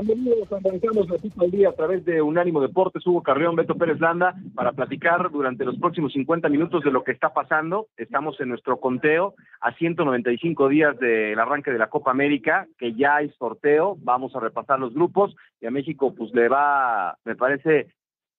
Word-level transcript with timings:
Bienvenidos, 0.00 0.52
arrancamos 0.52 1.10
la 1.10 1.18
cita 1.18 1.42
al 1.42 1.50
día 1.50 1.70
a 1.70 1.72
través 1.72 2.04
de 2.04 2.22
Unánimo 2.22 2.60
Deportes, 2.60 3.04
Hugo 3.04 3.20
Carrión, 3.20 3.56
Beto 3.56 3.74
Pérez 3.74 3.98
Landa, 3.98 4.32
para 4.54 4.70
platicar 4.70 5.28
durante 5.32 5.64
los 5.64 5.76
próximos 5.76 6.12
50 6.12 6.48
minutos 6.48 6.84
de 6.84 6.92
lo 6.92 7.02
que 7.02 7.10
está 7.10 7.34
pasando. 7.34 7.88
Estamos 7.96 8.40
en 8.40 8.50
nuestro 8.50 8.78
conteo 8.78 9.34
a 9.60 9.72
195 9.72 10.68
días 10.68 10.96
del 11.00 11.36
arranque 11.40 11.72
de 11.72 11.78
la 11.78 11.88
Copa 11.88 12.12
América, 12.12 12.68
que 12.78 12.94
ya 12.94 13.16
hay 13.16 13.30
sorteo, 13.30 13.96
vamos 14.00 14.36
a 14.36 14.40
repasar 14.40 14.78
los 14.78 14.94
grupos 14.94 15.34
y 15.60 15.66
a 15.66 15.72
México 15.72 16.14
pues 16.14 16.32
le 16.32 16.48
va, 16.48 17.18
me 17.24 17.34
parece, 17.34 17.88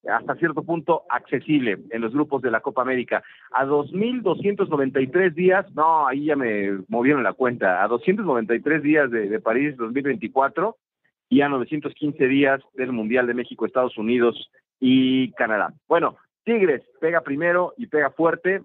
hasta 0.09 0.36
cierto 0.36 0.64
punto 0.64 1.03
accesible 1.09 1.78
en 1.89 2.02
los 2.02 2.14
grupos 2.14 2.42
de 2.42 2.52
la 2.52 2.61
Copa 2.61 2.83
América. 2.83 3.22
A 3.52 3.66
2.293 3.66 5.33
días, 5.33 5.70
no, 5.73 6.08
ahí 6.08 6.26
ya 6.26 6.38
me 6.38 6.80
movieron 6.88 7.22
la 7.22 7.33
cuenta, 7.33 7.83
a 7.83 7.88
293 7.89 8.81
días 8.81 9.11
de, 9.11 9.28
de 9.28 9.39
París 9.42 9.76
2024 9.76 10.78
y 11.30 11.41
a 11.41 11.49
915 11.49 12.27
días 12.27 12.61
del 12.73 12.91
Mundial 12.91 13.27
de 13.27 13.35
México, 13.35 13.66
Estados 13.66 13.97
Unidos 13.97 14.52
y 14.80 15.31
Canadá. 15.33 15.73
Bueno, 15.88 16.17
Tigres 16.44 16.81
pega 16.99 17.21
primero 17.21 17.73
y 17.77 17.88
pega 17.88 18.09
fuerte, 18.09 18.61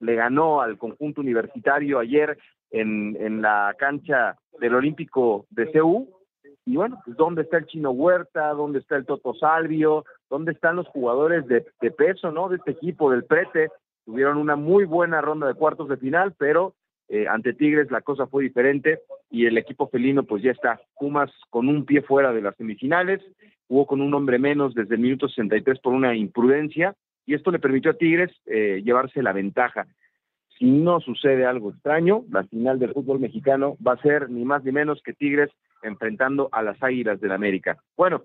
le 0.00 0.14
ganó 0.14 0.62
al 0.62 0.78
conjunto 0.78 1.20
universitario 1.20 1.98
ayer 1.98 2.38
en, 2.70 3.16
en 3.20 3.42
la 3.42 3.74
cancha 3.78 4.36
del 4.58 4.74
Olímpico 4.74 5.46
de 5.50 5.70
CEU. 5.70 6.08
Y 6.64 6.76
bueno, 6.76 7.00
pues 7.04 7.16
¿dónde 7.16 7.42
está 7.42 7.58
el 7.58 7.66
Chino 7.66 7.90
Huerta? 7.90 8.48
¿Dónde 8.54 8.80
está 8.80 8.96
el 8.96 9.06
Toto 9.06 9.34
Salvio? 9.34 10.04
¿Dónde 10.28 10.52
están 10.52 10.76
los 10.76 10.88
jugadores 10.88 11.46
de, 11.46 11.64
de 11.80 11.90
peso, 11.90 12.32
no? 12.32 12.48
De 12.48 12.56
este 12.56 12.72
equipo, 12.72 13.10
del 13.10 13.24
Prete. 13.24 13.68
Tuvieron 14.04 14.38
una 14.38 14.56
muy 14.56 14.84
buena 14.84 15.20
ronda 15.20 15.46
de 15.46 15.54
cuartos 15.54 15.88
de 15.88 15.96
final, 15.96 16.34
pero 16.36 16.74
eh, 17.08 17.28
ante 17.28 17.52
Tigres 17.52 17.90
la 17.90 18.00
cosa 18.00 18.26
fue 18.26 18.42
diferente 18.42 19.00
y 19.30 19.46
el 19.46 19.58
equipo 19.58 19.88
felino 19.88 20.24
pues 20.24 20.42
ya 20.42 20.52
está. 20.52 20.80
Pumas 20.98 21.30
con 21.50 21.68
un 21.68 21.84
pie 21.84 22.02
fuera 22.02 22.32
de 22.32 22.42
las 22.42 22.56
semifinales, 22.56 23.20
jugó 23.68 23.86
con 23.86 24.00
un 24.00 24.14
hombre 24.14 24.38
menos 24.38 24.74
desde 24.74 24.94
el 24.94 25.00
minuto 25.00 25.28
63 25.28 25.78
por 25.80 25.92
una 25.92 26.14
imprudencia 26.14 26.94
y 27.26 27.34
esto 27.34 27.50
le 27.50 27.58
permitió 27.58 27.90
a 27.90 27.94
Tigres 27.94 28.30
eh, 28.46 28.82
llevarse 28.84 29.22
la 29.22 29.32
ventaja. 29.32 29.86
Si 30.58 30.64
no 30.64 31.00
sucede 31.00 31.44
algo 31.44 31.70
extraño, 31.70 32.24
la 32.30 32.44
final 32.44 32.78
del 32.78 32.92
fútbol 32.92 33.20
mexicano 33.20 33.76
va 33.86 33.92
a 33.92 34.02
ser 34.02 34.30
ni 34.30 34.44
más 34.44 34.64
ni 34.64 34.72
menos 34.72 35.02
que 35.02 35.12
Tigres 35.12 35.50
enfrentando 35.82 36.48
a 36.52 36.62
las 36.62 36.82
Águilas 36.82 37.20
del 37.20 37.32
América. 37.32 37.76
Bueno, 37.96 38.22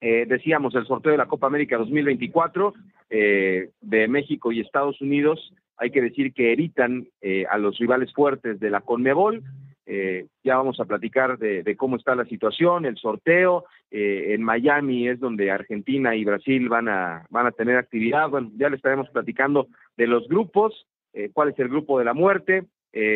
eh, 0.00 0.24
decíamos 0.26 0.74
el 0.74 0.86
sorteo 0.86 1.12
de 1.12 1.18
la 1.18 1.26
Copa 1.26 1.48
América 1.48 1.76
2024 1.76 2.74
eh, 3.10 3.70
de 3.80 4.08
México 4.08 4.52
y 4.52 4.60
Estados 4.60 5.00
Unidos 5.00 5.52
hay 5.78 5.90
que 5.90 6.00
decir 6.00 6.32
que 6.32 6.52
evitan 6.52 7.06
a 7.50 7.58
los 7.58 7.76
rivales 7.76 8.10
fuertes 8.14 8.58
de 8.58 8.70
la 8.70 8.80
Conmebol. 8.80 9.42
Eh, 9.86 10.26
ya 10.42 10.56
vamos 10.56 10.80
a 10.80 10.84
platicar 10.84 11.38
de, 11.38 11.76
cómo 11.76 11.96
está 11.96 12.14
la 12.14 12.24
situación, 12.24 12.84
el 12.84 12.96
sorteo. 12.96 13.64
Eh, 13.90 14.34
en 14.34 14.42
Miami 14.42 15.08
es 15.08 15.20
donde 15.20 15.50
Argentina 15.50 16.14
y 16.14 16.24
Brasil 16.24 16.68
van 16.68 16.88
a, 16.88 17.26
van 17.30 17.46
a 17.46 17.52
tener 17.52 17.76
actividad. 17.76 18.28
Bueno, 18.28 18.50
ya 18.56 18.68
le 18.68 18.76
estaremos 18.76 19.08
platicando 19.10 19.68
de 19.96 20.06
los 20.06 20.26
grupos, 20.28 20.86
cuál 21.32 21.48
es 21.48 21.58
el 21.58 21.68
grupo 21.68 21.98
de 21.98 22.04
la 22.04 22.12
muerte. 22.12 22.66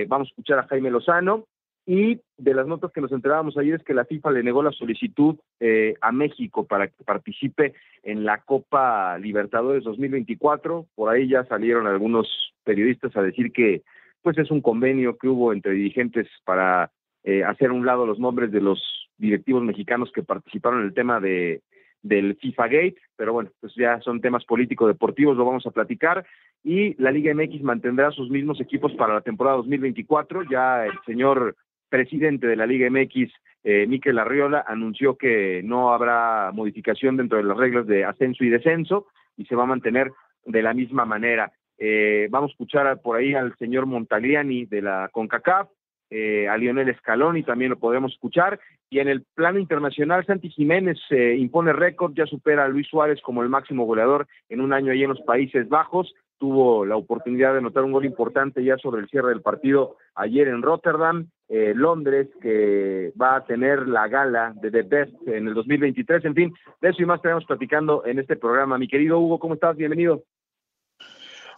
vamos 0.08 0.28
a 0.28 0.30
escuchar 0.30 0.58
a 0.58 0.66
Jaime 0.68 0.90
Lozano 0.90 1.44
y 1.86 2.20
de 2.36 2.54
las 2.54 2.68
notas 2.68 2.92
que 2.92 3.00
nos 3.00 3.10
enterábamos 3.10 3.56
ayer 3.56 3.74
es 3.74 3.82
que 3.82 3.94
la 3.94 4.04
FIFA 4.04 4.30
le 4.30 4.42
negó 4.42 4.62
la 4.62 4.70
solicitud 4.70 5.36
eh, 5.58 5.94
a 6.00 6.12
México 6.12 6.64
para 6.64 6.86
que 6.86 7.02
participe 7.04 7.74
en 8.02 8.24
la 8.24 8.42
Copa 8.42 9.18
Libertadores 9.18 9.82
2024. 9.84 10.86
Por 10.94 11.12
ahí 11.12 11.28
ya 11.28 11.44
salieron 11.46 11.86
algunos 11.86 12.28
periodistas 12.64 13.16
a 13.16 13.22
decir 13.22 13.50
que 13.52 13.82
pues 14.22 14.38
es 14.38 14.50
un 14.50 14.60
convenio 14.60 15.16
que 15.16 15.28
hubo 15.28 15.52
entre 15.52 15.72
dirigentes 15.72 16.28
para 16.44 16.90
eh, 17.24 17.44
hacer 17.44 17.70
un 17.70 17.84
lado 17.84 18.06
los 18.06 18.18
nombres 18.18 18.50
de 18.52 18.60
los 18.60 18.82
directivos 19.18 19.62
mexicanos 19.62 20.10
que 20.12 20.22
participaron 20.22 20.80
en 20.80 20.86
el 20.86 20.94
tema 20.94 21.20
de 21.20 21.62
del 22.02 22.36
FIFA 22.36 22.64
Gate, 22.68 22.96
pero 23.16 23.32
bueno, 23.32 23.50
pues 23.60 23.74
ya 23.76 24.00
son 24.00 24.20
temas 24.20 24.44
político-deportivos, 24.44 25.36
lo 25.36 25.44
vamos 25.44 25.66
a 25.66 25.70
platicar. 25.70 26.24
Y 26.62 26.94
la 27.02 27.10
Liga 27.10 27.34
MX 27.34 27.62
mantendrá 27.62 28.10
sus 28.10 28.30
mismos 28.30 28.60
equipos 28.60 28.92
para 28.94 29.14
la 29.14 29.20
temporada 29.20 29.58
2024. 29.58 30.44
Ya 30.50 30.86
el 30.86 30.98
señor 31.06 31.56
presidente 31.88 32.46
de 32.46 32.56
la 32.56 32.66
Liga 32.66 32.88
MX, 32.90 33.32
eh, 33.64 33.86
Miquel 33.86 34.18
Arriola, 34.18 34.64
anunció 34.66 35.16
que 35.16 35.62
no 35.64 35.92
habrá 35.92 36.50
modificación 36.52 37.16
dentro 37.16 37.38
de 37.38 37.44
las 37.44 37.56
reglas 37.56 37.86
de 37.86 38.04
ascenso 38.04 38.44
y 38.44 38.50
descenso 38.50 39.06
y 39.36 39.44
se 39.46 39.56
va 39.56 39.64
a 39.64 39.66
mantener 39.66 40.12
de 40.46 40.62
la 40.62 40.74
misma 40.74 41.04
manera. 41.04 41.52
Eh, 41.80 42.28
vamos 42.30 42.50
a 42.50 42.52
escuchar 42.52 43.00
por 43.00 43.16
ahí 43.16 43.34
al 43.34 43.56
señor 43.56 43.86
Montagliani 43.86 44.66
de 44.66 44.82
la 44.82 45.08
CONCACAF, 45.12 45.68
eh, 46.10 46.48
a 46.48 46.56
Lionel 46.56 46.94
Scaloni 46.96 47.44
también 47.44 47.70
lo 47.70 47.78
podemos 47.78 48.12
escuchar. 48.12 48.58
Y 48.90 48.98
en 48.98 49.08
el 49.08 49.24
plano 49.34 49.60
internacional, 49.60 50.26
Santi 50.26 50.50
Jiménez 50.50 50.98
eh, 51.10 51.36
impone 51.38 51.72
récord, 51.72 52.12
ya 52.14 52.26
supera 52.26 52.64
a 52.64 52.68
Luis 52.68 52.88
Suárez 52.88 53.20
como 53.22 53.42
el 53.42 53.48
máximo 53.48 53.84
goleador 53.84 54.26
en 54.48 54.60
un 54.60 54.72
año 54.72 54.90
allí 54.90 55.04
en 55.04 55.10
los 55.10 55.20
Países 55.20 55.68
Bajos. 55.68 56.12
Tuvo 56.38 56.84
la 56.84 56.96
oportunidad 56.96 57.52
de 57.52 57.58
anotar 57.58 57.84
un 57.84 57.92
gol 57.92 58.04
importante 58.04 58.64
ya 58.64 58.76
sobre 58.78 59.02
el 59.02 59.08
cierre 59.08 59.28
del 59.28 59.42
partido 59.42 59.96
ayer 60.14 60.48
en 60.48 60.62
Rotterdam. 60.62 61.28
Eh, 61.48 61.74
Londres, 61.76 62.28
que 62.40 63.12
va 63.20 63.36
a 63.36 63.44
tener 63.44 63.86
la 63.86 64.08
gala 64.08 64.52
de 64.60 64.70
The 64.70 64.82
Best 64.82 65.28
en 65.28 65.48
el 65.48 65.54
2023. 65.54 66.24
En 66.24 66.34
fin, 66.34 66.54
de 66.80 66.88
eso 66.88 67.02
y 67.02 67.06
más 67.06 67.16
estaremos 67.16 67.44
platicando 67.44 68.04
en 68.06 68.18
este 68.18 68.36
programa. 68.36 68.78
Mi 68.78 68.88
querido 68.88 69.20
Hugo, 69.20 69.38
¿cómo 69.38 69.54
estás? 69.54 69.76
Bienvenido. 69.76 70.24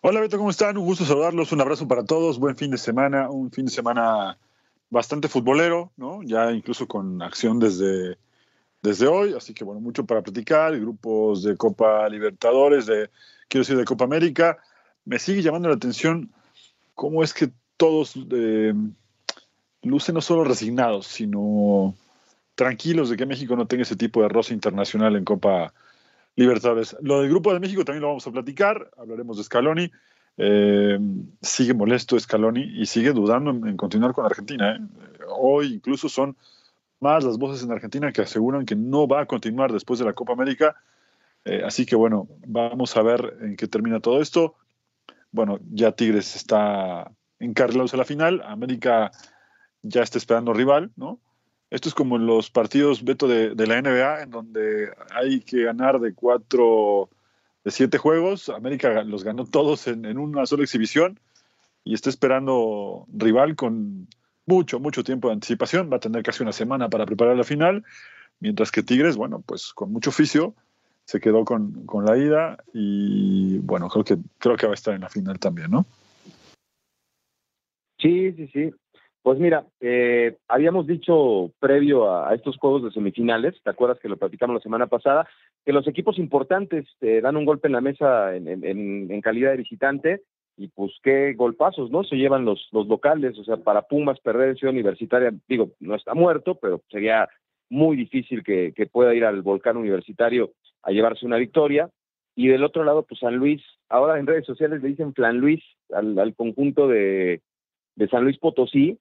Hola 0.04 0.18
Beto, 0.18 0.36
¿cómo 0.36 0.50
están? 0.50 0.76
Un 0.76 0.84
gusto 0.84 1.04
saludarlos, 1.04 1.52
un 1.52 1.60
abrazo 1.60 1.86
para 1.86 2.02
todos, 2.04 2.40
buen 2.40 2.56
fin 2.56 2.72
de 2.72 2.76
semana, 2.76 3.30
un 3.30 3.52
fin 3.52 3.66
de 3.66 3.70
semana 3.70 4.36
bastante 4.90 5.28
futbolero, 5.28 5.92
¿no? 5.96 6.24
Ya 6.24 6.50
incluso 6.50 6.88
con 6.88 7.22
acción 7.22 7.60
desde, 7.60 8.18
desde 8.82 9.06
hoy, 9.06 9.32
así 9.34 9.54
que 9.54 9.62
bueno, 9.62 9.80
mucho 9.80 10.04
para 10.04 10.20
platicar, 10.20 10.76
grupos 10.76 11.44
de 11.44 11.56
Copa 11.56 12.08
Libertadores, 12.08 12.86
de, 12.86 13.10
quiero 13.46 13.62
decir, 13.62 13.76
de 13.76 13.84
Copa 13.84 14.04
América. 14.04 14.58
Me 15.04 15.20
sigue 15.20 15.40
llamando 15.40 15.68
la 15.68 15.76
atención 15.76 16.32
cómo 16.96 17.22
es 17.22 17.32
que 17.32 17.52
todos 17.76 18.14
eh, 18.32 18.74
lucen 19.82 20.16
no 20.16 20.20
solo 20.20 20.42
resignados, 20.42 21.06
sino 21.06 21.94
tranquilos 22.56 23.08
de 23.08 23.16
que 23.16 23.24
México 23.24 23.54
no 23.54 23.68
tenga 23.68 23.84
ese 23.84 23.94
tipo 23.94 24.20
de 24.20 24.28
roce 24.28 24.52
internacional 24.52 25.14
en 25.14 25.24
Copa 25.24 25.72
Libertadores. 26.36 26.96
Lo 27.02 27.20
del 27.20 27.30
Grupo 27.30 27.52
de 27.52 27.60
México 27.60 27.84
también 27.84 28.02
lo 28.02 28.08
vamos 28.08 28.26
a 28.26 28.30
platicar, 28.32 28.90
hablaremos 28.96 29.36
de 29.36 29.44
Scaloni. 29.44 29.90
Eh, 30.38 30.98
sigue 31.42 31.74
molesto 31.74 32.18
Scaloni 32.18 32.62
y 32.62 32.86
sigue 32.86 33.12
dudando 33.12 33.50
en, 33.50 33.76
continuar 33.76 34.14
con 34.14 34.24
Argentina. 34.24 34.76
¿eh? 34.76 34.80
Hoy 35.28 35.74
incluso 35.74 36.08
son 36.08 36.36
más 37.00 37.24
las 37.24 37.36
voces 37.36 37.64
en 37.64 37.72
Argentina 37.72 38.12
que 38.12 38.22
aseguran 38.22 38.64
que 38.64 38.76
no 38.76 39.06
va 39.06 39.20
a 39.20 39.26
continuar 39.26 39.72
después 39.72 39.98
de 39.98 40.06
la 40.06 40.14
Copa 40.14 40.32
América. 40.32 40.76
Eh, 41.44 41.62
así 41.64 41.84
que 41.84 41.96
bueno, 41.96 42.28
vamos 42.46 42.96
a 42.96 43.02
ver 43.02 43.36
en 43.42 43.56
qué 43.56 43.66
termina 43.66 44.00
todo 44.00 44.22
esto. 44.22 44.54
Bueno, 45.32 45.58
ya 45.70 45.92
Tigres 45.92 46.36
está 46.36 47.10
encarrilados 47.38 47.92
a 47.92 47.96
la 47.98 48.04
final. 48.04 48.42
América 48.46 49.10
ya 49.82 50.02
está 50.02 50.18
esperando 50.18 50.52
rival, 50.52 50.92
¿no? 50.96 51.18
Esto 51.72 51.88
es 51.88 51.94
como 51.94 52.16
en 52.16 52.26
los 52.26 52.50
partidos, 52.50 53.02
Beto, 53.02 53.26
de, 53.26 53.66
la 53.66 53.80
NBA, 53.80 54.24
en 54.24 54.30
donde 54.30 54.92
hay 55.10 55.40
que 55.40 55.62
ganar 55.62 56.00
de 56.00 56.12
cuatro, 56.12 57.08
de 57.64 57.70
siete 57.70 57.96
juegos. 57.96 58.50
América 58.50 59.02
los 59.04 59.24
ganó 59.24 59.46
todos 59.46 59.88
en, 59.88 60.18
una 60.18 60.44
sola 60.44 60.64
exhibición 60.64 61.18
y 61.82 61.94
está 61.94 62.10
esperando 62.10 63.06
rival 63.10 63.56
con 63.56 64.06
mucho, 64.44 64.80
mucho 64.80 65.02
tiempo 65.02 65.28
de 65.28 65.34
anticipación. 65.34 65.90
Va 65.90 65.96
a 65.96 66.00
tener 66.00 66.22
casi 66.22 66.42
una 66.42 66.52
semana 66.52 66.90
para 66.90 67.06
preparar 67.06 67.38
la 67.38 67.44
final, 67.44 67.84
mientras 68.38 68.70
que 68.70 68.82
Tigres, 68.82 69.16
bueno, 69.16 69.40
pues 69.40 69.72
con 69.72 69.90
mucho 69.90 70.10
oficio, 70.10 70.54
se 71.06 71.20
quedó 71.20 71.46
con, 71.46 71.86
con, 71.86 72.04
la 72.04 72.18
ida 72.18 72.62
y 72.74 73.56
bueno, 73.60 73.88
creo 73.88 74.04
que, 74.04 74.18
creo 74.36 74.58
que 74.58 74.66
va 74.66 74.72
a 74.72 74.74
estar 74.74 74.92
en 74.92 75.00
la 75.00 75.08
final 75.08 75.38
también, 75.38 75.70
¿no? 75.70 75.86
Sí, 77.98 78.30
sí, 78.32 78.46
sí. 78.48 78.70
Pues 79.22 79.38
mira, 79.38 79.64
eh, 79.80 80.36
habíamos 80.48 80.88
dicho 80.88 81.52
previo 81.60 82.12
a, 82.12 82.34
estos 82.34 82.56
juegos 82.56 82.82
de 82.82 82.90
semifinales, 82.90 83.54
¿te 83.62 83.70
acuerdas 83.70 84.00
que 84.00 84.08
lo 84.08 84.16
platicamos 84.16 84.54
la 84.54 84.60
semana 84.60 84.88
pasada? 84.88 85.28
Que 85.64 85.72
los 85.72 85.86
equipos 85.86 86.18
importantes 86.18 86.86
eh, 87.00 87.20
dan 87.20 87.36
un 87.36 87.44
golpe 87.44 87.68
en 87.68 87.74
la 87.74 87.80
mesa 87.80 88.34
en, 88.34 89.20
calidad 89.20 89.52
de 89.52 89.58
visitante 89.58 90.22
y 90.56 90.68
pues 90.68 90.92
qué 91.04 91.34
golpazos, 91.34 91.92
¿no? 91.92 92.02
Se 92.02 92.16
llevan 92.16 92.44
los, 92.44 92.68
locales, 92.72 93.38
o 93.38 93.44
sea, 93.44 93.58
para 93.58 93.82
Pumas 93.82 94.18
perder 94.18 94.50
en 94.50 94.56
Ciudad 94.56 94.74
Universitaria, 94.74 95.32
digo, 95.48 95.70
no 95.78 95.94
está 95.94 96.14
muerto, 96.14 96.56
pero 96.56 96.82
sería 96.90 97.28
muy 97.70 97.96
difícil 97.96 98.42
que, 98.42 98.74
pueda 98.90 99.14
ir 99.14 99.24
al 99.24 99.40
volcán 99.42 99.76
universitario 99.76 100.50
a 100.82 100.90
llevarse 100.90 101.26
una 101.26 101.36
victoria. 101.36 101.88
Y 102.34 102.48
del 102.48 102.64
otro 102.64 102.82
lado, 102.82 103.04
pues 103.04 103.20
San 103.20 103.36
Luis, 103.36 103.62
ahora 103.88 104.18
en 104.18 104.26
redes 104.26 104.46
sociales 104.46 104.82
le 104.82 104.88
dicen 104.88 105.14
Flan 105.14 105.38
Luis 105.38 105.62
al, 105.92 106.34
conjunto 106.34 106.88
de 106.88 107.40
San 108.10 108.24
Luis 108.24 108.38
Potosí, 108.38 108.98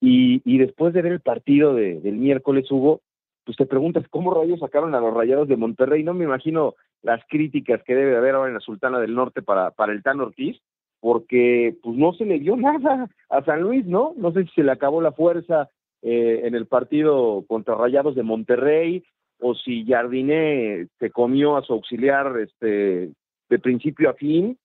y, 0.00 0.42
y 0.44 0.58
después 0.58 0.92
de 0.94 1.02
ver 1.02 1.12
el 1.12 1.20
partido 1.20 1.74
de, 1.74 2.00
del 2.00 2.16
miércoles, 2.16 2.70
Hugo, 2.70 3.00
pues 3.44 3.56
te 3.56 3.66
preguntas 3.66 4.04
cómo 4.10 4.34
rayos 4.34 4.60
sacaron 4.60 4.94
a 4.94 5.00
los 5.00 5.14
rayados 5.14 5.48
de 5.48 5.56
Monterrey. 5.56 6.02
No 6.02 6.14
me 6.14 6.24
imagino 6.24 6.74
las 7.02 7.22
críticas 7.28 7.82
que 7.84 7.94
debe 7.94 8.16
haber 8.16 8.34
ahora 8.34 8.48
en 8.48 8.54
la 8.54 8.60
Sultana 8.60 8.98
del 8.98 9.14
Norte 9.14 9.40
para, 9.40 9.70
para 9.70 9.92
el 9.92 10.02
Tan 10.02 10.20
Ortiz, 10.20 10.60
porque 11.00 11.76
pues 11.82 11.96
no 11.96 12.12
se 12.12 12.24
le 12.24 12.40
dio 12.40 12.56
nada 12.56 13.08
a 13.30 13.44
San 13.44 13.62
Luis, 13.62 13.86
¿no? 13.86 14.14
No 14.16 14.32
sé 14.32 14.44
si 14.44 14.50
se 14.50 14.64
le 14.64 14.72
acabó 14.72 15.00
la 15.00 15.12
fuerza 15.12 15.70
eh, 16.02 16.42
en 16.44 16.54
el 16.54 16.66
partido 16.66 17.44
contra 17.46 17.76
Rayados 17.76 18.16
de 18.16 18.24
Monterrey 18.24 19.04
o 19.38 19.54
si 19.54 19.84
Jardiné 19.86 20.88
se 20.98 21.10
comió 21.10 21.56
a 21.56 21.62
su 21.62 21.74
auxiliar 21.74 22.38
este 22.40 23.10
de 23.48 23.58
principio 23.60 24.10
a 24.10 24.14
fin. 24.14 24.58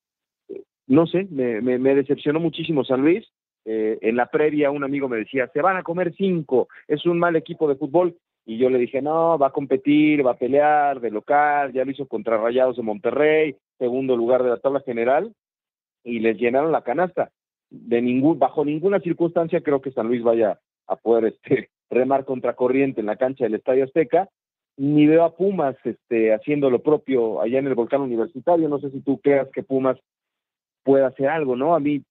No 0.88 1.06
sé, 1.06 1.28
me, 1.30 1.62
me, 1.62 1.78
me 1.78 1.94
decepcionó 1.94 2.40
muchísimo 2.40 2.84
San 2.84 3.02
Luis 3.02 3.28
eh, 3.66 4.00
en 4.02 4.16
la 4.16 4.28
previa 4.28 4.72
un 4.72 4.84
amigo 4.84 5.08
me 5.08 5.18
decía, 5.18 5.48
se 5.54 5.62
van 5.62 5.78
a 5.78 5.84
comer 5.84 6.14
cinco, 6.16 6.68
es 6.88 7.06
un 7.06 7.20
mal 7.20 7.36
equipo 7.36 7.68
de 7.68 7.76
fútbol. 7.76 8.18
Y 8.44 8.58
yo 8.58 8.70
le 8.72 8.80
dije, 8.80 9.02
no, 9.02 9.38
va 9.38 9.48
a 9.48 9.52
competir, 9.52 10.26
va 10.26 10.32
a 10.32 10.38
pelear 10.38 11.00
de 11.00 11.12
local, 11.12 11.72
ya 11.74 11.86
lo 11.86 11.92
hizo 11.92 12.08
contra 12.08 12.38
Rayados 12.38 12.76
de 12.76 12.82
Monterrey, 12.82 13.56
segundo 13.78 14.18
lugar 14.18 14.42
de 14.42 14.50
la 14.50 14.58
tabla 14.58 14.82
general, 14.82 15.32
y 16.04 16.20
les 16.20 16.38
llenaron 16.38 16.72
la 16.72 16.82
canasta. 16.82 17.32
De 17.70 18.02
ningún, 18.02 18.40
bajo 18.40 18.66
ninguna 18.66 19.00
circunstancia 19.00 19.62
creo 19.62 19.82
que 19.82 19.92
San 19.92 20.08
Luis 20.08 20.24
vaya 20.24 20.60
a 20.88 20.96
poder 20.96 21.26
este, 21.26 21.70
remar 21.92 22.26
contra 22.26 22.56
corriente 22.56 23.02
en 23.02 23.08
la 23.08 23.16
cancha 23.16 23.44
del 23.44 23.56
Estadio 23.56 23.84
Azteca, 23.84 24.28
ni 24.78 25.06
veo 25.06 25.24
a 25.24 25.36
Pumas 25.36 25.76
este, 25.84 26.34
haciendo 26.34 26.72
lo 26.72 26.82
propio 26.82 27.42
allá 27.42 27.60
en 27.60 27.68
el 27.68 27.76
volcán 27.76 28.02
universitario. 28.02 28.68
No 28.70 28.80
sé 28.80 28.90
si 28.90 29.02
tú 29.02 29.20
creas 29.20 29.50
que 29.54 29.62
Pumas 29.62 29.98
pueda 30.84 31.08
hacer 31.08 31.28
algo, 31.28 31.56
¿no? 31.56 31.76
A 31.76 31.80
mí 31.80 32.04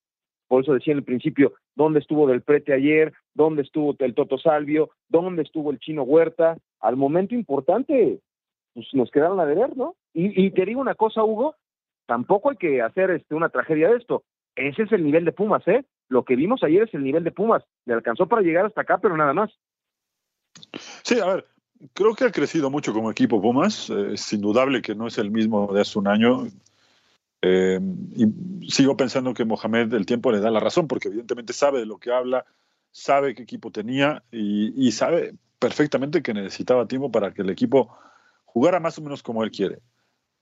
por 0.50 0.64
eso 0.64 0.74
decía 0.74 0.90
en 0.90 0.98
el 0.98 1.04
principio, 1.04 1.52
¿dónde 1.76 2.00
estuvo 2.00 2.26
Del 2.26 2.42
Prete 2.42 2.72
ayer? 2.72 3.12
¿Dónde 3.34 3.62
estuvo 3.62 3.94
el 3.96 4.14
Toto 4.16 4.36
Salvio? 4.36 4.90
¿Dónde 5.08 5.42
estuvo 5.42 5.70
el 5.70 5.78
Chino 5.78 6.02
Huerta? 6.02 6.58
Al 6.80 6.96
momento 6.96 7.36
importante, 7.36 8.18
pues 8.74 8.88
nos 8.92 9.12
quedaron 9.12 9.38
a 9.38 9.46
deber, 9.46 9.76
¿no? 9.76 9.94
Y, 10.12 10.50
te 10.50 10.66
digo 10.66 10.80
una 10.80 10.96
cosa, 10.96 11.22
Hugo, 11.22 11.54
tampoco 12.06 12.50
hay 12.50 12.56
que 12.56 12.82
hacer 12.82 13.12
este, 13.12 13.36
una 13.36 13.50
tragedia 13.50 13.90
de 13.90 13.98
esto. 13.98 14.24
Ese 14.56 14.82
es 14.82 14.90
el 14.90 15.04
nivel 15.04 15.24
de 15.24 15.30
Pumas, 15.30 15.62
¿eh? 15.68 15.84
Lo 16.08 16.24
que 16.24 16.34
vimos 16.34 16.64
ayer 16.64 16.82
es 16.82 16.94
el 16.94 17.04
nivel 17.04 17.22
de 17.22 17.30
Pumas. 17.30 17.62
Le 17.84 17.94
alcanzó 17.94 18.26
para 18.26 18.42
llegar 18.42 18.66
hasta 18.66 18.80
acá, 18.80 18.98
pero 18.98 19.16
nada 19.16 19.32
más. 19.32 19.52
Sí, 21.04 21.20
a 21.20 21.26
ver, 21.26 21.46
creo 21.94 22.16
que 22.16 22.24
ha 22.24 22.32
crecido 22.32 22.70
mucho 22.70 22.92
como 22.92 23.08
equipo 23.12 23.40
Pumas. 23.40 23.88
Eh, 23.88 24.14
es 24.14 24.32
indudable 24.32 24.82
que 24.82 24.96
no 24.96 25.06
es 25.06 25.16
el 25.18 25.30
mismo 25.30 25.72
de 25.72 25.82
hace 25.82 25.96
un 25.96 26.08
año. 26.08 26.48
Eh, 27.42 27.80
y 28.14 28.70
sigo 28.70 28.96
pensando 28.96 29.32
que 29.32 29.44
Mohamed 29.44 29.94
el 29.94 30.06
tiempo 30.06 30.30
le 30.30 30.40
da 30.40 30.50
la 30.50 30.60
razón, 30.60 30.88
porque 30.88 31.08
evidentemente 31.08 31.52
sabe 31.52 31.80
de 31.80 31.86
lo 31.86 31.98
que 31.98 32.12
habla, 32.12 32.44
sabe 32.90 33.34
qué 33.34 33.42
equipo 33.42 33.70
tenía 33.70 34.22
y, 34.30 34.90
sabe 34.92 35.34
perfectamente 35.58 36.22
que 36.22 36.34
necesitaba 36.34 36.88
tiempo 36.88 37.10
para 37.10 37.32
que 37.32 37.42
el 37.42 37.50
equipo 37.50 37.96
jugara 38.44 38.80
más 38.80 38.98
o 38.98 39.02
menos 39.02 39.22
como 39.22 39.44
él 39.44 39.50
quiere. 39.50 39.80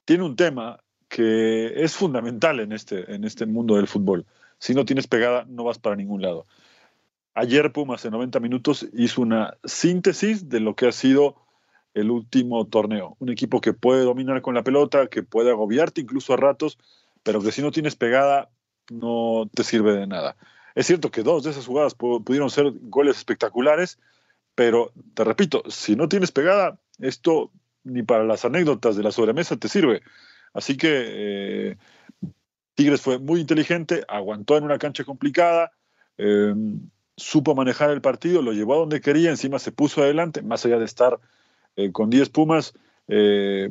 Tiene 0.04 0.24
un 0.24 0.36
tema 0.36 0.80
que 1.08 1.82
es 1.82 1.94
fundamental 1.94 2.60
en 2.60 2.72
este, 2.72 3.14
en 3.14 3.24
este 3.24 3.46
mundo 3.46 3.76
del 3.76 3.86
fútbol. 3.86 4.26
Si 4.58 4.74
no 4.74 4.84
tienes 4.84 5.06
pegada, 5.06 5.44
no 5.48 5.64
vas 5.64 5.78
para 5.78 5.96
ningún 5.96 6.22
lado. 6.22 6.46
Ayer 7.34 7.72
Pumas 7.72 8.04
en 8.04 8.12
90 8.12 8.40
minutos 8.40 8.88
hizo 8.92 9.22
una 9.22 9.56
síntesis 9.64 10.48
de 10.48 10.60
lo 10.60 10.74
que 10.74 10.88
ha 10.88 10.92
sido 10.92 11.36
el 11.94 12.11
último 12.11 12.67
torneo. 12.67 13.17
Un 13.19 13.31
equipo 13.31 13.61
que 13.61 13.73
puede 13.73 14.05
dominar 14.05 14.43
con 14.43 14.55
la 14.55 14.62
pelota, 14.62 15.08
que 15.08 15.23
puede 15.23 15.50
agobiarte 15.50 16.00
incluso 16.00 16.35
a 16.35 16.37
ratos, 16.37 16.79
pero 17.23 17.43
que 17.43 17.52
si 17.52 17.62
no 17.62 17.70
tienes 17.70 17.96
pegada 17.96 18.50
no 18.90 19.50
te 19.55 19.64
sirve 19.64 19.93
de 19.94 20.06
nada. 20.06 20.37
Es 20.75 20.87
cierto 20.87 21.11
que 21.11 21.23
dos 21.23 21.44
de 21.44 21.50
esas 21.50 21.67
jugadas 21.67 21.94
pudieron 21.94 22.50
ser 22.50 22.73
goles 22.82 23.17
espectaculares, 23.17 23.99
pero 24.55 24.93
te 25.14 25.25
repito, 25.25 25.62
si 25.69 25.96
no 25.96 26.08
tienes 26.08 26.32
pegada, 26.32 26.79
esto 27.00 27.50
ni 27.85 28.02
para 28.02 28.25
las 28.25 28.44
anécdotas 28.44 28.96
de 28.96 29.02
la 29.02 29.12
sobremesa 29.12 29.56
te 29.56 29.69
sirve. 29.69 30.02
Así 30.52 30.76
que 30.76 30.88
eh, 30.91 31.76
Tigres 32.75 33.00
fue 33.00 33.19
muy 33.19 33.41
inteligente, 33.41 34.05
aguantó 34.08 34.56
en 34.56 34.64
una 34.64 34.79
cancha 34.79 35.05
complicada, 35.05 35.73
eh, 36.17 36.55
supo 37.17 37.55
manejar 37.55 37.91
el 37.91 38.00
partido, 38.00 38.41
lo 38.43 38.52
llevó 38.52 38.75
a 38.75 38.79
donde 38.79 39.00
quería, 39.00 39.31
encima 39.31 39.58
se 39.58 39.73
puso 39.73 40.02
adelante, 40.02 40.43
más 40.43 40.64
allá 40.64 40.79
de 40.79 40.84
estar 40.84 41.19
eh, 41.78 41.92
con 41.92 42.10
10 42.10 42.30
Pumas 42.30 42.75
eh, 43.06 43.70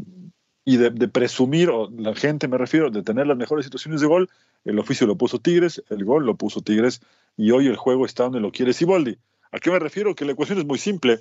y 0.64 0.78
de, 0.78 1.08
presumir, 1.10 1.70
o 1.70 1.90
la 1.90 2.16
gente 2.16 2.48
me 2.48 2.58
refiero, 2.58 2.90
de 2.90 3.04
tener 3.04 3.28
las 3.28 3.36
mejores 3.36 3.66
situaciones 3.66 4.00
de 4.00 4.08
gol, 4.08 4.30
el 4.64 4.80
oficio 4.80 5.06
lo 5.06 5.18
puso 5.18 5.40
Tigres, 5.40 5.84
el 5.90 6.06
gol 6.06 6.26
lo 6.26 6.36
puso 6.36 6.62
Tigres 6.62 7.02
y 7.36 7.52
hoy 7.52 7.68
el 7.68 7.76
juego 7.76 8.06
está 8.06 8.24
donde 8.24 8.40
lo 8.40 8.54
quiere 8.54 8.72
Siboldi. 8.72 9.18
¿A 9.52 9.60
qué 9.60 9.72
me 9.72 9.80
refiero? 9.80 10.16
Que 10.16 10.24
la 10.24 10.32
ecuación 10.32 10.58
es 10.58 10.66
muy 10.66 10.78
simple. 10.78 11.20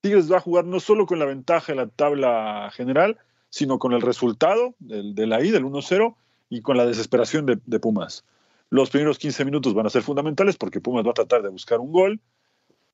Tigres 0.00 0.30
va 0.30 0.38
a 0.38 0.40
jugar 0.40 0.64
no 0.64 0.80
solo 0.80 1.06
con 1.06 1.20
la 1.20 1.24
ventaja 1.24 1.70
en 1.70 1.78
la 1.78 1.86
tabla 1.86 2.72
general, 2.74 3.16
sino 3.48 3.78
con 3.78 3.92
el 3.92 4.00
resultado 4.00 4.74
del, 4.80 5.14
de 5.14 5.28
la 5.28 5.38
del 5.38 5.64
1-0, 5.64 6.16
y 6.48 6.62
con 6.62 6.76
la 6.76 6.84
desesperación 6.84 7.46
de, 7.46 7.60
de, 7.64 7.78
Pumas. 7.78 8.24
Los 8.70 8.90
primeros 8.90 9.20
15 9.20 9.44
minutos 9.44 9.72
van 9.72 9.86
a 9.86 9.90
ser 9.90 10.02
fundamentales 10.02 10.56
porque 10.56 10.80
Pumas 10.80 11.06
va 11.06 11.12
a 11.12 11.14
tratar 11.14 11.42
de 11.42 11.48
buscar 11.48 11.78
un 11.78 11.92
gol. 11.92 12.20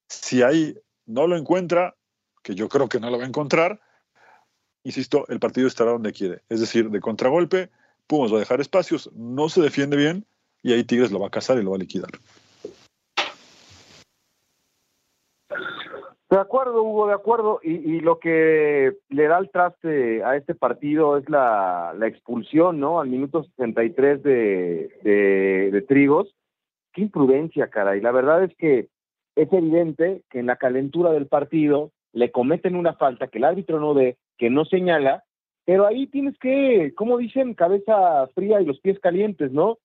Si 0.08 0.42
ahí 0.42 0.76
no 1.06 1.26
lo 1.26 1.38
encuentra, 1.38 1.96
que 2.46 2.54
yo 2.54 2.68
creo 2.68 2.88
que 2.88 3.00
no 3.00 3.10
lo 3.10 3.18
va 3.18 3.24
a 3.24 3.26
encontrar, 3.26 3.80
insisto, 4.84 5.26
el 5.28 5.40
partido 5.40 5.66
estará 5.66 5.90
donde 5.90 6.12
quiere. 6.12 6.42
Es 6.48 6.60
decir, 6.60 6.90
de 6.90 7.00
contragolpe, 7.00 7.70
Pumas 8.06 8.32
va 8.32 8.36
a 8.36 8.38
dejar 8.38 8.60
espacios, 8.60 9.10
no 9.14 9.48
se 9.48 9.60
defiende 9.60 9.96
bien 9.96 10.24
y 10.62 10.72
ahí 10.72 10.84
Tigres 10.84 11.10
lo 11.10 11.18
va 11.18 11.26
a 11.26 11.30
cazar 11.30 11.58
y 11.58 11.64
lo 11.64 11.70
va 11.70 11.76
a 11.76 11.80
liquidar. 11.80 12.10
De 16.30 16.38
acuerdo, 16.38 16.84
Hugo, 16.84 17.08
de 17.08 17.14
acuerdo. 17.14 17.58
Y, 17.64 17.98
lo 18.00 18.20
que 18.20 18.96
le 19.08 19.26
da 19.26 19.38
el 19.38 19.50
traste 19.50 20.22
a 20.22 20.36
este 20.36 20.54
partido 20.54 21.16
es 21.18 21.28
la, 21.28 21.94
expulsión, 22.02 22.78
¿no? 22.78 23.00
Al 23.00 23.08
minuto 23.08 23.42
63 23.42 24.22
de, 24.22 24.90
de, 25.02 25.70
de 25.72 25.82
Trigos. 25.82 26.32
Qué 26.92 27.02
imprudencia, 27.02 27.70
cara. 27.70 27.96
Y 27.96 28.00
la 28.00 28.12
verdad 28.12 28.44
es 28.44 28.54
que 28.56 28.88
es 29.34 29.52
evidente 29.52 30.22
que 30.30 30.38
en 30.40 30.46
la 30.46 30.56
calentura 30.56 31.10
del 31.10 31.26
partido 31.26 31.92
le 32.16 32.30
cometen 32.30 32.76
una 32.76 32.94
falta 32.94 33.28
que 33.28 33.36
el 33.36 33.44
árbitro 33.44 33.78
no 33.78 33.92
ve, 33.92 34.16
que 34.38 34.48
no 34.48 34.64
señala, 34.64 35.24
pero 35.66 35.86
ahí 35.86 36.06
tienes 36.06 36.38
que, 36.38 36.94
como 36.96 37.18
dicen, 37.18 37.52
cabeza 37.52 38.26
fría 38.34 38.58
y 38.62 38.64
los 38.64 38.80
pies 38.80 38.98
calientes, 39.00 39.52
¿no? 39.52 39.76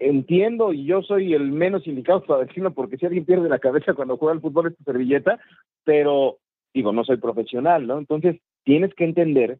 Entiendo 0.00 0.72
y 0.72 0.86
yo 0.86 1.02
soy 1.02 1.34
el 1.34 1.52
menos 1.52 1.86
indicado 1.86 2.24
para 2.24 2.44
decirlo 2.46 2.74
porque 2.74 2.96
si 2.96 3.06
alguien 3.06 3.24
pierde 3.24 3.48
la 3.48 3.60
cabeza 3.60 3.94
cuando 3.94 4.16
juega 4.16 4.34
al 4.34 4.40
fútbol 4.40 4.66
es 4.66 4.76
tu 4.76 4.82
servilleta, 4.82 5.38
pero 5.84 6.38
digo, 6.74 6.92
no 6.92 7.04
soy 7.04 7.18
profesional, 7.18 7.86
¿no? 7.86 7.98
Entonces 7.98 8.40
tienes 8.64 8.92
que 8.94 9.04
entender 9.04 9.58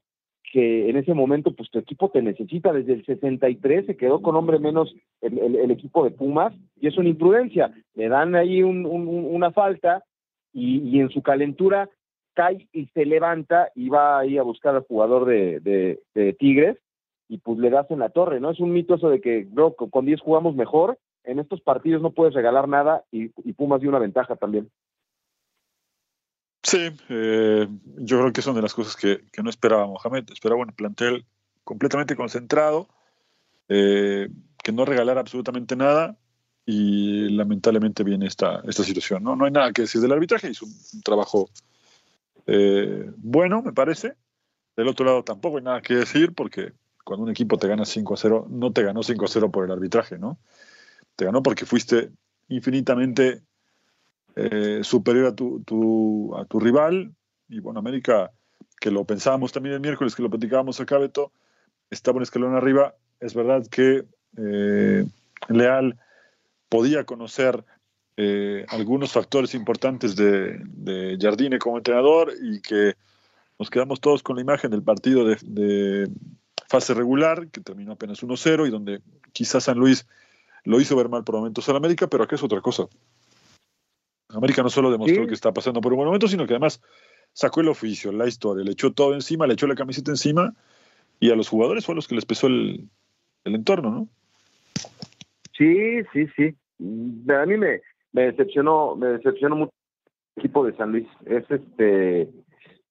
que 0.52 0.90
en 0.90 0.96
ese 0.96 1.14
momento 1.14 1.54
pues 1.54 1.70
tu 1.70 1.78
equipo 1.78 2.10
te 2.10 2.20
necesita 2.20 2.72
desde 2.72 2.94
el 2.94 3.04
63 3.04 3.86
se 3.86 3.96
quedó 3.96 4.22
con 4.22 4.34
hombre 4.34 4.58
menos 4.58 4.92
el, 5.20 5.70
equipo 5.70 6.02
de 6.02 6.10
Pumas 6.10 6.52
y 6.80 6.88
es 6.88 6.96
una 6.96 7.10
imprudencia 7.10 7.70
le 7.94 8.08
dan 8.08 8.34
ahí 8.34 8.62
una 8.62 9.52
falta 9.52 10.02
y, 10.52 10.78
y, 10.78 11.00
en 11.00 11.10
su 11.10 11.20
calentura 11.20 11.90
cae 12.38 12.68
y 12.72 12.86
se 12.94 13.04
levanta 13.04 13.72
y 13.74 13.88
va 13.88 14.20
ahí 14.20 14.38
a 14.38 14.44
buscar 14.44 14.76
al 14.76 14.82
jugador 14.82 15.24
de, 15.26 15.98
Tigres 16.38 16.78
y 17.28 17.38
pues 17.38 17.58
le 17.58 17.68
das 17.68 17.90
en 17.90 17.98
la 17.98 18.10
torre, 18.10 18.38
¿no? 18.38 18.52
Es 18.52 18.60
un 18.60 18.72
mito 18.72 18.94
eso 18.94 19.10
de 19.10 19.20
que, 19.20 19.44
bro, 19.50 19.74
con 19.74 20.06
10 20.06 20.20
jugamos 20.20 20.54
mejor, 20.54 21.00
en 21.24 21.40
estos 21.40 21.60
partidos 21.60 22.00
no 22.00 22.12
puedes 22.12 22.34
regalar 22.34 22.68
nada 22.68 23.02
y, 23.10 23.28
Pumas 23.54 23.80
dio 23.80 23.90
una 23.90 23.98
ventaja 23.98 24.36
también. 24.36 24.70
Sí, 26.62 26.90
eh, 27.08 27.66
yo 27.96 28.20
creo 28.20 28.32
que 28.32 28.42
son 28.42 28.54
de 28.54 28.62
las 28.62 28.72
cosas 28.72 28.94
que, 28.94 29.20
no 29.42 29.50
esperaba 29.50 29.88
Mohamed. 29.88 30.30
Esperaba 30.30 30.60
un 30.60 30.68
plantel 30.68 31.24
completamente 31.64 32.14
concentrado, 32.14 32.86
eh, 33.68 34.28
que 34.62 34.72
no 34.72 34.84
regalara 34.84 35.20
absolutamente 35.20 35.74
nada 35.74 36.16
y 36.64 37.30
lamentablemente 37.30 38.04
viene 38.04 38.26
esta, 38.26 38.62
esta 38.68 38.84
situación. 38.84 39.24
¿no? 39.24 39.34
no 39.34 39.44
hay 39.44 39.50
nada 39.50 39.72
que 39.72 39.82
decir 39.82 40.00
del 40.00 40.12
arbitraje, 40.12 40.50
hizo 40.50 40.66
un 40.66 41.02
trabajo 41.02 41.50
eh, 42.46 43.10
bueno, 43.16 43.62
me 43.62 43.72
parece. 43.72 44.14
Del 44.76 44.88
otro 44.88 45.04
lado 45.04 45.24
tampoco 45.24 45.58
hay 45.58 45.64
nada 45.64 45.82
que 45.82 45.94
decir 45.94 46.34
porque 46.34 46.72
cuando 47.04 47.24
un 47.24 47.30
equipo 47.30 47.58
te 47.58 47.66
gana 47.66 47.84
5 47.84 48.14
a 48.14 48.16
0, 48.16 48.46
no 48.50 48.72
te 48.72 48.82
ganó 48.82 49.02
5 49.02 49.24
a 49.24 49.28
0 49.28 49.50
por 49.50 49.64
el 49.64 49.72
arbitraje, 49.72 50.18
¿no? 50.18 50.38
Te 51.16 51.24
ganó 51.24 51.42
porque 51.42 51.66
fuiste 51.66 52.10
infinitamente 52.48 53.42
eh, 54.36 54.80
superior 54.84 55.26
a 55.26 55.34
tu, 55.34 56.60
rival. 56.60 57.14
Y 57.48 57.60
bueno, 57.60 57.80
América, 57.80 58.30
que 58.80 58.90
lo 58.90 59.04
pensábamos 59.04 59.52
también 59.52 59.74
el 59.74 59.80
miércoles, 59.80 60.14
que 60.14 60.22
lo 60.22 60.30
platicábamos 60.30 60.80
acá, 60.80 60.98
Beto, 60.98 61.32
estaba 61.90 62.18
un 62.18 62.22
escalón 62.22 62.54
arriba. 62.54 62.94
Es 63.20 63.34
verdad 63.34 63.66
que 63.66 64.04
eh, 64.36 65.04
Leal 65.48 65.98
podía 66.68 67.04
conocer 67.04 67.64
eh, 68.20 68.66
algunos 68.70 69.12
factores 69.12 69.54
importantes 69.54 70.16
de, 70.16 70.58
de, 70.64 71.16
Jardine 71.20 71.60
como 71.60 71.76
entrenador 71.76 72.32
y 72.42 72.60
que 72.60 72.94
nos 73.60 73.70
quedamos 73.70 74.00
todos 74.00 74.24
con 74.24 74.34
la 74.34 74.42
imagen 74.42 74.72
del 74.72 74.82
partido 74.82 75.24
de, 75.24 76.10
fase 76.68 76.94
regular, 76.94 77.46
que 77.46 77.60
terminó 77.60 77.92
apenas 77.92 78.20
1-0 78.20 78.66
y 78.66 78.70
donde 78.70 79.00
quizás 79.32 79.64
San 79.64 79.78
Luis 79.78 80.04
lo 80.64 80.80
hizo 80.80 80.96
ver 80.96 81.08
mal 81.08 81.22
por 81.22 81.36
momentos 81.36 81.68
al 81.68 81.76
América, 81.76 82.08
pero 82.08 82.24
acá 82.24 82.34
es 82.34 82.42
otra 82.42 82.60
cosa. 82.60 82.88
América 84.30 84.64
no 84.64 84.68
solo 84.68 84.90
demostró 84.90 85.28
que 85.28 85.34
está 85.34 85.52
pasando 85.52 85.80
por 85.80 85.92
un 85.92 85.98
buen 85.98 86.08
momento, 86.08 86.26
sino 86.26 86.44
que 86.44 86.54
además 86.54 86.82
sacó 87.32 87.60
el 87.60 87.68
oficio, 87.68 88.10
la 88.10 88.26
historia, 88.26 88.64
le 88.64 88.72
echó 88.72 88.92
todo 88.92 89.14
encima, 89.14 89.46
le 89.46 89.54
echó 89.54 89.68
la 89.68 89.76
camiseta 89.76 90.10
encima 90.10 90.56
y 91.20 91.30
a 91.30 91.36
los 91.36 91.48
jugadores 91.48 91.86
fue 91.86 91.92
a 91.92 91.96
los 91.96 92.08
que 92.08 92.16
les 92.16 92.26
pesó 92.26 92.48
el, 92.48 92.88
el 93.44 93.54
entorno, 93.54 93.92
¿no? 93.92 94.08
Sí, 95.56 96.02
sí, 96.12 96.26
sí. 96.36 96.54
A 97.32 97.46
mí 97.46 97.56
me, 97.56 97.80
me 98.18 98.24
decepcionó, 98.24 98.96
me 98.96 99.06
decepcionó 99.06 99.54
mucho 99.54 99.72
el 100.34 100.40
equipo 100.40 100.66
de 100.66 100.76
San 100.76 100.90
Luis. 100.90 101.06
Es 101.24 101.48
este 101.48 102.28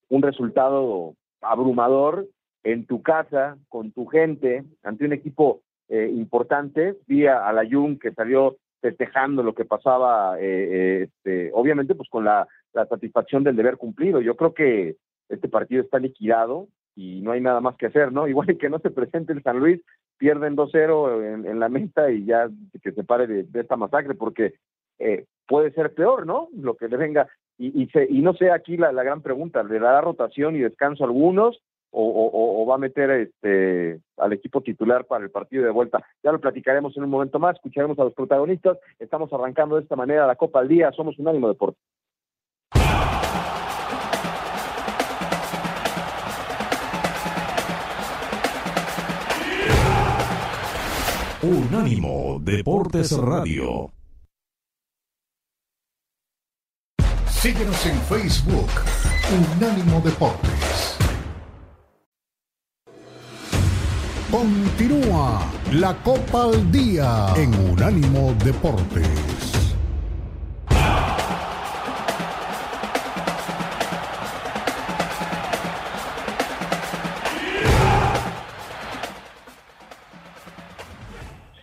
un 0.08 0.22
resultado 0.22 1.16
abrumador 1.42 2.28
en 2.64 2.86
tu 2.86 3.02
casa, 3.02 3.58
con 3.68 3.92
tu 3.92 4.06
gente, 4.06 4.64
ante 4.84 5.04
un 5.04 5.12
equipo 5.12 5.64
eh, 5.90 6.10
importante. 6.16 6.96
Vi 7.08 7.28
a, 7.28 7.52
la 7.52 7.68
Jung 7.70 8.00
que 8.00 8.14
salió 8.14 8.56
festejando 8.80 9.44
lo 9.44 9.54
que 9.54 9.66
pasaba, 9.66 10.40
eh, 10.40 10.44
eh, 10.46 11.04
este, 11.04 11.52
obviamente 11.54 11.94
pues 11.94 12.08
con 12.10 12.24
la, 12.24 12.48
la 12.72 12.86
satisfacción 12.86 13.44
del 13.44 13.58
deber 13.58 13.76
cumplido. 13.76 14.22
Yo 14.22 14.38
creo 14.38 14.54
que 14.54 14.96
este 15.28 15.50
partido 15.50 15.82
está 15.82 16.00
liquidado 16.00 16.70
y 16.96 17.20
no 17.20 17.32
hay 17.32 17.42
nada 17.42 17.60
más 17.60 17.76
que 17.76 17.88
hacer, 17.88 18.14
¿no? 18.14 18.28
Igual 18.30 18.58
que 18.58 18.70
no 18.70 18.80
se 18.80 18.92
presente 18.92 19.34
el 19.34 19.44
San 19.44 19.60
Luis, 19.60 19.82
pierden 20.18 20.56
2-0 20.56 21.46
en, 21.46 21.60
la 21.60 21.68
meta 21.68 22.10
y 22.12 22.24
ya 22.24 22.50
que 22.82 22.94
se 22.94 23.04
pare 23.04 23.28
de 23.28 23.60
esta 23.60 23.76
masacre, 23.76 24.16
porque 24.16 24.54
eh, 25.00 25.26
puede 25.48 25.72
ser 25.72 25.94
peor, 25.94 26.26
¿no? 26.26 26.50
Lo 26.56 26.76
que 26.76 26.88
le 26.88 26.98
venga. 26.98 27.28
Y, 27.58 27.84
y, 27.84 27.90
y 28.10 28.22
no 28.22 28.34
sé 28.34 28.52
aquí 28.52 28.78
la, 28.78 28.92
gran 28.92 29.22
pregunta, 29.22 29.64
¿le 29.64 29.80
dará 29.80 30.02
rotación 30.02 30.56
y 30.56 30.60
descanso 30.60 31.04
a 31.04 31.08
algunos 31.08 31.60
o, 31.90 32.62
o, 32.62 32.66
va 32.68 32.76
a 32.76 32.80
meter 32.80 33.10
este 33.10 34.00
al 34.18 34.34
equipo 34.34 34.62
titular 34.62 35.06
para 35.06 35.24
el 35.24 35.32
partido 35.32 35.64
de 35.64 35.72
vuelta? 35.72 36.06
Ya 36.24 36.32
lo 36.32 36.40
platicaremos 36.40 36.96
en 36.98 37.04
un 37.04 37.10
momento 37.10 37.40
más, 37.40 37.56
escucharemos 37.56 37.98
a 37.98 38.04
los 38.04 38.14
protagonistas. 38.14 38.78
Estamos 39.00 39.34
arrancando 39.34 39.76
de 39.76 39.84
esta 39.84 39.96
manera 39.96 40.28
la 40.28 40.36
Copa 40.36 40.60
al 40.60 40.68
Día, 40.68 40.92
somos 40.92 41.18
un 41.18 41.28
ánimo 41.28 41.48
deporte. 41.48 41.80
Unánimo 51.44 52.40
Deportes 52.42 53.18
Radio. 53.18 53.97
Síguenos 57.48 57.86
en 57.86 57.96
Facebook, 58.02 58.68
Unánimo 59.56 60.02
Deportes. 60.02 60.98
Continúa 64.30 65.50
la 65.72 65.96
Copa 66.04 66.44
al 66.44 66.70
Día 66.74 67.28
en 67.38 67.54
Unánimo 67.72 68.34
Deportes. 68.44 69.78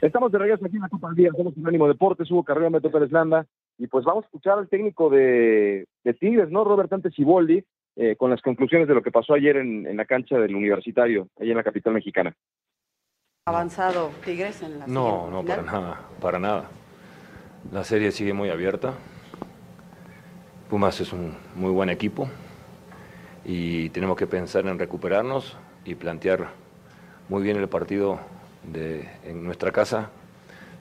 Estamos 0.00 0.32
de 0.32 0.38
regreso 0.38 0.64
aquí 0.64 0.76
en 0.76 0.82
la 0.82 0.88
Copa 0.88 1.08
al 1.08 1.14
Día, 1.14 1.30
somos 1.36 1.54
Unánimo 1.58 1.86
Deportes, 1.88 2.30
Hugo 2.30 2.42
Carrera, 2.42 2.70
Beto 2.70 2.90
Pérez 2.90 3.12
Landa. 3.12 3.46
Y 3.78 3.86
pues 3.86 4.04
vamos 4.04 4.24
a 4.24 4.26
escuchar 4.26 4.58
al 4.58 4.68
técnico 4.68 5.10
de, 5.10 5.86
Tigres, 6.20 6.50
¿no? 6.50 6.64
Robert 6.64 6.92
Ante 6.92 7.10
Ciboldi, 7.10 7.64
eh, 7.96 8.16
con 8.16 8.30
las 8.30 8.40
conclusiones 8.40 8.86
de 8.88 8.94
lo 8.94 9.02
que 9.02 9.10
pasó 9.10 9.34
ayer 9.34 9.56
en, 9.56 9.96
la 9.96 10.04
cancha 10.04 10.38
del 10.38 10.54
Universitario, 10.54 11.28
ahí 11.40 11.50
en 11.50 11.56
la 11.56 11.64
capital 11.64 11.94
mexicana. 11.94 12.34
¿Avanzado 13.46 14.10
Tigres 14.24 14.62
en 14.62 14.78
la 14.78 14.86
No, 14.86 15.30
no, 15.30 15.44
para 15.44 15.62
nada, 15.62 16.00
para 16.20 16.38
nada. 16.38 16.70
La 17.72 17.84
serie 17.84 18.10
sigue 18.10 18.32
muy 18.32 18.48
abierta. 18.48 18.94
Pumas 20.70 21.00
es 21.00 21.12
un 21.12 21.34
muy 21.54 21.70
buen 21.70 21.90
equipo 21.90 22.28
y 23.44 23.90
tenemos 23.90 24.16
que 24.16 24.26
pensar 24.26 24.66
en 24.66 24.78
recuperarnos 24.78 25.56
y 25.84 25.94
plantear 25.94 26.48
muy 27.28 27.42
bien 27.42 27.58
el 27.58 27.68
partido 27.68 28.18
de, 28.62 29.08
en 29.24 29.44
nuestra 29.44 29.72
casa 29.72 30.10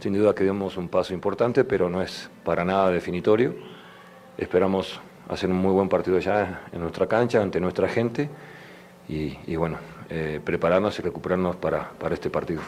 sin 0.04 0.12
duda 0.12 0.36
que 0.36 0.44
dimos 0.44 0.76
un 0.76 0.90
paso 0.90 1.14
importante, 1.14 1.64
pero 1.64 1.90
no 1.90 2.02
es 2.02 2.30
para 2.44 2.66
nada 2.66 2.90
definitorio. 2.90 3.56
Esperamos 4.38 5.00
hacer 5.30 5.50
un 5.50 5.56
muy 5.56 5.72
buen 5.72 5.88
partido 5.88 6.20
ya 6.20 6.64
en 6.74 6.82
nuestra 6.82 7.08
cancha, 7.08 7.42
ante 7.42 7.62
nuestra 7.62 7.88
gente, 7.88 8.30
y, 9.08 9.56
bueno, 9.56 9.78
eh, 10.10 10.42
prepararnos 10.44 11.00
y 11.00 11.02
recuperarnos 11.04 11.56
para, 11.56 11.90
para 11.92 12.16
este 12.16 12.30
partido. 12.30 12.62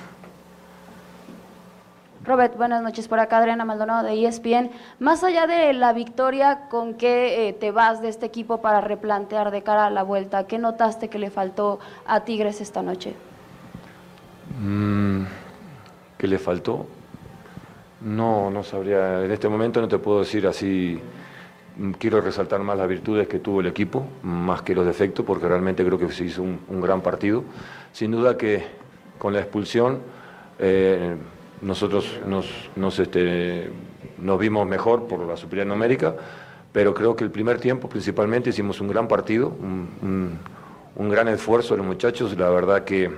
Robert, 2.23 2.55
buenas 2.55 2.81
noches. 2.81 3.09
Por 3.09 3.19
acá 3.19 3.39
Adriana 3.39 3.65
Maldonado 3.65 4.07
de 4.07 4.25
ESPN. 4.25 4.71
Más 4.99 5.21
allá 5.25 5.45
de 5.45 5.73
la 5.73 5.91
victoria, 5.91 6.69
¿con 6.69 6.93
qué 6.93 7.49
eh, 7.49 7.53
te 7.53 7.71
vas 7.71 8.01
de 8.01 8.07
este 8.07 8.25
equipo 8.25 8.61
para 8.61 8.79
replantear 8.79 9.51
de 9.51 9.61
cara 9.61 9.87
a 9.87 9.89
la 9.89 10.03
vuelta? 10.03 10.47
¿Qué 10.47 10.57
notaste 10.57 11.09
que 11.09 11.19
le 11.19 11.29
faltó 11.29 11.79
a 12.07 12.21
Tigres 12.21 12.61
esta 12.61 12.81
noche? 12.81 13.13
Mm, 14.61 15.23
¿Qué 16.17 16.27
le 16.27 16.39
faltó? 16.39 16.87
No, 18.05 18.51
no 18.51 18.63
sabría. 18.63 19.25
En 19.25 19.31
este 19.31 19.49
momento 19.49 19.81
no 19.81 19.87
te 19.87 19.97
puedo 19.97 20.19
decir 20.19 20.45
así. 20.45 20.99
Mm, 21.77 21.91
quiero 21.93 22.21
resaltar 22.21 22.59
más 22.61 22.77
las 22.77 22.87
virtudes 22.87 23.27
que 23.27 23.39
tuvo 23.39 23.61
el 23.61 23.67
equipo, 23.67 24.05
más 24.21 24.61
que 24.61 24.75
los 24.75 24.85
defectos, 24.85 25.25
porque 25.25 25.47
realmente 25.47 25.83
creo 25.83 25.97
que 25.97 26.11
se 26.11 26.25
hizo 26.25 26.43
un, 26.43 26.81
gran 26.81 27.01
partido. 27.01 27.43
Sin 27.91 28.11
duda 28.11 28.37
que 28.37 28.63
con 29.17 29.33
la 29.33 29.39
expulsión 29.39 30.01
eh, 30.59 31.15
nosotros 31.61 32.19
nos, 32.27 32.99
este, 32.99 33.71
nos, 34.19 34.39
vimos 34.39 34.67
mejor 34.67 35.07
por 35.07 35.21
la 35.21 35.35
superioridad 35.35 35.73
numérica, 35.73 36.15
pero 36.71 36.93
creo 36.93 37.15
que 37.15 37.23
el 37.23 37.31
primer 37.31 37.59
tiempo 37.59 37.89
principalmente 37.89 38.51
hicimos 38.51 38.79
un 38.81 38.87
gran 38.89 39.07
partido, 39.07 39.47
un, 39.47 40.37
un 40.95 41.09
gran 41.09 41.27
esfuerzo 41.29 41.73
de 41.73 41.79
los 41.79 41.87
muchachos. 41.87 42.37
La 42.37 42.49
verdad 42.49 42.83
que 42.83 43.09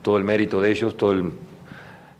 todo 0.00 0.16
el 0.16 0.24
mérito 0.24 0.62
de 0.62 0.70
ellos, 0.70 0.96
todo 0.96 1.12
el 1.12 1.30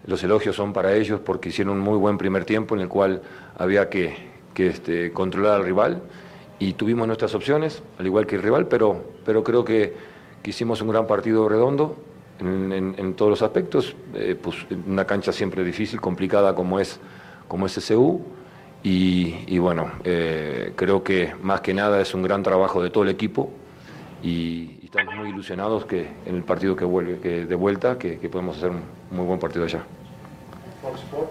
los 0.06 0.22
elogios 0.22 0.56
son 0.56 0.72
para 0.72 0.94
ellos 0.94 1.20
porque 1.20 1.50
hicieron 1.50 1.78
un 1.78 1.82
muy 1.82 1.96
buen 1.98 2.18
primer 2.18 2.44
tiempo 2.44 2.74
en 2.74 2.80
el 2.80 2.88
cual 2.88 3.22
había 3.56 3.88
que, 3.88 4.28
este, 4.56 5.12
controlar 5.12 5.56
al 5.56 5.64
rival 5.64 6.02
y 6.58 6.72
tuvimos 6.72 7.06
nuestras 7.06 7.34
opciones, 7.34 7.82
al 7.98 8.06
igual 8.06 8.26
que 8.26 8.36
el 8.36 8.42
rival, 8.42 8.66
pero, 8.66 9.04
pero 9.24 9.44
creo 9.44 9.64
que, 9.64 10.18
hicimos 10.44 10.80
un 10.80 10.88
gran 10.88 11.06
partido 11.06 11.46
redondo 11.46 11.98
en, 12.40 13.14
todos 13.16 13.30
los 13.30 13.42
aspectos, 13.42 13.94
eh, 14.14 14.34
pues 14.40 14.56
una 14.86 15.04
cancha 15.04 15.30
siempre 15.30 15.62
difícil, 15.62 16.00
complicada 16.00 16.54
como 16.54 16.80
es, 16.80 17.00
como 17.48 17.66
es 17.66 17.72
SU, 17.72 18.24
y, 18.82 19.58
bueno, 19.58 19.90
eh, 20.04 20.72
creo 20.76 21.02
que 21.02 21.34
más 21.42 21.60
que 21.60 21.74
nada 21.74 22.00
es 22.00 22.14
un 22.14 22.22
gran 22.22 22.42
trabajo 22.42 22.82
de 22.82 22.90
todo 22.90 23.04
el 23.04 23.10
equipo 23.10 23.50
y, 24.22 24.77
estamos 24.88 25.14
muy 25.16 25.28
ilusionados 25.28 25.84
que 25.84 26.08
en 26.24 26.36
el 26.36 26.42
partido 26.44 26.74
que 26.74 26.84
vuelve, 26.84 27.18
que 27.20 27.44
de 27.44 27.54
vuelta, 27.54 27.98
que, 27.98 28.18
que 28.18 28.30
podemos 28.30 28.56
hacer 28.56 28.70
un 28.70 28.80
muy 29.10 29.26
buen 29.26 29.38
partido 29.38 29.66
allá. 29.66 29.82
Fox 30.80 31.00
Sports. 31.00 31.30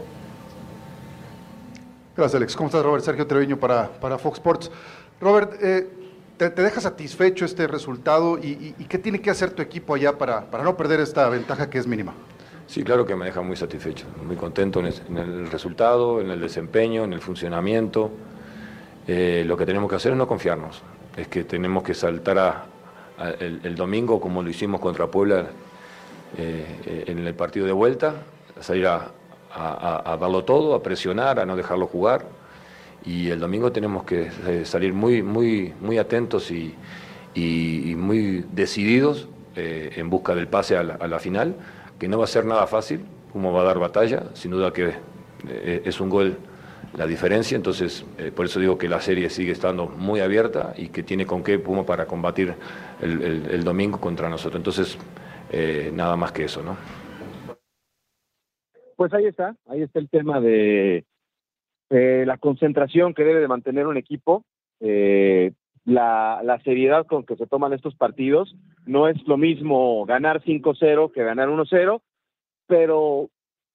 Gracias, 2.16 2.36
Alex. 2.36 2.56
¿Cómo 2.56 2.68
estás, 2.68 2.84
Robert? 2.84 3.04
Sergio 3.04 3.26
Treviño 3.26 3.58
para, 3.58 3.90
para 3.90 4.20
Fox 4.20 4.38
Sports. 4.38 4.72
Robert, 5.20 5.54
eh, 5.60 5.90
¿te, 6.38 6.50
deja 6.52 6.80
satisfecho 6.80 7.46
este 7.46 7.66
resultado 7.66 8.38
y, 8.38 8.74
qué 8.88 9.00
tiene 9.00 9.20
que 9.22 9.32
hacer 9.32 9.50
tu 9.50 9.64
equipo 9.64 9.96
allá 9.96 10.20
para, 10.20 10.46
para 10.52 10.64
no 10.64 10.78
perder 10.78 11.00
esta 11.00 11.28
ventaja 11.28 11.68
que 11.68 11.80
es 11.80 11.88
mínima? 11.88 12.14
Sí, 12.68 12.84
claro 12.84 13.08
que 13.08 13.16
me 13.16 13.26
deja 13.26 13.42
muy 13.42 13.56
satisfecho, 13.56 14.06
muy 14.24 14.36
contento 14.36 14.82
en 14.82 15.18
el, 15.18 15.50
resultado, 15.50 16.22
en 16.22 16.30
el 16.30 16.40
desempeño, 16.40 17.06
en 17.06 17.14
el 17.14 17.22
funcionamiento. 17.22 18.12
Eh, 19.08 19.44
lo 19.48 19.58
que 19.58 19.66
tenemos 19.66 19.90
que 19.90 19.96
hacer 19.96 20.12
es 20.12 20.18
no 20.18 20.28
confiarnos, 20.28 20.84
es 21.16 21.28
que 21.28 21.44
tenemos 21.44 21.82
que 21.82 21.96
saltar 21.96 22.38
a, 22.38 22.66
el, 23.40 23.76
domingo 23.76 24.20
como 24.20 24.44
lo 24.44 24.50
hicimos 24.50 24.80
contra 24.80 25.08
Puebla 25.08 25.48
eh, 26.38 27.04
en 27.08 27.20
el 27.20 27.34
partido 27.34 27.66
de 27.66 27.72
vuelta, 27.72 28.16
salir 28.60 28.88
a, 28.88 29.12
a, 29.54 30.18
darlo 30.20 30.44
todo, 30.44 30.76
a 30.76 30.84
presionar, 30.84 31.40
a 31.40 31.46
no 31.46 31.56
dejarlo 31.56 31.88
jugar. 31.88 32.26
Y 33.06 33.30
el 33.30 33.40
domingo 33.40 33.72
tenemos 33.72 34.04
que 34.04 34.30
eh, 34.48 34.66
salir 34.66 34.94
muy, 34.94 35.24
muy, 35.24 35.74
muy 35.80 35.98
atentos 35.98 36.52
y, 36.52 36.76
muy 37.96 38.44
decididos 38.52 39.28
eh, 39.56 39.92
en 39.96 40.10
busca 40.10 40.34
del 40.34 40.48
pase 40.48 40.76
a 40.76 40.84
la, 40.84 41.20
final, 41.20 41.56
que 42.00 42.08
no 42.08 42.18
va 42.18 42.24
a 42.24 42.28
ser 42.28 42.46
nada 42.46 42.66
fácil, 42.66 43.02
Puma 43.32 43.52
va 43.52 43.62
a 43.62 43.64
dar 43.64 43.78
batalla, 43.78 44.24
sin 44.34 44.52
duda 44.52 44.74
que 44.74 44.94
eh, 45.48 45.84
es 45.86 46.02
un 46.02 46.10
gol 46.10 46.38
la 46.98 47.08
diferencia, 47.08 47.56
entonces 47.56 48.06
eh, 48.18 48.32
por 48.36 48.46
eso 48.46 48.60
digo 48.60 48.77
que 48.77 48.89
la 48.89 49.00
serie 49.00 49.30
sigue 49.30 49.51
estando 49.51 49.88
muy 49.88 50.20
abierta 50.20 50.74
y 50.75 50.89
que 50.89 51.04
tiene 51.04 51.25
con 51.25 51.44
qué 51.44 51.60
Puma 51.60 51.86
para 51.86 52.06
combatir 52.06 52.56
el, 53.01 53.63
domingo 53.63 54.00
contra 54.00 54.30
nosotros. 54.30 54.60
Entonces, 54.60 54.98
nada 55.94 56.18
más 56.18 56.32
que 56.32 56.46
eso, 56.46 56.63
¿no? 56.63 56.75
Pues 58.96 59.13
ahí 59.13 59.25
está, 59.27 59.56
ahí 59.68 59.84
está 59.84 60.00
el 60.00 60.10
tema 60.10 60.42
de 60.42 61.06
la 61.89 62.38
concentración 62.38 63.13
que 63.13 63.24
debe 63.24 63.42
de 63.42 63.48
mantener 63.48 63.88
un 63.88 63.98
equipo. 63.98 64.44
Eh, 64.80 65.54
la, 65.86 66.42
la, 66.44 66.60
seriedad 66.63 67.06
con 67.06 67.25
que 67.25 67.36
se 67.38 67.48
toman 67.48 67.74
estos 67.74 67.96
partidos. 67.96 68.56
No 68.86 69.08
es 69.08 69.16
lo 69.25 69.38
mismo 69.38 70.06
ganar 70.06 70.44
5-0 70.44 71.12
que 71.12 71.24
ganar 71.24 71.48
1-0, 71.48 72.01
pero 72.68 73.30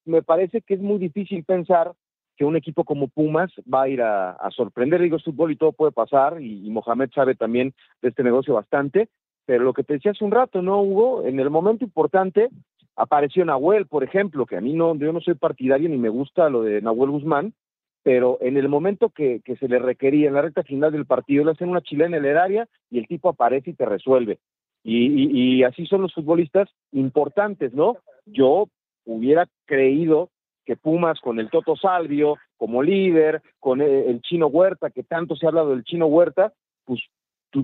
me 0.04 0.22
parece 0.22 0.60
que 0.60 0.74
es 0.74 0.80
muy 0.80 0.98
difícil 0.98 1.44
pensar 1.44 1.92
que 2.36 2.44
un 2.44 2.56
equipo 2.56 2.84
como 2.84 3.08
Pumas 3.08 3.50
va 3.72 3.82
a 3.82 3.88
ir 3.88 4.02
a, 4.02 4.36
sorprender. 4.50 5.00
Digo, 5.00 5.16
es 5.16 5.24
fútbol 5.24 5.52
y 5.52 5.56
todo 5.56 5.72
puede 5.72 5.92
pasar, 5.92 6.40
y, 6.40 6.70
Mohamed 6.70 7.10
sabe 7.14 7.34
también 7.34 7.74
de 8.00 8.08
este 8.08 8.22
negocio 8.22 8.54
bastante, 8.54 9.08
pero 9.44 9.64
lo 9.64 9.72
que 9.72 9.84
te 9.84 9.94
decía 9.94 10.12
hace 10.12 10.24
un 10.24 10.30
rato, 10.30 10.62
¿no, 10.62 10.80
Hugo? 10.82 11.26
En 11.26 11.40
el 11.40 11.50
momento 11.50 11.84
importante 11.84 12.48
apareció 12.96 13.44
Nahuel, 13.44 13.86
por 13.86 14.04
ejemplo, 14.04 14.46
que 14.46 14.56
a 14.56 14.60
mí 14.60 14.72
no, 14.72 14.94
yo 14.96 15.12
no 15.12 15.20
soy 15.20 15.34
partidario 15.34 15.88
ni 15.88 15.98
me 15.98 16.08
gusta 16.08 16.48
lo 16.48 16.62
de 16.62 16.80
Nahuel 16.80 17.10
Guzmán, 17.10 17.54
pero 18.02 18.38
en 18.40 18.56
el 18.56 18.68
momento 18.68 19.10
que, 19.10 19.40
se 19.58 19.68
le 19.68 19.78
requería, 19.78 20.28
en 20.28 20.34
la 20.34 20.42
recta 20.42 20.62
final 20.62 20.92
del 20.92 21.06
partido, 21.06 21.44
le 21.44 21.52
hacen 21.52 21.68
una 21.68 21.82
chilena 21.82 22.16
en 22.16 22.24
el 22.24 22.36
área 22.36 22.68
y 22.90 22.98
el 22.98 23.06
tipo 23.06 23.28
aparece 23.28 23.70
y 23.70 23.74
te 23.74 23.86
resuelve. 23.86 24.38
Y, 24.84 25.62
así 25.62 25.86
son 25.86 26.02
los 26.02 26.12
futbolistas 26.12 26.68
importantes, 26.90 27.72
¿no? 27.72 27.98
Yo 28.26 28.68
hubiera 29.04 29.46
creído 29.66 30.30
que 30.64 30.76
Pumas 30.76 31.20
con 31.20 31.38
el 31.38 31.50
Toto 31.50 31.76
Salvio 31.76 32.36
como 32.56 32.82
líder, 32.82 33.42
con 33.58 33.80
el, 33.80 34.20
Chino 34.22 34.46
Huerta, 34.46 34.90
que 34.90 35.02
tanto 35.02 35.36
se 35.36 35.46
ha 35.46 35.48
hablado 35.48 35.70
del 35.70 35.84
Chino 35.84 36.06
Huerta, 36.06 36.52
pues 36.84 37.00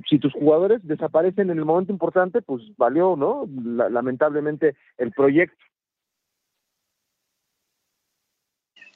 si 0.09 0.19
tus 0.19 0.33
jugadores 0.33 0.81
desaparecen 0.87 1.51
en 1.51 1.59
el 1.59 1.65
momento 1.65 1.93
importante, 1.93 2.43
pues 2.43 2.63
valió, 2.77 3.17
¿no? 3.17 3.49
lamentablemente 3.91 4.77
el 4.99 5.13
proyecto. 5.13 5.57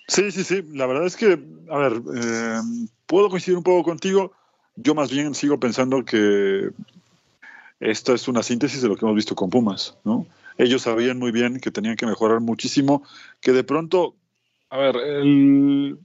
Sí, 0.09 0.31
sí, 0.31 0.45
sí. 0.45 0.63
La 0.75 0.87
verdad 0.87 1.07
es 1.07 1.17
que, 1.17 1.39
a 1.71 1.79
ver, 1.79 1.93
eh, 2.15 2.61
puedo 3.07 3.31
coincidir 3.31 3.57
un 3.57 3.63
poco 3.63 3.83
contigo. 3.83 4.33
Yo 4.77 4.95
más 4.95 5.11
bien 5.11 5.35
sigo 5.35 5.59
pensando 5.59 6.05
que 6.05 6.71
esta 7.81 8.13
es 8.13 8.29
una 8.29 8.43
síntesis 8.43 8.83
de 8.83 8.89
lo 8.89 8.97
que 8.97 9.07
hemos 9.07 9.17
visto 9.17 9.35
con 9.35 9.49
Pumas, 9.49 9.97
¿no? 10.05 10.27
Ellos 10.59 10.83
sabían 10.83 11.19
muy 11.19 11.33
bien 11.33 11.61
que 11.61 11.71
tenían 11.71 11.97
que 11.97 12.07
mejorar 12.07 12.41
muchísimo, 12.41 13.03
que 13.41 13.53
de 13.53 13.65
pronto, 13.65 14.17
a 14.71 14.79
ver, 14.79 14.97
el, 14.97 15.99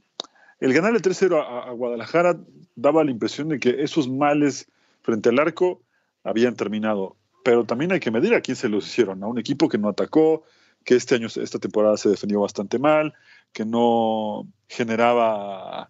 el 0.59 0.73
ganarle 0.73 0.99
3-0 0.99 1.41
a, 1.41 1.69
a, 1.69 1.71
Guadalajara 1.71 2.37
daba 2.75 3.03
la 3.03 3.11
impresión 3.11 3.49
de 3.49 3.59
que 3.59 3.83
esos 3.83 4.09
males 4.09 4.67
frente 5.01 5.29
al 5.29 5.39
arco 5.39 5.81
habían 6.23 6.55
terminado. 6.55 7.15
Pero 7.43 7.65
también 7.65 7.91
hay 7.91 7.99
que 7.99 8.11
medir 8.11 8.33
a 8.33 8.41
quién 8.41 8.57
se 8.57 8.69
los 8.69 8.85
hicieron, 8.85 9.23
a 9.23 9.27
un 9.27 9.39
equipo 9.39 9.69
que 9.69 9.77
no 9.77 9.87
atacó, 9.89 10.43
que 10.83 10.95
este 10.95 11.15
año, 11.15 11.27
esta 11.27 11.59
temporada 11.59 11.97
se 11.97 12.09
defendió 12.09 12.41
bastante 12.41 12.79
mal, 12.79 13.13
que 13.53 13.65
no 13.65 14.47
generaba 14.67 15.89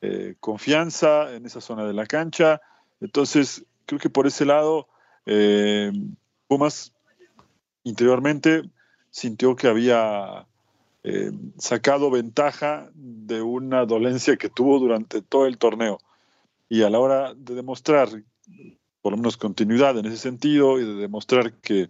eh, 0.00 0.34
confianza 0.40 1.34
en 1.34 1.46
esa 1.46 1.60
zona 1.60 1.84
de 1.84 1.92
la 1.92 2.06
cancha. 2.06 2.60
Entonces, 3.00 3.64
creo 3.86 4.00
que 4.00 4.10
por 4.10 4.26
ese 4.26 4.44
lado, 4.44 4.88
eh, 5.26 5.92
Pumas 6.48 6.92
interiormente 7.86 8.62
sintió 9.10 9.54
que 9.54 9.68
había 9.68 10.44
eh, 11.04 11.30
sacado 11.56 12.10
ventaja 12.10 12.90
de 12.94 13.40
una 13.40 13.86
dolencia 13.86 14.36
que 14.36 14.48
tuvo 14.48 14.80
durante 14.80 15.22
todo 15.22 15.46
el 15.46 15.56
torneo. 15.56 15.98
Y 16.68 16.82
a 16.82 16.90
la 16.90 16.98
hora 16.98 17.32
de 17.34 17.54
demostrar, 17.54 18.08
por 19.02 19.12
lo 19.12 19.18
menos 19.18 19.36
continuidad 19.36 19.96
en 19.98 20.06
ese 20.06 20.16
sentido, 20.16 20.80
y 20.80 20.84
de 20.84 20.94
demostrar 20.94 21.52
que 21.52 21.88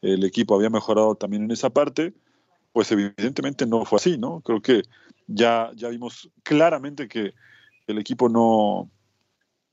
el 0.00 0.24
equipo 0.24 0.54
había 0.54 0.70
mejorado 0.70 1.16
también 1.16 1.42
en 1.42 1.50
esa 1.50 1.70
parte, 1.70 2.14
pues 2.72 2.92
evidentemente 2.92 3.66
no 3.66 3.84
fue 3.84 3.96
así, 3.96 4.18
¿no? 4.18 4.42
Creo 4.42 4.62
que 4.62 4.82
ya, 5.26 5.72
ya 5.74 5.88
vimos 5.88 6.30
claramente 6.44 7.08
que 7.08 7.34
el 7.88 7.98
equipo 7.98 8.28
no, 8.28 8.88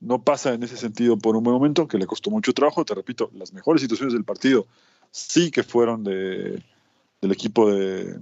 no 0.00 0.24
pasa 0.24 0.52
en 0.52 0.64
ese 0.64 0.76
sentido 0.76 1.16
por 1.16 1.36
un 1.36 1.44
buen 1.44 1.54
momento, 1.54 1.86
que 1.86 1.96
le 1.96 2.08
costó 2.08 2.28
mucho 2.30 2.52
trabajo. 2.52 2.84
Te 2.84 2.96
repito, 2.96 3.30
las 3.34 3.52
mejores 3.52 3.82
situaciones 3.82 4.14
del 4.14 4.24
partido 4.24 4.66
sí 5.10 5.50
que 5.50 5.62
fueron 5.62 6.04
de, 6.04 6.62
del 7.20 7.32
equipo 7.32 7.70
de, 7.70 8.18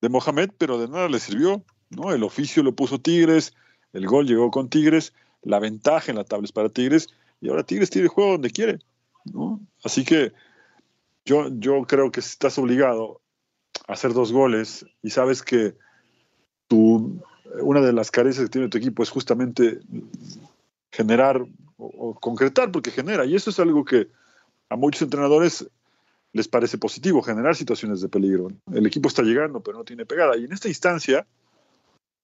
de 0.00 0.08
Mohamed, 0.08 0.50
pero 0.58 0.78
de 0.78 0.88
nada 0.88 1.08
le 1.08 1.18
sirvió. 1.18 1.64
¿no? 1.90 2.12
El 2.12 2.22
oficio 2.22 2.62
lo 2.62 2.74
puso 2.74 3.00
Tigres, 3.00 3.54
el 3.92 4.06
gol 4.06 4.26
llegó 4.26 4.50
con 4.50 4.68
Tigres, 4.68 5.12
la 5.42 5.58
ventaja 5.58 6.10
en 6.10 6.16
la 6.16 6.24
tabla 6.24 6.44
es 6.44 6.52
para 6.52 6.68
Tigres, 6.68 7.08
y 7.40 7.48
ahora 7.48 7.64
Tigres 7.64 7.90
tiene 7.90 8.06
el 8.06 8.10
juego 8.10 8.32
donde 8.32 8.50
quiere. 8.50 8.78
¿no? 9.24 9.60
Así 9.82 10.04
que 10.04 10.32
yo, 11.24 11.48
yo 11.58 11.82
creo 11.84 12.10
que 12.10 12.20
estás 12.20 12.58
obligado 12.58 13.20
hacer 13.86 14.12
dos 14.12 14.32
goles 14.32 14.86
y 15.02 15.10
sabes 15.10 15.42
que 15.42 15.74
tu, 16.68 17.20
una 17.60 17.80
de 17.80 17.92
las 17.92 18.10
carencias 18.10 18.46
que 18.46 18.50
tiene 18.50 18.68
tu 18.68 18.78
equipo 18.78 19.02
es 19.02 19.10
justamente 19.10 19.80
generar 20.90 21.44
o, 21.76 22.14
concretar, 22.14 22.70
porque 22.70 22.90
genera, 22.90 23.26
y 23.26 23.34
eso 23.34 23.50
es 23.50 23.58
algo 23.58 23.84
que 23.84 24.08
a 24.68 24.76
muchos 24.76 25.02
entrenadores 25.02 25.68
les 26.34 26.48
parece 26.48 26.78
positivo, 26.78 27.22
generar 27.22 27.54
situaciones 27.54 28.00
de 28.00 28.08
peligro. 28.08 28.48
El 28.72 28.84
equipo 28.86 29.08
está 29.08 29.22
llegando, 29.22 29.60
pero 29.60 29.78
no 29.78 29.84
tiene 29.84 30.04
pegada, 30.04 30.36
y 30.36 30.44
en 30.44 30.52
esta 30.52 30.68
instancia 30.68 31.26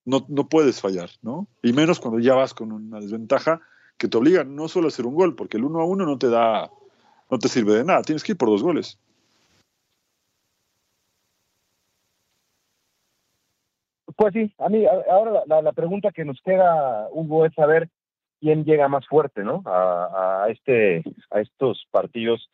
no, 0.05 0.27
no 0.29 0.49
puedes 0.49 0.81
fallar, 0.81 1.11
¿no? 1.23 1.47
Y 1.63 1.73
menos 1.73 2.01
cuando 2.01 2.19
ya 2.19 2.35
vas 2.35 2.53
con 2.53 2.73
una 2.73 3.01
desventaja 3.01 3.61
que 3.97 4.09
te 4.09 4.19
obliga 4.19 4.43
no 4.43 4.67
solo 4.67 4.87
a 4.87 4.89
hacer 4.89 5.07
un 5.07 5.15
gol, 5.15 5.37
porque 5.37 5.59
el 5.59 5.65
uno 5.65 5.81
a 5.81 5.85
uno 5.85 6.05
no 6.07 6.19
te 6.19 6.29
da, 6.29 6.71
no 7.31 7.39
te 7.39 7.49
sirve 7.49 7.75
de 7.75 7.85
nada, 7.85 8.03
tienes 8.03 8.25
que 8.25 8.33
ir 8.33 8.39
por 8.39 8.49
dos 8.49 8.65
goles. 8.65 8.99
Pues 14.17 14.33
sí, 14.35 14.53
a 14.59 14.69
mí 14.69 14.85
ahora 15.09 15.45
la, 15.47 15.73
pregunta 15.73 16.11
que 16.11 16.25
nos 16.25 16.41
queda, 16.43 17.09
Hugo, 17.13 17.47
es 17.47 17.55
saber 17.55 17.89
quién 18.41 18.65
llega 18.65 18.89
más 18.89 19.07
fuerte, 19.07 19.45
¿no? 19.45 19.63
A, 19.67 20.47
este, 20.51 21.05
a 21.31 21.41
estos 21.41 21.87
partidos 21.93 22.51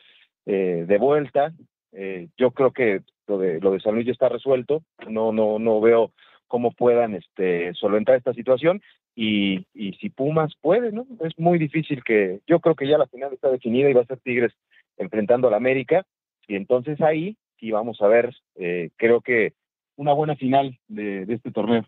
eh, 0.46 0.84
de 0.86 0.98
vuelta. 0.98 1.52
Eh, 1.92 2.28
yo 2.36 2.50
creo 2.52 2.72
que 2.72 3.02
lo 3.26 3.38
de 3.38 3.60
lo 3.60 3.72
de 3.72 3.80
San 3.80 3.94
Luis 3.94 4.06
ya 4.06 4.12
está 4.12 4.28
resuelto. 4.28 4.82
No, 5.08 5.32
no, 5.32 5.58
no 5.58 5.80
veo 5.80 6.12
cómo 6.48 6.70
puedan 6.70 7.14
este 7.14 7.74
solventar 7.74 8.16
esta 8.16 8.32
situación 8.32 8.80
y, 9.14 9.66
y 9.74 9.94
si 9.94 10.10
Pumas 10.10 10.54
puede, 10.60 10.92
¿no? 10.92 11.06
Es 11.20 11.38
muy 11.38 11.58
difícil 11.58 12.04
que 12.04 12.40
yo 12.46 12.60
creo 12.60 12.76
que 12.76 12.86
ya 12.86 12.98
la 12.98 13.08
final 13.08 13.32
está 13.32 13.50
definida 13.50 13.90
y 13.90 13.94
va 13.94 14.02
a 14.02 14.06
ser 14.06 14.20
Tigres 14.20 14.52
enfrentando 14.96 15.48
al 15.48 15.54
América 15.54 16.06
y 16.46 16.56
entonces 16.56 17.00
ahí 17.00 17.36
sí 17.58 17.70
vamos 17.70 18.00
a 18.00 18.06
ver, 18.06 18.34
eh, 18.56 18.90
creo 18.96 19.20
que 19.20 19.54
una 19.96 20.12
buena 20.12 20.36
final 20.36 20.78
de, 20.88 21.22
este 21.28 21.50
torneo. 21.50 21.84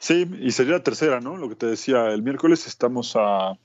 Sí, 0.00 0.26
y 0.40 0.50
sería 0.52 0.74
la 0.74 0.82
tercera, 0.82 1.20
¿no? 1.20 1.36
Lo 1.36 1.48
que 1.48 1.56
te 1.56 1.66
decía, 1.66 2.06
el 2.08 2.22
miércoles 2.22 2.66
estamos 2.66 3.16
a, 3.16 3.58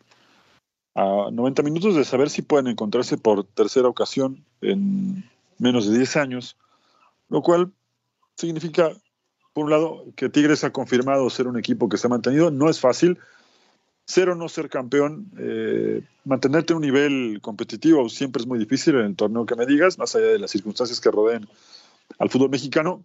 a 0.95 1.29
90 1.31 1.63
minutos 1.63 1.95
de 1.95 2.05
saber 2.05 2.29
si 2.29 2.41
pueden 2.41 2.67
encontrarse 2.67 3.17
por 3.17 3.43
tercera 3.43 3.87
ocasión 3.87 4.43
en 4.61 5.23
menos 5.57 5.89
de 5.89 5.97
10 5.97 6.17
años, 6.17 6.57
lo 7.29 7.41
cual 7.41 7.71
significa, 8.35 8.91
por 9.53 9.65
un 9.65 9.71
lado, 9.71 10.05
que 10.15 10.29
Tigres 10.29 10.63
ha 10.63 10.71
confirmado 10.71 11.29
ser 11.29 11.47
un 11.47 11.57
equipo 11.57 11.89
que 11.89 11.97
se 11.97 12.07
ha 12.07 12.09
mantenido. 12.09 12.51
No 12.51 12.69
es 12.69 12.79
fácil, 12.79 13.19
ser 14.05 14.29
o 14.29 14.35
no 14.35 14.49
ser 14.49 14.69
campeón, 14.69 15.31
eh, 15.37 16.01
mantenerte 16.25 16.73
en 16.73 16.77
un 16.77 16.83
nivel 16.83 17.39
competitivo 17.41 18.09
siempre 18.09 18.41
es 18.41 18.47
muy 18.47 18.59
difícil 18.59 18.95
en 18.95 19.05
el 19.05 19.15
torneo 19.15 19.45
que 19.45 19.55
me 19.55 19.65
digas, 19.65 19.97
más 19.97 20.15
allá 20.15 20.27
de 20.27 20.39
las 20.39 20.51
circunstancias 20.51 20.99
que 20.99 21.11
rodeen 21.11 21.47
al 22.19 22.29
fútbol 22.29 22.49
mexicano. 22.49 23.03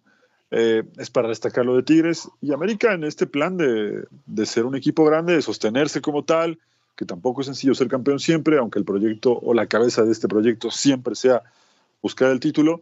Eh, 0.51 0.83
es 0.97 1.11
para 1.11 1.27
destacar 1.27 1.63
lo 1.63 1.75
de 1.75 1.83
Tigres 1.83 2.27
y 2.41 2.53
América 2.53 2.93
en 2.93 3.03
este 3.03 3.27
plan 3.27 3.55
de, 3.55 4.07
ser 4.45 4.65
un 4.65 4.75
equipo 4.75 5.05
grande, 5.05 5.35
de 5.35 5.43
sostenerse 5.43 6.01
como 6.01 6.23
tal, 6.23 6.57
que 6.99 7.05
tampoco 7.05 7.39
es 7.39 7.47
sencillo 7.47 7.73
ser 7.73 7.87
campeón 7.87 8.19
siempre, 8.19 8.57
aunque 8.57 8.77
el 8.77 8.83
proyecto 8.83 9.31
o 9.31 9.53
la 9.53 9.67
cabeza 9.67 10.03
de 10.03 10.11
este 10.11 10.27
proyecto 10.27 10.69
siempre 10.69 11.15
sea 11.15 11.43
buscar 12.01 12.29
el 12.29 12.41
título. 12.41 12.81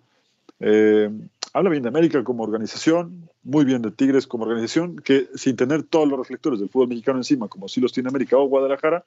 Eh, 0.59 1.11
habla 1.53 1.69
bien 1.69 1.83
de 1.83 1.89
América 1.89 2.23
como 2.23 2.41
organización, 2.41 3.29
muy 3.43 3.63
bien 3.63 3.83
de 3.83 3.91
Tigres 3.91 4.25
como 4.25 4.45
organización, 4.45 4.95
que 4.95 5.29
sin 5.35 5.55
tener 5.55 5.83
todos 5.83 6.07
los 6.07 6.17
reflectores 6.17 6.59
del 6.59 6.67
fútbol 6.67 6.87
mexicano 6.87 7.19
encima, 7.19 7.47
como 7.47 7.67
si 7.67 7.79
los 7.79 7.93
tiene 7.93 8.09
América 8.09 8.37
o 8.37 8.47
Guadalajara, 8.47 9.05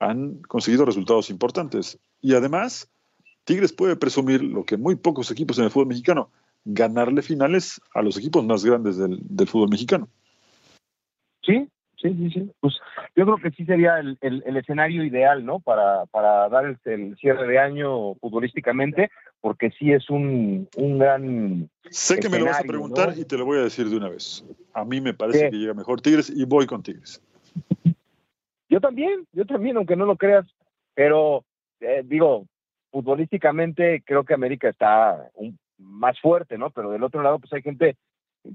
han 0.00 0.42
conseguido 0.42 0.84
resultados 0.84 1.30
importantes. 1.30 1.96
Y 2.20 2.34
además, 2.34 2.90
Tigres 3.44 3.72
puede 3.72 3.94
presumir 3.94 4.42
lo 4.42 4.64
que 4.64 4.76
muy 4.76 4.96
pocos 4.96 5.30
equipos 5.30 5.56
en 5.58 5.66
el 5.66 5.70
fútbol 5.70 5.86
mexicano, 5.86 6.32
ganarle 6.64 7.22
finales 7.22 7.80
a 7.94 8.02
los 8.02 8.16
equipos 8.16 8.44
más 8.44 8.64
grandes 8.64 8.96
del, 8.96 9.20
fútbol 9.46 9.68
mexicano. 9.68 10.08
Sí, 11.42 11.68
Sí, 11.96 12.14
sí, 12.14 12.30
sí. 12.30 12.50
Pues 12.60 12.74
yo 13.14 13.24
creo 13.24 13.38
que 13.38 13.50
sí 13.52 13.64
sería 13.64 13.98
el, 13.98 14.18
el, 14.20 14.56
escenario 14.56 15.02
ideal, 15.02 15.44
¿no? 15.44 15.60
Para, 15.60 16.04
para 16.06 16.48
dar 16.50 16.66
el, 16.66 16.78
el, 16.84 17.16
cierre 17.16 17.46
de 17.46 17.58
año 17.58 18.14
futbolísticamente, 18.16 19.10
porque 19.40 19.70
sí 19.70 19.92
es 19.92 20.10
un, 20.10 20.68
un 20.76 20.98
gran. 20.98 21.70
Sé 21.90 22.18
que 22.18 22.28
me 22.28 22.38
lo 22.38 22.46
vas 22.46 22.60
a 22.60 22.64
preguntar 22.64 23.14
y 23.16 23.24
te 23.24 23.38
lo 23.38 23.46
voy 23.46 23.58
a 23.58 23.62
decir 23.62 23.88
de 23.88 23.96
una 23.96 24.10
vez. 24.10 24.44
A 24.74 24.84
mí 24.84 25.00
me 25.00 25.14
parece 25.14 25.50
que 25.50 25.56
llega 25.56 25.72
mejor 25.72 26.02
Tigres 26.02 26.30
y 26.34 26.44
voy 26.44 26.66
con 26.66 26.82
Tigres. 26.82 27.22
Yo 28.68 28.80
también, 28.80 29.26
yo 29.32 29.46
también, 29.46 29.78
aunque 29.78 29.96
no 29.96 30.04
lo 30.04 30.16
creas, 30.16 30.44
pero 30.94 31.44
eh, 31.80 32.02
digo, 32.04 32.46
futbolísticamente 32.90 34.02
creo 34.04 34.24
que 34.24 34.34
América 34.34 34.68
está 34.68 35.30
un, 35.34 35.58
más 35.78 36.20
fuerte, 36.20 36.58
¿no? 36.58 36.70
Pero 36.70 36.90
del 36.90 37.04
otro 37.04 37.22
lado, 37.22 37.38
pues 37.38 37.52
hay 37.54 37.62
gente, 37.62 37.96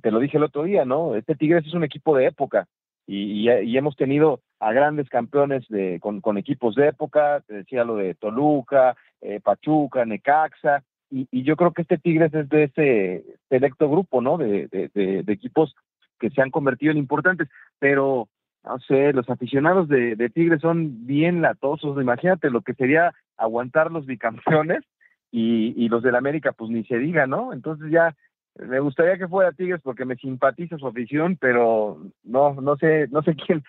te 0.02 0.12
lo 0.12 0.20
dije 0.20 0.38
el 0.38 0.44
otro 0.44 0.64
día, 0.64 0.86
¿no? 0.86 1.16
Este 1.16 1.36
Tigres 1.36 1.66
es 1.66 1.74
un 1.74 1.84
equipo 1.84 2.16
de 2.16 2.28
época 2.28 2.68
y, 3.08 3.50
y, 3.50 3.78
hemos 3.78 3.96
tenido 3.96 4.42
a 4.60 4.72
grandes 4.74 5.10
campeones 5.10 5.68
de, 5.70 6.00
con, 6.00 6.38
equipos 6.38 6.76
de 6.76 6.90
época, 6.90 7.44
te 7.48 7.56
decía 7.56 7.84
lo 7.84 7.96
de 7.96 8.14
Toluca, 8.14 8.96
eh, 9.22 9.40
Pachuca, 9.42 10.06
Necaxa, 10.06 10.84
y, 11.10 11.28
y, 11.32 11.44
yo 11.44 11.56
creo 11.58 11.72
que 11.72 11.82
este 11.82 11.98
Tigres 11.98 12.34
es 12.34 12.48
de 12.50 12.64
ese 12.64 13.26
selecto 13.50 13.90
grupo, 13.90 14.22
¿no? 14.22 14.38
De, 14.38 14.68
de, 14.68 14.90
de, 14.94 15.34
equipos 15.34 15.76
que 16.20 16.30
se 16.30 16.42
han 16.42 16.52
convertido 16.52 16.92
en 16.92 17.00
importantes, 17.00 17.50
pero 17.80 18.30
no 18.64 18.80
sé, 18.80 19.12
los 19.12 19.30
aficionados 19.30 19.88
de, 19.88 20.16
de 20.16 20.30
Tigres 20.30 20.62
son 20.62 21.06
bien 21.08 21.42
latosos, 21.42 22.00
imagínate 22.00 22.50
lo 22.50 22.62
que 22.62 22.76
sería 22.76 23.14
aguantar 23.36 23.92
los 23.92 24.06
bicampeones 24.06 24.84
y, 25.32 25.74
y 25.76 25.90
los 25.90 26.04
del 26.04 26.16
América, 26.16 26.52
pues 26.52 26.70
ni 26.70 26.84
se 26.84 26.98
diga, 26.98 27.26
¿no? 27.26 27.54
Entonces 27.54 27.90
ya 27.92 28.16
me 28.56 28.80
gustaría 28.80 29.18
que 29.18 29.28
fuera 29.28 29.52
Tigres 29.52 29.82
porque 29.84 30.06
me 30.06 30.16
simpatiza 30.16 30.78
su 30.78 30.88
afición, 30.88 31.38
pero 31.38 32.02
no, 32.24 32.54
no 32.56 32.76
sé, 32.78 33.08
no 33.10 33.24
sé 33.24 33.36
quién, 33.36 33.64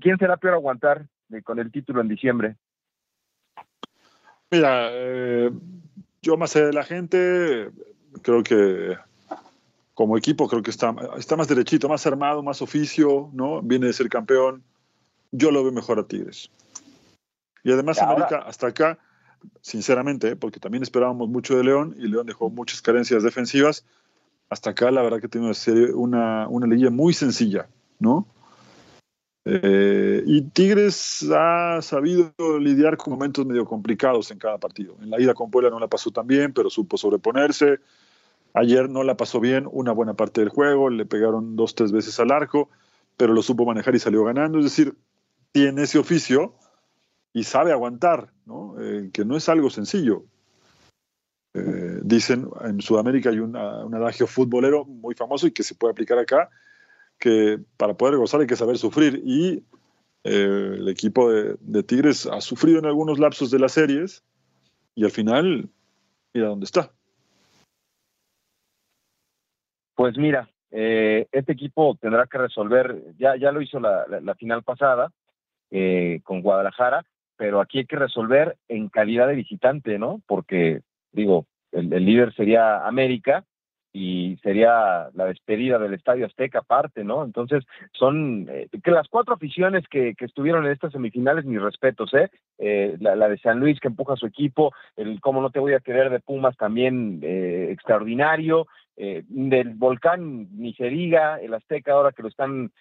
quién 0.00 0.18
será 0.18 0.36
peor 0.36 0.54
aguantar 0.54 1.06
con 1.44 1.58
el 1.58 1.70
título 1.70 2.00
en 2.00 2.08
diciembre. 2.08 2.56
Mira, 4.50 4.88
eh, 4.90 5.50
yo 6.22 6.36
más 6.36 6.56
allá 6.56 6.66
de 6.66 6.72
la 6.72 6.84
gente, 6.84 7.70
creo 8.22 8.42
que 8.42 8.96
como 9.94 10.16
equipo 10.16 10.48
creo 10.48 10.62
que 10.62 10.70
está, 10.70 10.94
está 11.18 11.36
más 11.36 11.48
derechito, 11.48 11.88
más 11.88 12.06
armado, 12.06 12.42
más 12.42 12.62
oficio, 12.62 13.30
¿no? 13.32 13.60
Viene 13.62 13.88
de 13.88 13.92
ser 13.92 14.08
campeón. 14.08 14.62
Yo 15.32 15.50
lo 15.50 15.62
veo 15.62 15.72
mejor 15.72 15.98
a 15.98 16.06
Tigres. 16.06 16.50
Y 17.64 17.72
además 17.72 18.00
América 18.00 18.38
hasta 18.46 18.68
acá, 18.68 18.98
sinceramente, 19.60 20.36
porque 20.36 20.60
también 20.60 20.82
esperábamos 20.82 21.28
mucho 21.28 21.56
de 21.56 21.64
León 21.64 21.94
y 21.98 22.08
León 22.08 22.26
dejó 22.26 22.48
muchas 22.48 22.80
carencias 22.80 23.22
defensivas, 23.22 23.84
hasta 24.48 24.70
acá 24.70 24.90
la 24.90 25.02
verdad 25.02 25.20
que 25.20 25.28
tiene 25.28 25.52
una, 25.94 26.48
una 26.48 26.66
liguilla 26.66 26.90
muy 26.90 27.12
sencilla, 27.12 27.68
¿no? 27.98 28.26
Eh, 29.50 30.22
y 30.26 30.42
Tigres 30.42 31.26
ha 31.34 31.80
sabido 31.80 32.34
lidiar 32.60 32.98
con 32.98 33.14
momentos 33.14 33.46
medio 33.46 33.64
complicados 33.64 34.30
en 34.30 34.38
cada 34.38 34.58
partido. 34.58 34.96
En 35.00 35.08
la 35.10 35.20
ida 35.20 35.32
con 35.32 35.50
Puebla 35.50 35.70
no 35.70 35.80
la 35.80 35.88
pasó 35.88 36.10
tan 36.10 36.26
bien, 36.26 36.52
pero 36.52 36.68
supo 36.68 36.98
sobreponerse. 36.98 37.78
Ayer 38.52 38.90
no 38.90 39.04
la 39.04 39.16
pasó 39.16 39.40
bien 39.40 39.66
una 39.70 39.92
buena 39.92 40.14
parte 40.14 40.42
del 40.42 40.50
juego, 40.50 40.90
le 40.90 41.06
pegaron 41.06 41.56
dos, 41.56 41.74
tres 41.74 41.92
veces 41.92 42.18
al 42.20 42.30
arco, 42.30 42.68
pero 43.16 43.32
lo 43.32 43.40
supo 43.40 43.64
manejar 43.64 43.94
y 43.94 43.98
salió 43.98 44.24
ganando. 44.24 44.58
Es 44.58 44.64
decir, 44.64 44.96
tiene 45.52 45.82
ese 45.82 45.98
oficio 45.98 46.54
y 47.32 47.44
sabe 47.44 47.72
aguantar, 47.72 48.32
¿no? 48.44 48.74
Eh, 48.80 49.10
que 49.12 49.24
no 49.24 49.36
es 49.36 49.48
algo 49.48 49.70
sencillo. 49.70 50.24
Eh, 51.54 52.00
dicen, 52.02 52.48
en 52.62 52.80
Sudamérica 52.80 53.30
hay 53.30 53.38
un 53.38 53.56
adagio 53.56 54.26
futbolero 54.26 54.84
muy 54.84 55.14
famoso 55.14 55.46
y 55.46 55.50
que 55.50 55.62
se 55.62 55.74
puede 55.74 55.92
aplicar 55.92 56.18
acá, 56.18 56.50
que 57.18 57.58
para 57.76 57.94
poder 57.94 58.16
gozar 58.16 58.40
hay 58.40 58.46
que 58.46 58.56
saber 58.56 58.76
sufrir. 58.78 59.22
Y 59.24 59.64
eh, 60.24 60.74
el 60.74 60.88
equipo 60.88 61.30
de, 61.30 61.82
Tigres 61.82 62.26
ha 62.26 62.40
sufrido 62.40 62.78
en 62.78 62.86
algunos 62.86 63.18
lapsos 63.18 63.50
de 63.50 63.58
las 63.58 63.72
series 63.72 64.22
y 64.94 65.04
al 65.04 65.10
final, 65.10 65.68
mira 66.34 66.48
dónde 66.48 66.64
está. 66.64 66.92
Pues 69.94 70.16
mira, 70.16 70.48
eh, 70.70 71.26
este 71.32 71.52
equipo 71.52 71.96
tendrá 72.00 72.26
que 72.26 72.38
resolver, 72.38 73.02
ya, 73.18 73.36
ya 73.36 73.50
lo 73.50 73.62
hizo 73.62 73.80
la, 73.80 74.34
final 74.38 74.62
pasada 74.62 75.12
con 76.22 76.40
Guadalajara, 76.40 77.04
pero 77.36 77.60
aquí 77.60 77.78
hay 77.78 77.86
que 77.86 77.96
resolver 77.96 78.56
en 78.68 78.88
calidad 78.88 79.28
de 79.28 79.34
visitante, 79.34 79.98
¿no? 79.98 80.22
Porque 80.26 80.82
digo, 81.12 81.46
el, 81.72 81.88
líder 81.88 82.34
sería 82.34 82.86
América 82.86 83.44
y 83.92 84.36
sería 84.42 85.08
la 85.14 85.24
despedida 85.24 85.78
del 85.78 85.94
Estadio 85.94 86.26
Azteca 86.26 86.60
aparte, 86.60 87.04
¿no? 87.04 87.24
Entonces, 87.24 87.64
son 87.92 88.46
eh, 88.50 88.68
que 88.82 88.90
las 88.90 89.08
cuatro 89.08 89.34
aficiones 89.34 89.84
que, 89.88 90.14
que, 90.14 90.26
estuvieron 90.26 90.66
en 90.66 90.72
estas 90.72 90.92
semifinales, 90.92 91.44
mis 91.44 91.60
respetos, 91.60 92.12
¿eh? 92.14 92.30
eh 92.58 92.96
la, 93.00 93.28
de 93.28 93.38
San 93.38 93.58
Luis 93.60 93.80
que 93.80 93.88
empuja 93.88 94.12
a 94.12 94.16
su 94.16 94.26
equipo, 94.26 94.72
el 94.96 95.20
cómo 95.20 95.40
no 95.40 95.50
te 95.50 95.58
voy 95.58 95.72
a 95.72 95.80
querer 95.80 96.10
de 96.10 96.20
Pumas 96.20 96.56
también 96.56 97.20
eh, 97.22 97.68
extraordinario, 97.70 98.66
del 98.96 99.74
Volcán 99.74 100.48
ni 100.58 100.74
se 100.74 100.86
diga, 100.86 101.40
el 101.40 101.54
Azteca 101.54 101.92
ahora 101.92 102.10
que 102.10 102.22
lo 102.22 102.28
están 102.28 102.72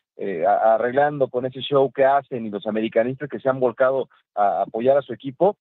arreglando 0.48 1.28
con 1.28 1.46
ese 1.46 1.60
show 1.62 1.92
que 1.92 2.06
hacen 2.06 2.44
y 2.44 2.50
los 2.50 2.66
americanistas 2.66 3.30
que 3.30 3.40
se 3.40 3.48
han 3.48 3.60
volcado 3.60 4.10
a 4.34 4.64
apoyar 4.64 4.98
a 4.98 5.04
su 5.04 5.14
equipo, 5.14 5.58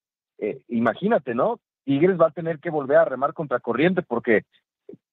imagínate, 0.68 1.34
¿no? 1.34 1.60
Tigres 1.86 2.20
va 2.20 2.26
a 2.26 2.32
tener 2.32 2.58
que 2.58 2.68
volver 2.68 2.98
a 2.98 3.04
remar 3.04 3.32
contra 3.32 3.60
corriente 3.60 4.02
porque 4.02 4.42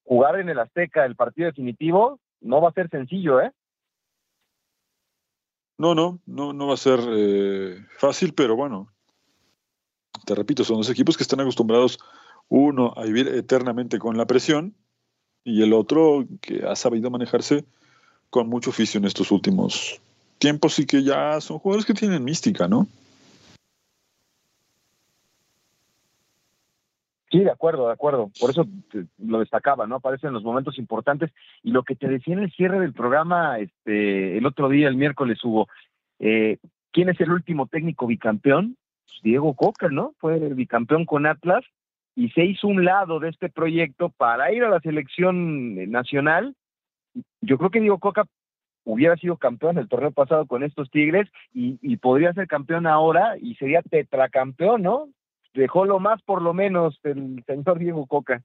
jugar 0.02 0.40
en 0.40 0.48
el 0.48 0.58
Azteca 0.58 1.06
el 1.06 1.14
partido 1.14 1.46
definitivo 1.46 2.18
no 2.40 2.60
va 2.60 2.70
a 2.70 2.72
ser 2.72 2.90
sencillo, 2.90 3.40
¿eh? 3.40 3.52
No, 5.78 5.94
no, 5.94 6.18
no, 6.26 6.52
no 6.52 6.66
va 6.66 6.74
a 6.74 6.76
ser 6.76 6.98
eh, 7.08 7.86
fácil, 7.96 8.34
pero 8.34 8.56
bueno, 8.56 8.88
te 10.26 10.34
repito, 10.34 10.64
son 10.64 10.78
dos 10.78 10.90
equipos 10.90 11.16
que 11.16 11.22
están 11.22 11.40
acostumbrados, 11.40 11.98
uno 12.48 12.92
a 12.96 13.04
vivir 13.04 13.28
eternamente 13.28 13.98
con 13.98 14.16
la 14.16 14.26
presión 14.26 14.74
y 15.44 15.62
el 15.62 15.72
otro 15.72 16.26
que 16.40 16.66
ha 16.66 16.74
sabido 16.74 17.08
manejarse 17.08 17.64
con 18.30 18.48
mucho 18.48 18.70
oficio 18.70 18.98
en 18.98 19.04
estos 19.04 19.30
últimos 19.30 20.00
tiempos 20.38 20.78
y 20.80 20.86
que 20.86 21.04
ya 21.04 21.40
son 21.40 21.60
jugadores 21.60 21.86
que 21.86 21.94
tienen 21.94 22.24
mística, 22.24 22.66
¿no? 22.66 22.88
Sí, 27.34 27.40
de 27.40 27.50
acuerdo, 27.50 27.88
de 27.88 27.92
acuerdo. 27.92 28.30
Por 28.38 28.50
eso 28.50 28.64
lo 29.18 29.40
destacaba, 29.40 29.88
¿no? 29.88 29.96
Aparece 29.96 30.28
en 30.28 30.34
los 30.34 30.44
momentos 30.44 30.78
importantes. 30.78 31.32
Y 31.64 31.72
lo 31.72 31.82
que 31.82 31.96
te 31.96 32.06
decía 32.06 32.34
en 32.34 32.44
el 32.44 32.52
cierre 32.52 32.78
del 32.78 32.92
programa, 32.92 33.58
este, 33.58 34.38
el 34.38 34.46
otro 34.46 34.68
día, 34.68 34.86
el 34.86 34.94
miércoles, 34.94 35.42
hubo, 35.42 35.66
eh, 36.20 36.58
¿quién 36.92 37.08
es 37.08 37.20
el 37.20 37.32
último 37.32 37.66
técnico 37.66 38.06
bicampeón? 38.06 38.76
Pues 39.06 39.20
Diego 39.24 39.54
Coca, 39.54 39.88
¿no? 39.88 40.14
Fue 40.18 40.38
bicampeón 40.38 41.06
con 41.06 41.26
Atlas 41.26 41.64
y 42.14 42.28
se 42.28 42.44
hizo 42.44 42.68
un 42.68 42.84
lado 42.84 43.18
de 43.18 43.30
este 43.30 43.48
proyecto 43.48 44.10
para 44.10 44.52
ir 44.52 44.62
a 44.62 44.70
la 44.70 44.78
selección 44.78 45.90
nacional. 45.90 46.54
Yo 47.40 47.58
creo 47.58 47.70
que 47.70 47.80
Diego 47.80 47.98
Coca 47.98 48.26
hubiera 48.84 49.16
sido 49.16 49.38
campeón 49.38 49.78
el 49.78 49.88
torneo 49.88 50.12
pasado 50.12 50.46
con 50.46 50.62
estos 50.62 50.88
Tigres 50.88 51.28
y, 51.52 51.80
y 51.82 51.96
podría 51.96 52.32
ser 52.32 52.46
campeón 52.46 52.86
ahora 52.86 53.36
y 53.40 53.56
sería 53.56 53.82
tetracampeón, 53.82 54.82
¿no? 54.82 55.08
Dejó 55.54 55.84
lo 55.84 55.98
más 56.00 56.22
por 56.22 56.42
lo 56.42 56.52
menos 56.52 56.98
el 57.04 57.42
señor 57.46 57.78
Diego 57.78 58.06
Coca. 58.06 58.42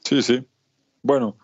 Sí, 0.00 0.22
sí. 0.22 0.46
Bueno, 1.02 1.36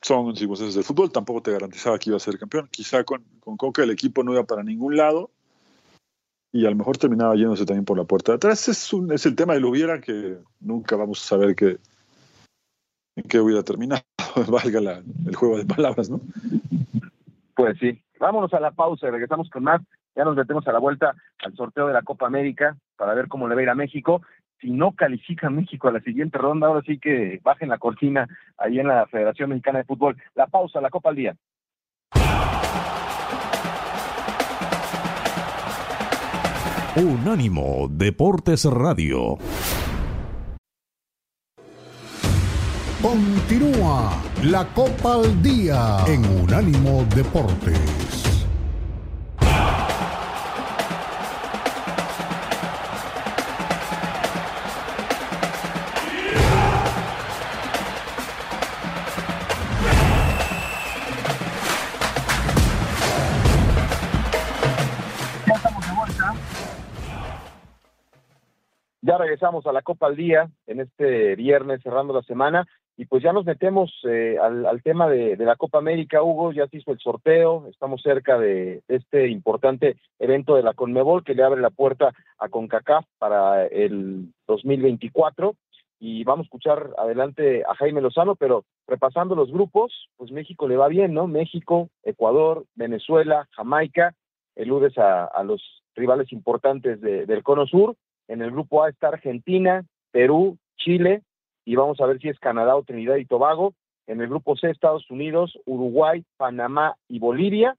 son 0.00 0.34
circunstancias 0.34 0.74
del 0.74 0.84
fútbol, 0.84 1.12
tampoco 1.12 1.42
te 1.42 1.52
garantizaba 1.52 1.98
que 1.98 2.10
iba 2.10 2.16
a 2.16 2.20
ser 2.20 2.38
campeón. 2.38 2.68
Quizá 2.70 3.04
con, 3.04 3.22
con 3.40 3.56
Coca 3.56 3.82
el 3.82 3.90
equipo 3.90 4.24
no 4.24 4.32
iba 4.32 4.44
para 4.44 4.62
ningún 4.62 4.96
lado 4.96 5.30
y 6.52 6.66
a 6.66 6.70
lo 6.70 6.76
mejor 6.76 6.98
terminaba 6.98 7.34
yéndose 7.34 7.64
también 7.64 7.86
por 7.86 7.96
la 7.96 8.04
puerta 8.04 8.32
de 8.32 8.36
atrás. 8.36 8.68
Es, 8.68 8.92
un, 8.92 9.10
es 9.10 9.24
el 9.24 9.34
tema 9.34 9.54
del 9.54 9.64
hubiera 9.64 10.00
que 10.00 10.36
nunca 10.60 10.96
vamos 10.96 11.22
a 11.24 11.28
saber 11.28 11.56
que, 11.56 11.78
en 13.16 13.24
qué 13.24 13.40
hubiera 13.40 13.62
terminado, 13.62 14.02
valga 14.48 14.80
la, 14.80 15.02
el 15.26 15.34
juego 15.34 15.56
de 15.56 15.64
palabras, 15.64 16.10
¿no? 16.10 16.20
Pues 17.54 17.78
sí. 17.78 18.02
Vámonos 18.20 18.52
a 18.54 18.60
la 18.60 18.70
pausa 18.70 19.08
y 19.08 19.10
regresamos 19.10 19.50
con 19.50 19.64
más. 19.64 19.80
Ya 20.14 20.24
nos 20.24 20.36
metemos 20.36 20.66
a 20.68 20.72
la 20.72 20.78
vuelta 20.78 21.14
al 21.42 21.54
sorteo 21.54 21.86
de 21.86 21.94
la 21.94 22.02
Copa 22.02 22.26
América 22.26 22.76
para 22.96 23.14
ver 23.14 23.28
cómo 23.28 23.48
le 23.48 23.54
va 23.54 23.60
a 23.60 23.64
ir 23.64 23.70
a 23.70 23.74
México. 23.74 24.22
Si 24.60 24.70
no 24.70 24.92
califica 24.92 25.50
México 25.50 25.88
a 25.88 25.92
la 25.92 26.00
siguiente 26.00 26.38
ronda, 26.38 26.68
ahora 26.68 26.82
sí 26.86 26.98
que 26.98 27.40
bajen 27.42 27.68
la 27.68 27.78
cortina 27.78 28.28
ahí 28.58 28.78
en 28.78 28.88
la 28.88 29.06
Federación 29.06 29.50
Mexicana 29.50 29.78
de 29.78 29.84
Fútbol. 29.84 30.16
La 30.34 30.46
pausa, 30.46 30.80
la 30.80 30.90
Copa 30.90 31.08
al 31.10 31.16
día. 31.16 31.36
Unánimo 36.94 37.88
Deportes 37.90 38.66
Radio. 38.66 39.38
Continúa 43.00 44.22
la 44.44 44.64
Copa 44.74 45.14
al 45.14 45.42
Día 45.42 46.04
en 46.06 46.24
Unánimo 46.24 47.04
Deportes. 47.16 48.01
Regresamos 69.42 69.66
a 69.66 69.72
la 69.72 69.82
Copa 69.82 70.06
al 70.06 70.14
Día 70.14 70.48
en 70.68 70.78
este 70.78 71.34
viernes 71.34 71.80
cerrando 71.82 72.14
la 72.14 72.22
semana 72.22 72.64
y 72.96 73.06
pues 73.06 73.24
ya 73.24 73.32
nos 73.32 73.44
metemos 73.44 73.90
eh, 74.08 74.36
al, 74.40 74.80
tema 74.84 75.08
de, 75.08 75.36
la 75.36 75.56
Copa 75.56 75.78
América, 75.78 76.22
Hugo, 76.22 76.52
ya 76.52 76.68
se 76.68 76.76
hizo 76.76 76.92
el 76.92 77.00
sorteo, 77.00 77.66
estamos 77.68 78.02
cerca 78.02 78.38
de, 78.38 78.82
este 78.86 79.26
importante 79.26 79.96
evento 80.20 80.54
de 80.54 80.62
la 80.62 80.74
Conmebol 80.74 81.24
que 81.24 81.34
le 81.34 81.42
abre 81.42 81.60
la 81.60 81.70
puerta 81.70 82.12
a 82.38 82.48
CONCACAF 82.48 83.04
para 83.18 83.66
el 83.66 84.32
2024 84.46 85.56
y 85.98 86.22
vamos 86.22 86.44
a 86.44 86.46
escuchar 86.46 86.90
adelante 86.96 87.64
a 87.68 87.74
Jaime 87.74 88.00
Lozano, 88.00 88.36
pero 88.36 88.64
repasando 88.86 89.34
los 89.34 89.50
grupos, 89.50 90.08
pues 90.16 90.30
México 90.30 90.68
le 90.68 90.76
va 90.76 90.86
bien, 90.86 91.14
¿no? 91.14 91.26
México, 91.26 91.88
Ecuador, 92.04 92.64
Venezuela, 92.76 93.48
Jamaica, 93.50 94.14
eludes 94.54 94.96
a, 94.98 95.24
a 95.24 95.42
los 95.42 95.82
rivales 95.96 96.32
importantes 96.32 97.00
del 97.00 97.42
Cono 97.42 97.66
Sur, 97.66 97.96
en 98.28 98.42
el 98.42 98.50
grupo 98.50 98.82
A 98.82 98.88
está 98.88 99.08
Argentina, 99.08 99.84
Perú, 100.10 100.58
Chile, 100.76 101.22
y 101.64 101.76
vamos 101.76 102.00
a 102.00 102.06
ver 102.06 102.18
si 102.20 102.28
es 102.28 102.38
Canadá 102.38 102.76
o 102.76 102.82
Trinidad 102.82 103.16
y 103.16 103.24
Tobago. 103.24 103.74
En 104.06 104.20
el 104.20 104.28
grupo 104.28 104.56
C, 104.56 104.70
Estados 104.70 105.10
Unidos, 105.10 105.58
Uruguay, 105.64 106.24
Panamá 106.36 106.96
y 107.08 107.18
Bolivia. 107.18 107.76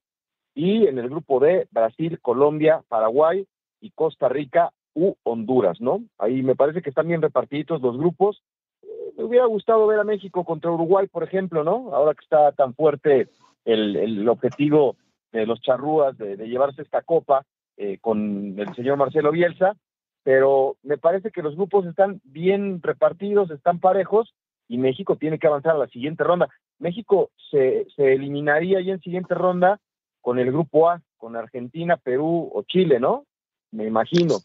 Y 0.55 0.87
en 0.87 0.99
el 0.99 1.09
grupo 1.09 1.39
D, 1.39 1.67
Brasil, 1.71 2.19
Colombia, 2.21 2.81
Paraguay 2.87 3.45
y 3.81 3.91
Costa 3.91 4.29
Rica 4.29 4.71
u 4.93 5.15
Honduras, 5.23 5.81
¿no? 5.81 6.03
Ahí 6.17 6.43
me 6.43 6.55
parece 6.55 6.81
que 6.81 6.89
están 6.89 7.07
bien 7.07 7.21
repartidos 7.21 7.81
los 7.81 7.97
grupos. 7.97 8.41
Eh, 8.83 9.13
me 9.17 9.23
hubiera 9.23 9.45
gustado 9.45 9.87
ver 9.87 9.99
a 9.99 10.03
México 10.03 10.45
contra 10.45 10.71
Uruguay, 10.71 11.07
por 11.07 11.23
ejemplo, 11.23 11.63
¿no? 11.63 11.93
Ahora 11.93 12.13
que 12.13 12.23
está 12.23 12.51
tan 12.51 12.73
fuerte 12.75 13.27
el, 13.65 14.27
objetivo 14.29 14.95
de 15.31 15.45
los 15.45 15.59
charrúas 15.61 16.17
de, 16.17 16.37
llevarse 16.47 16.83
esta 16.83 17.01
copa 17.01 17.43
eh, 17.77 17.97
con 17.99 18.57
el 18.57 18.75
señor 18.75 18.97
Marcelo 18.97 19.31
Bielsa, 19.31 19.75
pero 20.23 20.77
me 20.83 20.97
parece 20.97 21.31
que 21.31 21.41
los 21.41 21.55
grupos 21.55 21.85
están 21.85 22.21
bien 22.23 22.81
repartidos, 22.81 23.51
están 23.51 23.79
parejos 23.79 24.33
y 24.67 24.77
México 24.77 25.17
tiene 25.17 25.37
que 25.37 25.47
avanzar 25.47 25.75
a 25.75 25.79
la 25.79 25.87
siguiente 25.87 26.23
ronda. 26.23 26.49
México 26.79 27.29
se, 27.51 27.85
se 27.95 28.13
eliminaría 28.13 28.81
ya 28.81 28.93
en 28.93 29.01
siguiente 29.01 29.35
ronda 29.35 29.79
con 30.21 30.39
el 30.39 30.51
grupo 30.51 30.89
A, 30.89 31.01
con 31.17 31.35
Argentina, 31.35 31.97
Perú 31.97 32.49
o 32.53 32.63
Chile, 32.63 32.99
¿no? 32.99 33.25
Me 33.71 33.85
imagino. 33.85 34.35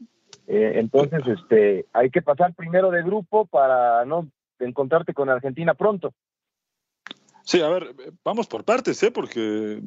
Eh, 0.47 0.73
entonces, 0.77 1.21
este, 1.27 1.87
hay 1.93 2.11
que 2.11 2.23
pasar 2.23 2.55
primero 2.55 2.91
de 2.91 3.03
grupo 3.03 3.47
para 3.47 4.05
no 4.05 4.29
encontrarte 4.59 5.15
con 5.15 5.29
Argentina 5.29 5.75
pronto. 5.75 6.13
Sí, 7.45 7.61
a 7.61 7.69
ver, 7.69 7.95
vamos 8.25 8.47
por 8.47 8.65
partes, 8.65 9.03
¿eh? 9.03 9.11
Porque 9.11 9.81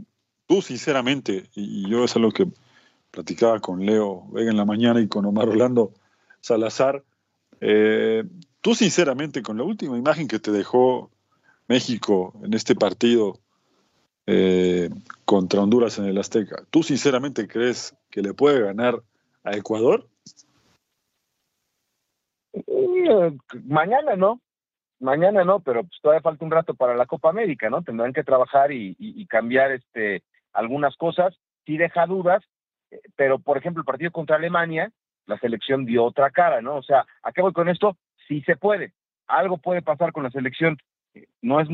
tú, 0.47 0.61
sinceramente, 0.61 1.43
y 1.55 1.89
yo 1.89 2.05
es 2.05 2.15
algo 2.15 2.31
que 2.31 2.47
platicaba 3.11 3.59
con 3.59 3.85
Leo 3.85 4.25
Vega 4.31 4.51
en 4.51 4.57
la 4.57 4.65
mañana 4.65 5.01
y 5.01 5.07
con 5.07 5.25
Omar 5.25 5.49
Orlando 5.49 5.93
Salazar. 6.39 7.03
Eh, 7.59 8.23
tú 8.61 8.73
sinceramente, 8.73 9.43
con 9.43 9.57
la 9.57 9.63
última 9.63 9.97
imagen 9.97 10.27
que 10.27 10.39
te 10.39 10.51
dejó 10.51 11.11
México 11.67 12.33
en 12.43 12.53
este 12.53 12.73
partido 12.73 13.39
eh, 14.25 14.89
contra 15.25 15.61
Honduras 15.61 15.99
en 15.99 16.05
el 16.05 16.17
Azteca, 16.17 16.63
¿tú 16.69 16.83
sinceramente 16.83 17.47
crees 17.47 17.95
que 18.09 18.21
le 18.21 18.33
puede 18.33 18.61
ganar 18.61 19.01
a 19.43 19.55
Ecuador? 19.55 20.07
Eh, 22.53 23.37
mañana 23.65 24.15
no, 24.15 24.41
mañana 24.99 25.43
no, 25.43 25.59
pero 25.59 25.83
pues 25.83 25.99
todavía 26.01 26.21
falta 26.21 26.45
un 26.45 26.51
rato 26.51 26.73
para 26.73 26.95
la 26.95 27.05
Copa 27.05 27.29
América, 27.29 27.69
¿no? 27.69 27.83
Tendrán 27.83 28.13
que 28.13 28.23
trabajar 28.23 28.71
y, 28.71 28.95
y 28.97 29.25
cambiar 29.27 29.71
este 29.71 30.23
algunas 30.53 30.95
cosas. 30.97 31.35
Sí 31.65 31.77
deja 31.77 32.05
dudas, 32.07 32.43
pero 33.15 33.39
por 33.39 33.57
ejemplo 33.57 33.81
el 33.81 33.85
partido 33.85 34.11
contra 34.11 34.35
Alemania, 34.35 34.91
la 35.25 35.37
selección 35.39 35.85
dio 35.85 36.03
otra 36.03 36.29
cara, 36.31 36.61
¿no? 36.61 36.75
O 36.75 36.83
sea, 36.83 37.05
¿a 37.23 37.31
qué 37.31 37.41
voy 37.41 37.53
con 37.53 37.69
esto? 37.69 37.97
Sí 38.27 38.41
se 38.41 38.55
puede. 38.55 38.93
Algo 39.27 39.57
puede 39.57 39.81
pasar 39.81 40.11
con 40.11 40.23
la 40.23 40.31
selección. 40.31 40.77
No 41.41 41.59
es, 41.59 41.67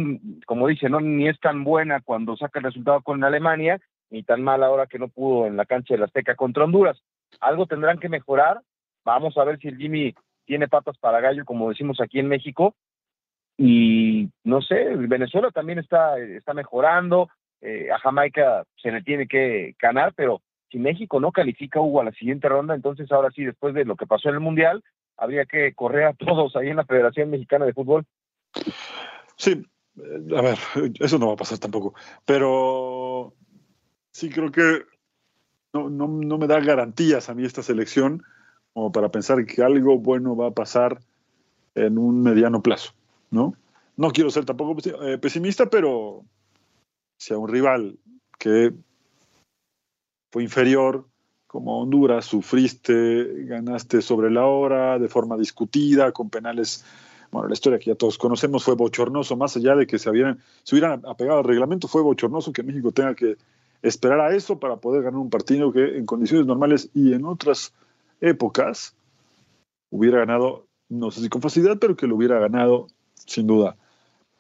como 0.46 0.68
dice, 0.68 0.90
no 0.90 1.00
ni 1.00 1.28
es 1.28 1.40
tan 1.40 1.64
buena 1.64 2.02
cuando 2.02 2.36
saca 2.36 2.60
el 2.60 2.66
resultado 2.66 3.02
con 3.02 3.24
Alemania, 3.24 3.80
ni 4.10 4.24
tan 4.24 4.42
mal 4.42 4.64
ahora 4.64 4.88
que 4.88 5.00
no 5.00 5.08
pudo 5.10 5.48
en 5.48 5.58
la 5.58 5.66
cancha 5.66 5.94
de 5.94 6.00
la 6.00 6.06
Azteca 6.06 6.36
contra 6.36 6.64
Honduras. 6.64 7.02
Algo 7.40 7.66
tendrán 7.66 8.00
que 8.00 8.10
mejorar. 8.10 8.62
Vamos 9.04 9.38
a 9.38 9.44
ver 9.44 9.60
si 9.60 9.68
el 9.68 9.78
Jimmy 9.78 10.14
tiene 10.46 10.68
patas 10.68 10.98
para 10.98 11.20
gallo, 11.22 11.46
como 11.46 11.70
decimos 11.70 12.00
aquí 12.02 12.20
en 12.20 12.28
México. 12.28 12.76
Y 13.58 14.30
no 14.44 14.62
sé, 14.62 14.96
Venezuela 14.96 15.52
también 15.52 15.80
está, 15.80 16.18
está 16.20 16.54
mejorando. 16.54 17.30
Eh, 17.62 17.90
a 17.92 17.98
Jamaica 18.00 18.64
se 18.76 18.92
le 18.92 19.02
tiene 19.02 19.28
que 19.28 19.76
ganar, 19.80 20.14
pero 20.16 20.42
si 20.70 20.80
México 20.80 21.20
no 21.20 21.32
califica 21.32 21.80
Hugo 21.80 22.02
a 22.02 22.06
la 22.06 22.12
siguiente 22.12 22.50
ronda, 22.50 22.76
entonces 22.76 23.12
ahora 23.12 23.32
sí, 23.32 23.44
después 23.44 23.74
de 23.74 23.86
lo 23.86 23.96
que 23.96 24.08
pasó 24.08 24.30
en 24.30 24.36
el 24.36 24.42
Mundial, 24.42 24.84
habría 25.18 25.46
que 25.46 25.74
correr 25.74 26.06
a 26.06 26.14
todos 26.14 26.56
ahí 26.56 26.70
en 26.70 26.78
la 26.78 26.86
Federación 26.86 27.30
Mexicana 27.30 27.66
de 27.66 27.74
Fútbol. 27.74 28.06
Sí, 29.36 29.64
eh, 29.98 30.36
a 30.38 30.42
ver, 30.42 30.58
eso 31.00 31.18
no 31.18 31.28
va 31.28 31.34
a 31.34 31.38
pasar 31.38 31.58
tampoco, 31.58 31.94
pero 32.26 33.34
sí 34.12 34.30
creo 34.30 34.52
que 34.52 34.84
no, 35.74 35.90
no, 35.90 36.08
no 36.08 36.38
me 36.38 36.48
da 36.48 36.60
garantías 36.60 37.30
a 37.30 37.36
mí 37.36 37.46
esta 37.46 37.64
selección 37.64 38.24
como 38.74 38.92
para 38.92 39.10
pensar 39.10 39.46
que 39.46 39.64
algo 39.64 39.98
bueno 39.98 40.36
va 40.36 40.48
a 40.48 40.52
pasar 40.52 41.00
en 41.76 41.98
un 41.98 42.22
mediano 42.22 42.62
plazo, 42.62 42.94
¿no? 43.32 43.56
No 43.96 44.12
quiero 44.12 44.30
ser 44.30 44.46
tampoco 44.46 44.78
eh, 45.04 45.18
pesimista, 45.18 45.68
pero 45.68 46.24
si 47.18 47.34
a 47.34 47.38
un 47.38 47.50
rival 47.50 47.98
que 48.38 48.72
fue 50.32 50.44
inferior, 50.44 51.06
como 51.48 51.82
Honduras, 51.82 52.26
sufriste, 52.26 53.46
ganaste 53.46 54.02
sobre 54.02 54.30
la 54.30 54.46
hora, 54.46 55.00
de 55.00 55.08
forma 55.08 55.38
discutida, 55.38 56.12
con 56.12 56.30
penales. 56.30 56.84
Bueno, 57.32 57.48
la 57.48 57.54
historia 57.54 57.80
que 57.80 57.92
ya 57.92 57.96
todos 57.96 58.18
conocemos 58.18 58.64
fue 58.64 58.76
bochornoso, 58.76 59.36
más 59.36 59.56
allá 59.56 59.76
de 59.76 59.88
que 59.88 59.98
se, 59.98 60.10
hubieran, 60.10 60.40
se 60.64 60.76
hubieran 60.76 61.02
apegado 61.06 61.40
al 61.40 61.46
reglamento, 61.46 61.88
fue 61.88 62.02
bochornoso 62.02 62.52
que 62.52 62.64
México 62.64 62.92
tenga 62.92 63.16
que 63.16 63.38
esperar 63.82 64.20
a 64.20 64.36
eso 64.36 64.60
para 64.60 64.78
poder 64.78 65.04
ganar 65.04 65.20
un 65.20 65.30
partido 65.30 65.72
que 65.72 65.98
en 65.98 66.06
condiciones 66.06 66.46
normales 66.46 66.90
y 66.94 67.14
en 67.14 67.26
otras 67.26 67.74
épocas 68.22 68.96
hubiera 69.90 70.20
ganado, 70.20 70.66
no 70.90 71.12
sé 71.12 71.22
si 71.22 71.30
con 71.30 71.42
facilidad, 71.42 71.78
pero 71.80 71.96
que 71.96 72.08
lo 72.08 72.16
hubiera 72.16 72.40
ganado 72.40 72.88
sin 73.14 73.48
duda. 73.48 73.78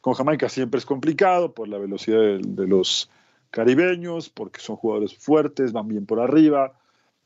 Con 0.01 0.13
Jamaica 0.13 0.49
siempre 0.49 0.79
es 0.79 0.85
complicado 0.85 1.53
por 1.53 1.67
la 1.67 1.77
velocidad 1.77 2.19
de 2.39 2.67
los 2.67 3.09
caribeños, 3.49 4.29
porque 4.29 4.59
son 4.59 4.75
jugadores 4.75 5.15
fuertes, 5.15 5.71
van 5.71 5.87
bien 5.87 6.05
por 6.05 6.19
arriba. 6.19 6.73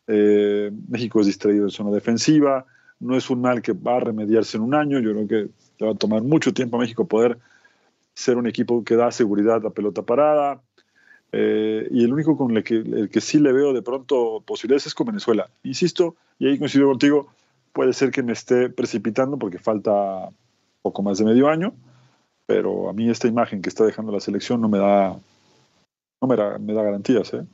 Eh, 0.08 0.72
México 0.90 1.22
es 1.22 1.28
distraído 1.28 1.66
en 1.66 1.70
zona 1.70 1.92
defensiva. 1.92 2.66
No 3.00 3.18
es 3.18 3.30
un 3.30 3.42
mal 3.42 3.62
que 3.62 3.74
va 3.74 3.98
a 3.98 4.00
remediarse 4.00 4.58
en 4.58 4.64
un 4.64 4.76
año. 4.76 5.00
Yo 5.00 5.12
creo 5.12 5.28
que 5.28 5.50
le 5.80 5.86
va 5.86 5.94
a 5.94 5.98
tomar 5.98 6.22
mucho 6.22 6.54
tiempo 6.54 6.78
a 6.78 6.80
México 6.80 7.08
poder 7.08 7.38
ser 8.14 8.38
un 8.38 8.48
equipo 8.48 8.84
que 8.84 8.96
da 8.96 9.12
seguridad 9.12 9.66
a 9.66 9.70
pelota 9.72 10.04
parada. 10.04 10.62
Eh, 11.32 11.88
y 11.92 12.04
el 12.04 12.14
único 12.14 12.38
con 12.38 12.56
el 12.56 12.64
que, 12.64 12.76
el 12.76 13.10
que 13.10 13.22
sí 13.22 13.40
le 13.40 13.54
veo 13.54 13.74
de 13.74 13.82
pronto 13.82 14.44
posibilidades 14.46 14.88
es 14.88 14.94
con 14.94 15.08
Venezuela. 15.08 15.50
Insisto, 15.64 16.16
y 16.40 16.48
ahí 16.48 16.60
coincido 16.60 16.88
contigo, 16.88 17.28
puede 17.74 17.94
ser 17.94 18.12
que 18.12 18.24
me 18.24 18.34
esté 18.34 18.70
precipitando 18.70 19.38
porque 19.38 19.60
falta 19.60 20.30
poco 20.82 21.04
más 21.04 21.20
de 21.20 21.26
medio 21.26 21.48
año, 21.48 21.74
pero 22.46 22.90
a 22.90 22.94
mí 22.94 23.10
esta 23.10 23.28
imagen 23.28 23.62
que 23.62 23.70
está 23.70 23.86
dejando 23.86 24.12
la 24.12 24.20
selección 24.20 24.60
no 24.62 24.68
me 24.68 24.80
da, 24.80 25.18
no 26.22 26.28
me 26.28 26.36
da, 26.36 26.58
me 26.60 26.74
da 26.74 26.84
garantías, 26.84 27.34
¿eh? 27.34 27.46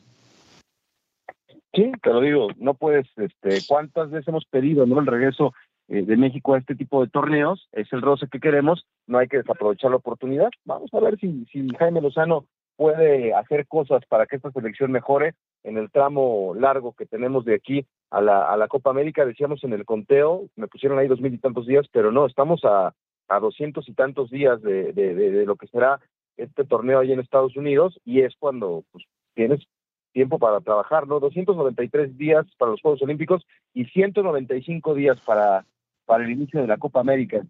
Sí, 1.73 1.91
te 2.01 2.11
lo 2.11 2.21
digo, 2.21 2.47
no 2.57 2.73
puedes, 2.73 3.07
este, 3.17 3.59
¿cuántas 3.67 4.09
veces 4.09 4.27
hemos 4.27 4.45
pedido 4.45 4.85
¿no? 4.85 4.99
el 4.99 5.05
regreso 5.05 5.53
eh, 5.87 6.03
de 6.03 6.17
México 6.17 6.53
a 6.53 6.57
este 6.57 6.75
tipo 6.75 7.01
de 7.01 7.09
torneos? 7.09 7.69
Es 7.71 7.91
el 7.93 8.01
roce 8.01 8.27
que 8.31 8.39
queremos, 8.39 8.85
no 9.05 9.19
hay 9.19 9.27
que 9.27 9.37
desaprovechar 9.37 9.91
la 9.91 9.97
oportunidad. 9.97 10.49
Vamos 10.65 10.91
a 10.93 10.99
ver 10.99 11.19
si, 11.19 11.45
si 11.45 11.67
Jaime 11.77 12.01
Lozano 12.01 12.45
puede 12.77 13.33
hacer 13.33 13.67
cosas 13.67 14.03
para 14.07 14.25
que 14.25 14.37
esta 14.37 14.51
selección 14.51 14.91
mejore 14.91 15.33
en 15.63 15.77
el 15.77 15.91
tramo 15.91 16.53
largo 16.55 16.93
que 16.93 17.05
tenemos 17.05 17.45
de 17.45 17.55
aquí 17.55 17.85
a 18.11 18.21
la, 18.21 18.51
a 18.51 18.57
la 18.57 18.67
Copa 18.67 18.89
América. 18.89 19.25
Decíamos 19.25 19.63
en 19.63 19.73
el 19.73 19.85
conteo, 19.85 20.45
me 20.55 20.67
pusieron 20.67 20.97
ahí 20.97 21.07
dos 21.07 21.21
mil 21.21 21.33
y 21.33 21.39
tantos 21.39 21.67
días, 21.67 21.85
pero 21.91 22.11
no, 22.11 22.25
estamos 22.25 22.61
a, 22.63 22.93
a 23.27 23.39
doscientos 23.39 23.89
y 23.89 23.93
tantos 23.93 24.29
días 24.29 24.61
de, 24.61 24.93
de, 24.93 25.13
de, 25.13 25.45
lo 25.45 25.55
que 25.55 25.67
será 25.67 25.99
este 26.37 26.63
torneo 26.63 26.99
ahí 26.99 27.11
en 27.11 27.19
Estados 27.19 27.57
Unidos 27.57 27.99
y 28.05 28.21
es 28.21 28.35
cuando 28.37 28.83
pues, 28.91 29.05
tienes 29.33 29.67
tiempo 30.13 30.39
para 30.39 30.61
trabajar, 30.61 31.07
¿no? 31.07 31.19
293 31.19 32.17
días 32.17 32.45
para 32.57 32.71
los 32.71 32.81
Juegos 32.81 33.01
Olímpicos 33.01 33.45
y 33.73 33.85
195 33.85 34.93
días 34.95 35.19
para, 35.21 35.65
para 36.05 36.23
el 36.23 36.31
inicio 36.31 36.61
de 36.61 36.67
la 36.67 36.77
Copa 36.77 36.99
América. 36.99 37.41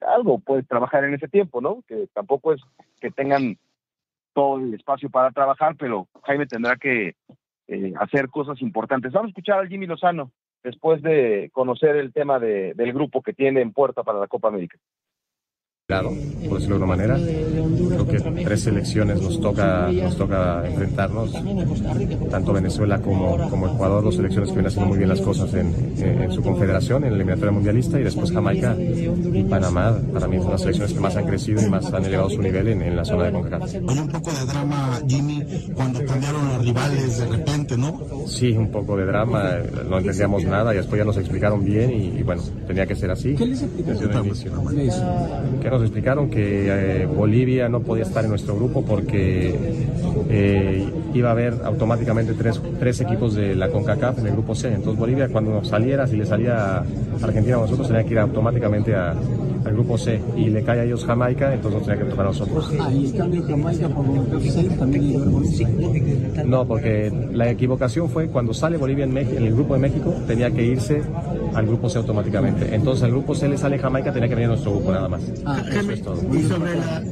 Algo 0.00 0.38
puedes 0.38 0.66
trabajar 0.66 1.04
en 1.04 1.14
ese 1.14 1.28
tiempo, 1.28 1.60
¿no? 1.60 1.82
Que 1.86 2.08
tampoco 2.12 2.52
es 2.52 2.60
que 3.00 3.10
tengan 3.10 3.56
todo 4.32 4.58
el 4.58 4.74
espacio 4.74 5.10
para 5.10 5.30
trabajar, 5.30 5.76
pero 5.76 6.08
Jaime 6.24 6.46
tendrá 6.46 6.76
que 6.76 7.14
eh, 7.66 7.92
hacer 7.98 8.28
cosas 8.28 8.60
importantes. 8.62 9.12
Vamos 9.12 9.28
a 9.28 9.30
escuchar 9.30 9.58
al 9.58 9.68
Jimmy 9.68 9.86
Lozano 9.86 10.32
después 10.62 11.02
de 11.02 11.50
conocer 11.52 11.96
el 11.96 12.12
tema 12.12 12.38
de, 12.38 12.74
del 12.74 12.92
grupo 12.92 13.22
que 13.22 13.32
tiene 13.32 13.60
en 13.60 13.72
puerta 13.72 14.02
para 14.02 14.18
la 14.18 14.26
Copa 14.26 14.48
América 14.48 14.78
por 15.88 16.58
decirlo 16.58 16.78
de 16.78 16.84
alguna 16.84 16.86
manera. 16.86 17.16
Creo 17.16 18.06
que 18.06 18.44
tres 18.44 18.60
selecciones 18.60 19.22
nos 19.22 19.40
toca, 19.40 19.90
nos 19.90 20.18
toca 20.18 20.62
enfrentarnos, 20.68 21.32
tanto 22.30 22.52
Venezuela 22.52 23.00
como, 23.00 23.48
como 23.48 23.68
Ecuador, 23.68 24.04
dos 24.04 24.16
selecciones 24.16 24.50
que 24.50 24.56
vienen 24.56 24.66
haciendo 24.66 24.88
muy 24.88 24.98
bien 24.98 25.08
las 25.08 25.22
cosas 25.22 25.54
en, 25.54 25.74
en, 25.96 26.30
su 26.30 26.42
confederación, 26.42 27.04
en 27.04 27.12
la 27.12 27.16
eliminatoria 27.16 27.52
mundialista, 27.52 27.98
y 27.98 28.04
después 28.04 28.30
Jamaica 28.30 28.76
y 28.78 29.44
Panamá, 29.44 29.96
para 30.12 30.28
mí 30.28 30.36
son 30.36 30.50
las 30.50 30.60
selecciones 30.60 30.92
que 30.92 31.00
más 31.00 31.16
han 31.16 31.24
crecido 31.24 31.62
y 31.62 31.70
más 31.70 31.90
han 31.90 32.04
elevado 32.04 32.28
su 32.28 32.42
nivel 32.42 32.68
en, 32.68 32.82
en 32.82 32.94
la 32.94 33.06
zona 33.06 33.24
de 33.24 33.32
CONCACAF. 33.32 33.74
Hay 33.88 33.98
un 33.98 34.08
poco 34.08 34.30
de 34.30 34.44
drama, 34.44 35.00
Jimmy, 35.08 35.42
cuando 35.72 36.04
cambiaron 36.04 36.48
los 36.48 36.66
rivales 36.66 37.18
de 37.18 37.26
repente, 37.28 37.78
¿no? 37.78 37.98
Sí, 38.26 38.52
un 38.52 38.70
poco 38.70 38.94
de 38.98 39.06
drama, 39.06 39.54
no 39.88 39.96
entendíamos 39.96 40.44
nada 40.44 40.74
y 40.74 40.76
después 40.76 40.98
ya 40.98 41.06
nos 41.06 41.16
explicaron 41.16 41.64
bien 41.64 41.90
y, 41.90 42.18
y 42.18 42.22
bueno, 42.22 42.42
tenía 42.66 42.84
que 42.84 42.94
ser 42.94 43.10
así. 43.10 43.34
¿Qué 43.34 43.46
les 43.46 43.62
nos 45.78 45.86
explicaron 45.86 46.28
que 46.28 47.02
eh, 47.02 47.06
Bolivia 47.06 47.68
no 47.68 47.80
podía 47.80 48.02
estar 48.02 48.24
en 48.24 48.30
nuestro 48.30 48.56
grupo 48.56 48.84
porque 48.84 49.54
eh, 50.28 50.88
iba 51.14 51.28
a 51.28 51.32
haber 51.32 51.54
automáticamente 51.64 52.34
tres, 52.34 52.60
tres 52.78 53.00
equipos 53.00 53.34
de 53.34 53.54
la 53.54 53.68
CONCACAF 53.68 54.18
en 54.18 54.26
el 54.26 54.32
grupo 54.32 54.54
C. 54.54 54.68
Entonces 54.68 54.98
Bolivia 54.98 55.28
cuando 55.28 55.62
saliera, 55.64 56.06
si 56.06 56.16
le 56.16 56.26
salía 56.26 56.78
a 56.78 56.84
Argentina 57.22 57.56
a 57.56 57.60
nosotros, 57.60 57.86
tenía 57.86 58.04
que 58.04 58.12
ir 58.12 58.18
automáticamente 58.18 58.94
a, 58.94 59.14
al 59.64 59.72
grupo 59.72 59.96
C 59.96 60.20
y 60.36 60.46
le 60.46 60.62
cae 60.62 60.80
a 60.80 60.84
ellos 60.84 61.04
Jamaica, 61.04 61.54
entonces 61.54 61.80
nos 61.80 61.88
tenía 61.88 62.04
que 62.04 62.10
tocar 62.10 62.26
a 62.26 62.28
nosotros. 62.28 62.72
Ah, 62.80 62.92
y 62.92 63.12
cambio 63.12 63.42
Jamaica 63.44 63.88
por 63.88 64.06
también. 64.78 65.22
No, 66.44 66.66
porque 66.66 67.12
la 67.32 67.50
equivocación 67.50 68.08
fue 68.08 68.28
cuando 68.28 68.52
sale 68.52 68.76
Bolivia 68.76 69.04
en, 69.04 69.12
México, 69.12 69.36
en 69.36 69.44
el 69.44 69.54
grupo 69.54 69.74
de 69.74 69.80
México, 69.80 70.14
tenía 70.26 70.50
que 70.50 70.64
irse 70.64 71.02
al 71.54 71.66
grupo 71.66 71.88
C 71.88 71.98
automáticamente. 71.98 72.74
Entonces 72.74 73.04
al 73.04 73.10
grupo 73.10 73.34
C 73.34 73.48
le 73.48 73.58
sale 73.58 73.78
Jamaica, 73.78 74.12
tenía 74.12 74.28
que 74.28 74.34
venir 74.34 74.46
a 74.46 74.52
nuestro 74.52 74.72
grupo 74.72 74.92
nada 74.92 75.08
más. 75.08 75.22
Ah, 75.44 75.62
Eso 75.70 75.90
es 75.90 76.02
todo. 76.02 76.36
Y 76.36 76.42
sobre, 76.42 76.76
la, 76.76 77.02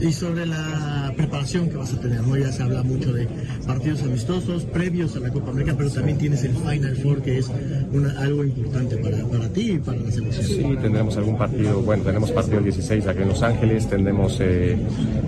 y 0.00 0.12
sobre 0.12 0.46
la 0.46 1.12
preparación 1.16 1.68
que 1.68 1.76
vas 1.76 1.92
a 1.92 2.00
tener, 2.00 2.22
¿no? 2.22 2.36
Ya 2.36 2.52
se 2.52 2.62
habla 2.62 2.82
mucho 2.82 3.12
de 3.12 3.28
partidos 3.66 4.02
amistosos 4.02 4.64
previos 4.64 5.16
a 5.16 5.20
la 5.20 5.30
Copa 5.30 5.50
América, 5.50 5.74
pero 5.76 5.90
también 5.90 6.18
tienes 6.18 6.42
el 6.44 6.52
Final 6.54 6.96
Four, 6.96 7.22
que 7.22 7.38
es 7.38 7.50
una, 7.92 8.18
algo 8.20 8.44
importante 8.44 8.96
para, 8.96 9.18
para 9.26 9.48
ti 9.48 9.72
y 9.72 9.78
para 9.78 9.98
la 9.98 10.10
selección. 10.10 10.46
Sí, 10.46 10.76
tendremos 10.80 11.16
algún 11.16 11.36
partido, 11.36 11.80
bueno, 11.82 12.02
tenemos 12.02 12.30
partido 12.30 12.58
el 12.58 12.64
16 12.64 13.06
aquí 13.06 13.22
en 13.22 13.28
Los 13.28 13.42
Ángeles, 13.42 13.88
tendremos, 13.88 14.38
eh, 14.40 14.76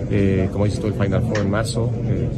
eh, 0.09 0.49
como 0.51 0.65
dices 0.65 0.79
tú, 0.79 0.87
el 0.87 0.93
Final 0.93 1.21
Four 1.21 1.37
en 1.39 1.49
marzo, 1.49 1.91
eh, 2.05 2.29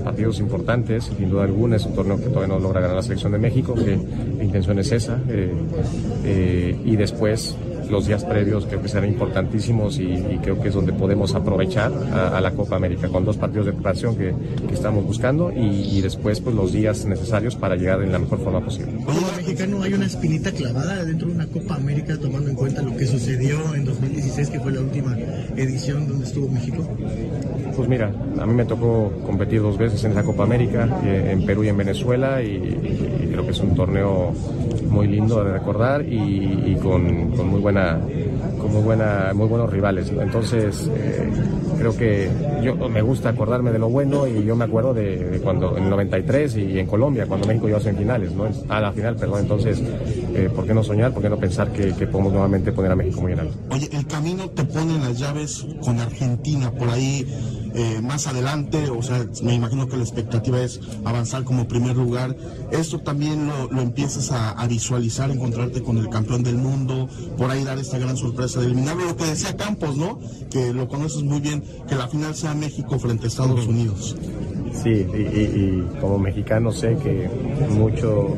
partidos 0.00 0.38
importantes, 0.40 1.04
sin 1.16 1.30
duda 1.30 1.44
alguna, 1.44 1.76
es 1.76 1.86
un 1.86 1.94
torneo 1.94 2.16
que 2.16 2.28
todavía 2.28 2.54
no 2.54 2.60
logra 2.60 2.80
ganar 2.80 2.96
la 2.96 3.02
selección 3.02 3.32
de 3.32 3.38
México, 3.38 3.74
que 3.74 3.98
la 4.36 4.44
intención 4.44 4.78
es 4.78 4.92
esa, 4.92 5.18
eh, 5.28 5.52
eh, 6.24 6.80
y 6.84 6.96
después 6.96 7.56
los 7.90 8.06
días 8.06 8.24
previos 8.24 8.66
creo 8.66 8.82
que 8.82 8.88
serán 8.88 9.08
importantísimos 9.08 9.98
y, 9.98 10.12
y 10.12 10.38
creo 10.42 10.60
que 10.60 10.68
es 10.68 10.74
donde 10.74 10.92
podemos 10.92 11.34
aprovechar 11.34 11.92
a, 12.12 12.36
a, 12.36 12.40
la 12.40 12.52
Copa 12.52 12.76
América 12.76 13.08
con 13.08 13.24
dos 13.24 13.36
partidos 13.36 13.66
de 13.66 13.72
preparación 13.72 14.16
que, 14.16 14.34
que 14.66 14.74
estamos 14.74 15.04
buscando 15.04 15.52
y, 15.52 15.98
y, 15.98 16.00
después 16.00 16.40
pues 16.40 16.54
los 16.54 16.72
días 16.72 17.04
necesarios 17.04 17.56
para 17.56 17.76
llegar 17.76 18.02
en 18.02 18.12
la 18.12 18.18
mejor 18.18 18.38
forma 18.40 18.60
posible. 18.60 18.92
Como 19.04 19.20
mexicano 19.36 19.82
hay 19.82 19.94
una 19.94 20.06
espinita 20.06 20.52
clavada 20.52 21.04
dentro 21.04 21.28
de 21.28 21.34
una 21.34 21.46
Copa 21.46 21.74
América 21.74 22.16
tomando 22.18 22.50
en 22.50 22.56
cuenta 22.56 22.82
lo 22.82 22.96
que 22.96 23.06
sucedió 23.06 23.74
en 23.74 23.84
2016 23.84 24.50
que 24.50 24.60
fue 24.60 24.72
la 24.72 24.80
última 24.80 25.16
edición 25.56 26.08
donde 26.08 26.26
estuvo 26.26 26.48
México. 26.48 26.86
Pues 27.76 27.88
mira, 27.88 28.12
a 28.38 28.46
mí 28.46 28.54
me 28.54 28.64
tocó 28.64 29.12
competir 29.26 29.62
dos 29.62 29.78
veces 29.78 30.02
en 30.04 30.12
esa 30.12 30.22
Copa 30.22 30.44
América, 30.44 31.00
eh, 31.04 31.30
en 31.32 31.44
Perú 31.44 31.64
y 31.64 31.68
en 31.68 31.76
Venezuela 31.76 32.42
y, 32.42 32.50
y 32.50 33.29
creo 33.30 33.44
que 33.44 33.52
es 33.52 33.60
un 33.60 33.74
torneo 33.74 34.32
muy 34.88 35.06
lindo 35.06 35.42
de 35.44 35.52
recordar 35.52 36.02
y, 36.02 36.72
y 36.72 36.76
con, 36.82 37.30
con, 37.32 37.48
muy 37.48 37.60
buena 37.60 38.00
con 38.58 38.72
muy 38.72 38.82
buena 38.82 39.32
muy 39.34 39.46
buenos 39.46 39.70
rivales 39.70 40.10
entonces 40.10 40.90
eh, 40.94 41.30
creo 41.78 41.96
que 41.96 42.30
yo 42.62 42.74
me 42.88 43.02
gusta 43.02 43.30
acordarme 43.30 43.72
de 43.72 43.78
lo 43.78 43.88
bueno 43.88 44.26
y 44.26 44.44
yo 44.44 44.56
me 44.56 44.64
acuerdo 44.64 44.92
de, 44.92 45.16
de, 45.16 45.40
cuando 45.40 45.76
en 45.76 45.84
el 45.84 45.90
93 45.90 46.56
y 46.56 46.78
en 46.78 46.86
Colombia 46.86 47.26
cuando 47.26 47.46
México 47.46 47.66
llegó 47.66 47.78
a 47.78 47.82
semifinales 47.82 48.32
no 48.32 48.48
a 48.68 48.80
la 48.80 48.92
final 48.92 49.16
perdón. 49.16 49.40
Entonces 49.40 49.80
eh, 50.34 50.50
por 50.54 50.66
qué 50.66 50.74
no 50.74 50.82
soñar 50.82 51.12
por 51.12 51.22
qué 51.22 51.30
no 51.30 51.38
pensar 51.38 51.72
que, 51.72 51.94
que, 51.94 52.06
podemos 52.06 52.32
nuevamente 52.32 52.72
poner 52.72 52.92
a 52.92 52.96
México 52.96 53.20
muy 53.20 53.32
en 53.32 53.40
alto 53.40 53.56
oye 53.70 53.88
el 53.92 54.06
camino 54.06 54.48
te 54.50 54.64
pone 54.64 54.98
las 54.98 55.18
llaves 55.18 55.66
con 55.82 55.98
Argentina 55.98 56.70
por 56.72 56.88
ahí 56.90 57.26
eh, 57.74 58.00
más 58.02 58.26
adelante, 58.26 58.90
o 58.90 59.02
sea, 59.02 59.24
me 59.42 59.54
imagino 59.54 59.88
que 59.88 59.96
la 59.96 60.02
expectativa 60.02 60.60
es 60.60 60.80
avanzar 61.04 61.44
como 61.44 61.68
primer 61.68 61.96
lugar. 61.96 62.36
Esto 62.70 63.00
también 63.00 63.46
lo, 63.46 63.70
lo 63.70 63.80
empiezas 63.80 64.32
a, 64.32 64.50
a, 64.50 64.66
visualizar, 64.66 65.30
encontrarte 65.30 65.82
con 65.82 65.98
el 65.98 66.08
campeón 66.08 66.42
del 66.42 66.56
mundo, 66.56 67.08
por 67.36 67.50
ahí 67.50 67.64
dar 67.64 67.78
esta 67.78 67.98
gran 67.98 68.16
sorpresa 68.16 68.60
de 68.60 68.66
eliminarlo. 68.66 69.04
Lo 69.04 69.16
que 69.16 69.24
decía 69.24 69.56
Campos, 69.56 69.96
¿no? 69.96 70.18
Que 70.50 70.72
lo 70.72 70.88
conoces 70.88 71.22
muy 71.22 71.40
bien, 71.40 71.62
que 71.88 71.94
la 71.94 72.08
final 72.08 72.34
sea 72.34 72.54
México 72.54 72.98
frente 72.98 73.26
a 73.26 73.28
Estados 73.28 73.66
Unidos. 73.66 74.16
Sí, 74.72 74.90
y, 74.90 74.92
y, 74.92 75.84
y 75.94 76.00
como 76.00 76.18
mexicano 76.18 76.72
sé 76.72 76.96
que 76.96 77.28
mucho 77.68 78.36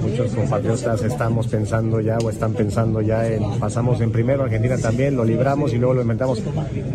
muchos 0.00 0.32
compatriotas 0.32 1.02
estamos 1.02 1.46
pensando 1.48 2.00
ya 2.00 2.18
o 2.18 2.30
están 2.30 2.52
pensando 2.52 3.00
ya 3.00 3.26
en 3.26 3.58
pasamos 3.58 4.00
en 4.00 4.10
primero, 4.10 4.44
Argentina 4.44 4.76
también, 4.78 5.16
lo 5.16 5.24
libramos 5.24 5.72
y 5.72 5.78
luego 5.78 5.94
lo 5.94 6.02
inventamos, 6.02 6.42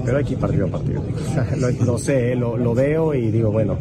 pero 0.03 0.17
hay 0.17 0.23
que 0.23 0.33
ir 0.33 0.39
partido 0.39 0.65
a 0.67 0.69
partido. 0.69 1.03
lo, 1.85 1.97
sé, 1.97 2.35
lo, 2.35 2.57
lo, 2.57 2.73
veo 2.73 3.13
y 3.13 3.31
digo, 3.31 3.51
bueno, 3.51 3.77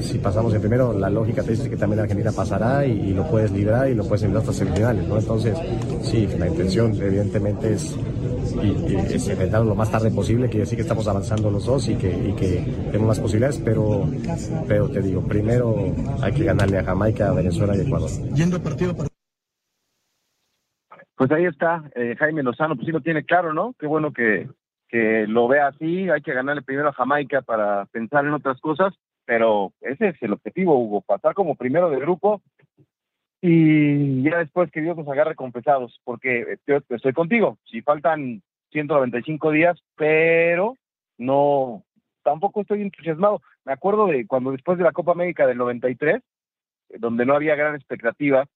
si 0.00 0.18
pasamos 0.18 0.54
en 0.54 0.60
primero, 0.60 0.92
la 0.92 1.10
lógica 1.10 1.42
te 1.42 1.52
dice 1.52 1.68
que 1.68 1.76
también 1.76 2.00
Argentina 2.00 2.32
pasará 2.32 2.86
y, 2.86 2.92
y 2.92 3.12
lo 3.12 3.28
puedes 3.28 3.50
librar 3.52 3.88
y 3.88 3.94
lo 3.94 4.04
puedes 4.04 4.22
librar 4.22 4.40
hasta 4.40 4.52
semifinales, 4.52 5.06
¿no? 5.06 5.18
Entonces, 5.18 5.56
sí, 6.02 6.28
la 6.38 6.48
intención 6.48 6.94
evidentemente 7.00 7.74
es 7.74 7.94
y, 8.62 8.92
y, 8.92 8.96
es 8.96 9.28
inventarlo 9.28 9.70
lo 9.70 9.74
más 9.74 9.90
tarde 9.90 10.10
posible, 10.10 10.48
quiere 10.48 10.60
decir 10.60 10.76
que 10.76 10.82
estamos 10.82 11.06
avanzando 11.08 11.50
los 11.50 11.66
dos 11.66 11.88
y 11.88 11.96
que, 11.96 12.10
y 12.10 12.34
que 12.34 12.64
tenemos 12.86 13.08
más 13.08 13.20
posibilidades, 13.20 13.60
pero, 13.64 14.06
pero 14.68 14.88
te 14.88 15.02
digo, 15.02 15.22
primero 15.26 15.74
hay 16.22 16.32
que 16.32 16.44
ganarle 16.44 16.78
a 16.78 16.84
Jamaica, 16.84 17.28
a 17.28 17.34
Venezuela 17.34 17.76
y 17.76 17.80
a 17.80 17.82
Ecuador. 17.82 18.10
Yendo 18.34 18.62
partido 18.62 18.96
para... 18.96 19.08
Pues 21.16 21.30
ahí 21.30 21.44
está, 21.44 21.84
eh, 21.94 22.16
Jaime 22.18 22.42
Lozano, 22.42 22.74
pues 22.74 22.86
sí 22.86 22.92
lo 22.92 23.00
tiene 23.00 23.24
claro, 23.24 23.52
¿no? 23.52 23.74
Qué 23.78 23.86
bueno 23.86 24.12
que, 24.12 24.48
que 24.88 25.26
lo 25.28 25.48
vea 25.48 25.68
así, 25.68 26.08
hay 26.08 26.20
que 26.22 26.34
ganarle 26.34 26.62
primero 26.62 26.88
a 26.88 26.92
Jamaica 26.92 27.42
para 27.42 27.86
pensar 27.86 28.24
en 28.24 28.32
otras 28.32 28.60
cosas, 28.60 28.94
pero 29.24 29.72
ese 29.80 30.08
es 30.08 30.22
el 30.22 30.32
objetivo, 30.32 30.78
Hugo, 30.78 31.00
pasar 31.00 31.34
como 31.34 31.54
primero 31.54 31.90
de 31.90 32.00
grupo 32.00 32.42
y 33.44 34.22
ya 34.22 34.38
después 34.38 34.70
que 34.70 34.80
Dios 34.80 34.96
nos 34.96 35.08
agarre 35.08 35.34
con 35.34 35.50
pesados, 35.50 36.00
porque 36.04 36.58
yo 36.64 36.78
estoy 36.88 37.12
contigo, 37.12 37.58
si 37.64 37.82
faltan 37.82 38.40
195 38.72 39.50
días, 39.50 39.78
pero 39.96 40.76
no, 41.18 41.84
tampoco 42.22 42.62
estoy 42.62 42.82
entusiasmado. 42.82 43.40
Me 43.64 43.72
acuerdo 43.72 44.06
de 44.06 44.26
cuando 44.26 44.50
después 44.50 44.78
de 44.78 44.84
la 44.84 44.92
Copa 44.92 45.12
América 45.12 45.46
del 45.46 45.58
93, 45.58 46.22
donde 46.98 47.24
no 47.24 47.34
había 47.34 47.54
gran 47.54 47.74
expectativa 47.74 48.46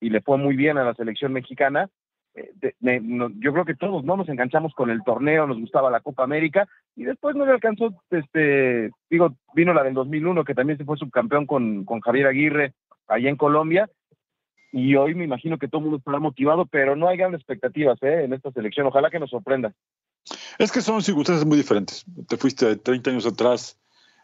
y 0.00 0.10
le 0.10 0.20
fue 0.20 0.38
muy 0.38 0.56
bien 0.56 0.78
a 0.78 0.84
la 0.84 0.94
selección 0.94 1.32
mexicana, 1.32 1.88
eh, 2.34 2.50
de, 2.54 2.74
de, 2.78 3.00
no, 3.00 3.30
yo 3.40 3.52
creo 3.52 3.64
que 3.64 3.74
todos 3.74 4.04
no 4.04 4.16
nos 4.16 4.28
enganchamos 4.28 4.72
con 4.74 4.90
el 4.90 5.02
torneo, 5.02 5.46
nos 5.46 5.58
gustaba 5.58 5.90
la 5.90 6.00
Copa 6.00 6.22
América 6.22 6.68
y 6.94 7.04
después 7.04 7.34
no 7.34 7.44
le 7.44 7.52
alcanzó, 7.52 7.92
este, 8.10 8.90
digo, 9.08 9.34
vino 9.54 9.74
la 9.74 9.82
del 9.82 9.94
2001 9.94 10.44
que 10.44 10.54
también 10.54 10.78
se 10.78 10.84
fue 10.84 10.96
subcampeón 10.96 11.46
con, 11.46 11.84
con 11.84 12.00
Javier 12.00 12.28
Aguirre 12.28 12.72
allá 13.08 13.28
en 13.28 13.36
Colombia 13.36 13.88
y 14.72 14.94
hoy 14.94 15.14
me 15.14 15.24
imagino 15.24 15.58
que 15.58 15.68
todo 15.68 15.78
el 15.78 15.84
mundo 15.84 15.98
estará 15.98 16.18
motivado, 16.18 16.66
pero 16.66 16.94
no 16.94 17.08
hay 17.08 17.16
grandes 17.16 17.40
expectativas 17.40 17.98
¿eh? 18.02 18.24
en 18.24 18.32
esta 18.32 18.52
selección. 18.52 18.86
Ojalá 18.86 19.10
que 19.10 19.18
nos 19.18 19.30
sorprenda. 19.30 19.74
Es 20.58 20.70
que 20.70 20.80
son 20.80 21.02
circunstancias 21.02 21.46
muy 21.46 21.56
diferentes. 21.56 22.04
Te 22.28 22.36
fuiste 22.36 22.76
30 22.76 23.10
años 23.10 23.26
atrás 23.26 23.78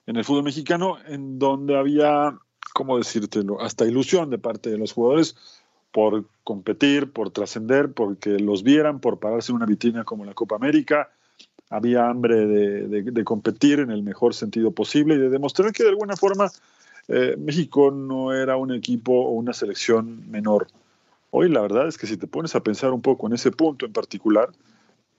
en 0.07 0.17
el 0.17 0.25
fútbol 0.25 0.45
mexicano, 0.45 0.99
en 1.07 1.39
donde 1.39 1.77
había, 1.77 2.39
¿cómo 2.75 2.99
decírtelo?, 2.99 3.61
hasta 3.61 3.87
ilusión 3.87 4.31
de 4.31 4.39
parte 4.39 4.71
de 4.71 4.79
los 4.79 4.93
jugadores 4.93 5.37
por 5.91 6.27
competir, 6.45 7.13
por 7.13 7.31
trascender, 7.31 7.93
porque 7.93 8.39
los 8.39 8.63
vieran, 8.63 9.01
por 9.01 9.19
pararse 9.19 9.51
en 9.51 9.57
una 9.57 9.67
vitrina 9.67 10.05
como 10.05 10.25
la 10.25 10.35
Copa 10.35 10.55
América. 10.55 11.11
Había 11.71 12.09
hambre 12.09 12.47
de, 12.47 12.87
de, 12.87 13.03
de 13.03 13.25
competir 13.25 13.81
en 13.81 13.91
el 13.91 14.05
mejor 14.05 14.35
sentido 14.35 14.71
posible 14.71 15.17
y 15.17 15.19
de 15.19 15.31
demostrar 15.31 15.73
que 15.73 15.83
de 15.83 15.89
alguna 15.89 16.15
forma 16.15 16.49
eh, 17.09 17.37
México 17.39 17.91
no 17.91 18.33
era 18.33 18.57
un 18.57 18.73
equipo 18.73 19.13
o 19.13 19.31
una 19.31 19.53
selección 19.53 20.31
menor. 20.31 20.69
Hoy 21.31 21.49
la 21.49 21.61
verdad 21.61 21.89
es 21.89 21.99
que 21.99 22.07
si 22.07 22.17
te 22.17 22.27
pones 22.27 22.55
a 22.55 22.63
pensar 22.63 22.93
un 22.93 23.03
poco 23.03 23.27
en 23.27 23.35
ese 23.35 23.51
punto 23.51 23.87
en 23.87 23.93
particular, 23.93 24.51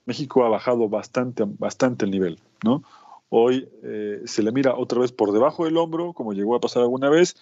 México 0.04 0.44
ha 0.44 0.48
bajado 0.48 0.88
bastante, 0.88 1.44
bastante 1.46 2.04
el 2.04 2.10
nivel, 2.10 2.38
¿no? 2.64 2.82
Hoy 3.30 3.68
eh, 3.82 4.22
se 4.24 4.42
le 4.42 4.52
mira 4.52 4.74
otra 4.74 5.00
vez 5.00 5.12
por 5.12 5.32
debajo 5.32 5.66
del 5.66 5.76
hombro, 5.76 6.14
como 6.14 6.32
llegó 6.32 6.56
a 6.56 6.60
pasar 6.60 6.82
alguna 6.82 7.10
vez, 7.10 7.36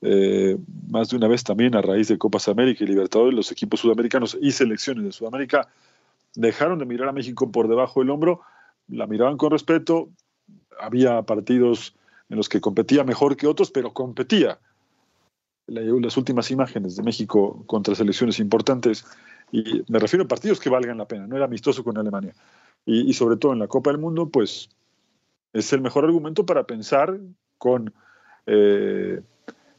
eh, 0.00 0.56
más 0.88 1.10
de 1.10 1.16
una 1.16 1.26
vez 1.26 1.42
también 1.42 1.74
a 1.74 1.82
raíz 1.82 2.08
de 2.08 2.18
Copas 2.18 2.48
América 2.48 2.84
y 2.84 2.86
Libertadores, 2.86 3.34
los 3.34 3.50
equipos 3.50 3.80
sudamericanos 3.80 4.36
y 4.40 4.52
selecciones 4.52 5.04
de 5.04 5.12
Sudamérica 5.12 5.68
dejaron 6.34 6.78
de 6.78 6.86
mirar 6.86 7.08
a 7.08 7.12
México 7.12 7.50
por 7.50 7.68
debajo 7.68 8.00
del 8.00 8.10
hombro, 8.10 8.40
la 8.88 9.06
miraban 9.06 9.36
con 9.36 9.50
respeto, 9.50 10.08
había 10.80 11.22
partidos 11.22 11.94
en 12.32 12.38
los 12.38 12.48
que 12.48 12.62
competía 12.62 13.04
mejor 13.04 13.36
que 13.36 13.46
otros, 13.46 13.70
pero 13.70 13.92
competía. 13.92 14.58
Las 15.66 16.16
últimas 16.16 16.50
imágenes 16.50 16.96
de 16.96 17.02
México 17.02 17.62
contra 17.66 17.94
selecciones 17.94 18.38
importantes, 18.38 19.04
y 19.52 19.82
me 19.88 19.98
refiero 19.98 20.24
a 20.24 20.28
partidos 20.28 20.58
que 20.58 20.70
valgan 20.70 20.96
la 20.96 21.06
pena, 21.06 21.26
no 21.26 21.36
era 21.36 21.44
amistoso 21.44 21.84
con 21.84 21.98
Alemania, 21.98 22.32
y, 22.86 23.12
sobre 23.12 23.36
todo 23.36 23.52
en 23.52 23.58
la 23.58 23.68
Copa 23.68 23.90
del 23.90 24.00
Mundo, 24.00 24.30
pues 24.30 24.70
es 25.52 25.74
el 25.74 25.82
mejor 25.82 26.06
argumento 26.06 26.46
para 26.46 26.64
pensar 26.64 27.20
con, 27.58 27.92
eh, 28.46 29.20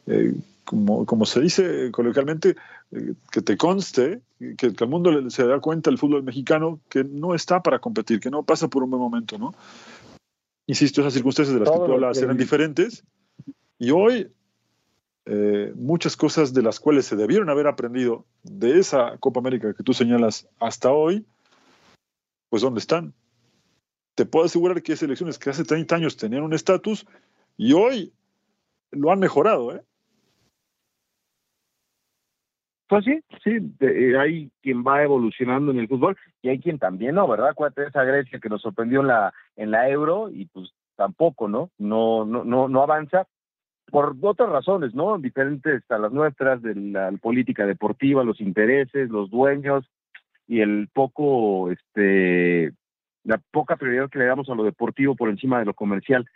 eh, 0.06 0.36
como, 0.64 1.26
se 1.26 1.42
dice 1.42 1.90
coloquialmente, 1.92 2.56
eh, 2.92 3.16
que 3.32 3.42
te 3.42 3.58
conste, 3.58 4.22
que, 4.38 4.74
que, 4.74 4.84
el 4.84 4.90
mundo 4.90 5.28
se 5.32 5.48
da 5.48 5.60
cuenta, 5.60 5.90
el 5.90 5.98
fútbol 5.98 6.22
mexicano, 6.22 6.80
que 6.88 7.04
no 7.04 7.34
está 7.34 7.64
para 7.64 7.80
competir, 7.80 8.20
que 8.20 8.30
no 8.30 8.44
pasa 8.44 8.68
por 8.68 8.84
un 8.84 8.92
buen 8.92 9.02
momento, 9.02 9.40
¿no? 9.40 9.56
Insisto, 10.68 11.02
esas 11.02 11.14
circunstancias 11.14 11.54
de 11.54 11.60
las 11.60 11.70
que 11.70 11.78
tú 11.78 11.94
hablabas 11.94 12.18
eran 12.22 12.38
diferentes 12.38 13.04
y 13.78 13.92
hoy 13.92 14.32
muchas 15.76 16.18
cosas 16.18 16.54
de 16.54 16.62
las 16.62 16.80
cuales 16.80 17.06
se 17.06 17.16
debieron 17.16 17.50
haber 17.50 17.68
aprendido 17.68 18.26
de 18.44 18.80
esa 18.80 19.18
Copa 19.20 19.40
América 19.40 19.74
que 19.74 19.84
tú 19.84 19.94
señalas 19.94 20.48
hasta 20.60 20.92
hoy, 20.92 21.26
pues 22.50 22.62
¿dónde 22.62 22.80
están? 22.80 23.14
Te 24.16 24.26
puedo 24.26 24.46
asegurar 24.46 24.84
que 24.84 24.92
hay 24.92 24.98
selecciones 24.98 25.40
que 25.40 25.50
hace 25.50 25.64
30 25.64 25.96
años 25.96 26.18
tenían 26.18 26.44
un 26.44 26.54
estatus 26.54 27.06
y 27.58 27.74
hoy 27.74 28.14
lo 28.92 29.12
han 29.12 29.20
mejorado, 29.20 29.76
¿eh? 29.76 29.82
Sí, 33.02 33.22
sí, 33.44 33.76
eh, 33.80 34.18
hay 34.18 34.52
quien 34.62 34.84
va 34.84 35.04
evolucionando 35.04 35.72
en 35.72 35.80
el 35.80 35.88
fútbol 35.88 36.18
y 36.42 36.50
hay 36.50 36.60
quien 36.60 36.80
también 36.80 37.16
no, 37.16 37.28
¿verdad? 37.28 37.56
De 37.76 37.86
esa 37.86 38.04
Grecia 38.04 38.40
que 38.40 38.50
nos 38.50 38.62
sorprendió 38.62 39.02
en 39.02 39.08
la 39.08 39.34
en 39.56 39.72
la 39.72 39.90
Euro 39.90 40.30
y 40.30 40.46
pues 40.46 40.72
tampoco, 40.96 41.48
¿no? 41.48 41.70
No 41.78 42.26
no 42.26 42.44
no 42.44 42.68
no 42.68 42.84
avanza 42.84 43.26
por 43.90 44.16
otras 44.22 44.50
razones, 44.50 44.94
¿no? 44.94 45.18
Diferentes 45.18 45.84
a 45.90 45.98
las 45.98 46.12
nuestras 46.12 46.62
de 46.62 46.76
la 46.76 47.12
política 47.22 47.66
deportiva, 47.66 48.24
los 48.24 48.42
intereses, 48.42 49.10
los 49.10 49.30
dueños, 49.30 49.86
y 50.48 50.62
el 50.62 50.90
poco, 50.94 51.72
este, 51.72 52.74
la 53.24 53.40
poca 53.52 53.76
prioridad 53.76 54.10
que 54.10 54.20
le 54.20 54.26
damos 54.26 54.50
a 54.50 54.56
lo 54.56 54.64
deportivo 54.64 55.16
por 55.16 55.30
encima 55.30 55.60
de 55.60 55.66
lo 55.66 55.74
comercial. 55.74 56.28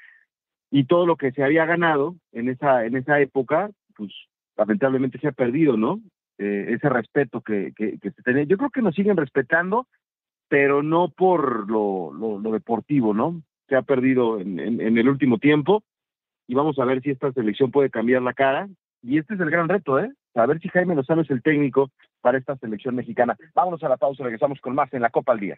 Y 0.70 0.86
todo 0.86 1.05
lo 1.05 1.16
que 1.16 1.32
se 1.32 1.43
había 1.43 1.66
ganado 1.66 2.16
en 2.32 2.49
esa, 2.49 2.86
en 2.86 2.97
esa 2.97 3.20
época, 3.20 3.70
pues 3.95 4.12
lamentablemente 4.58 5.20
se 5.20 5.28
ha 5.30 5.32
perdido, 5.32 5.78
¿no? 5.78 6.01
Eh, 6.39 6.73
ese 6.73 6.88
respeto 6.89 7.41
que, 7.41 7.73
que, 7.75 7.97
se 7.99 8.21
tenía. 8.21 8.43
Yo 8.43 8.57
creo 8.57 8.69
que 8.69 8.83
nos 8.83 8.93
siguen 8.93 9.17
respetando, 9.17 9.88
pero 10.47 10.83
no 10.83 11.09
por 11.09 11.69
lo, 11.69 12.13
lo, 12.13 12.51
deportivo, 12.51 13.13
¿no? 13.13 13.41
Se 13.67 13.75
ha 13.75 13.81
perdido 13.81 14.39
en, 14.39 14.59
en, 14.59 14.97
el 14.97 15.09
último 15.09 15.39
tiempo 15.39 15.83
y 16.47 16.53
vamos 16.53 16.77
a 16.77 16.85
ver 16.85 17.01
si 17.01 17.09
esta 17.09 17.31
selección 17.33 17.71
puede 17.71 17.89
cambiar 17.89 18.21
la 18.21 18.33
cara. 18.33 18.69
Y 19.01 19.17
este 19.17 19.33
es 19.33 19.39
el 19.39 19.49
gran 19.49 19.67
reto, 19.67 19.99
¿eh? 19.99 20.11
A 20.35 20.45
ver 20.45 20.59
si 20.59 20.69
Jaime 20.69 20.95
Lozano 20.95 21.23
es 21.23 21.29
el 21.31 21.41
técnico 21.41 21.91
para 22.21 22.38
esta 22.38 22.55
selección 22.57 22.95
mexicana. 22.95 23.35
Vámonos 23.55 23.83
a 23.83 23.89
la 23.89 23.97
pausa, 23.97 24.23
regresamos 24.23 24.61
con 24.61 24.75
más 24.75 24.93
en 24.93 25.01
la 25.01 25.09
Copa 25.09 25.31
al 25.31 25.39
Día. 25.39 25.57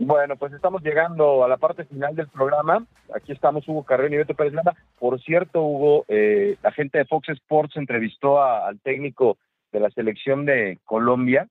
Bueno, 0.00 0.36
pues 0.36 0.52
estamos 0.52 0.80
llegando 0.82 1.42
a 1.44 1.48
la 1.48 1.56
parte 1.56 1.84
final 1.84 2.14
del 2.14 2.28
programa. 2.28 2.86
Aquí 3.12 3.32
estamos 3.32 3.66
Hugo 3.66 3.82
Carrera 3.82 4.14
y 4.14 4.18
Beto 4.18 4.34
Pérez 4.34 4.52
Landa. 4.52 4.76
Por 4.96 5.20
cierto, 5.20 5.60
Hugo, 5.62 6.04
eh, 6.06 6.56
la 6.62 6.70
gente 6.70 6.98
de 6.98 7.04
Fox 7.04 7.28
Sports 7.30 7.76
entrevistó 7.76 8.40
al 8.40 8.78
técnico 8.78 9.38
de 9.72 9.80
la 9.80 9.90
selección 9.90 10.46
de 10.46 10.78
Colombia 10.84 11.48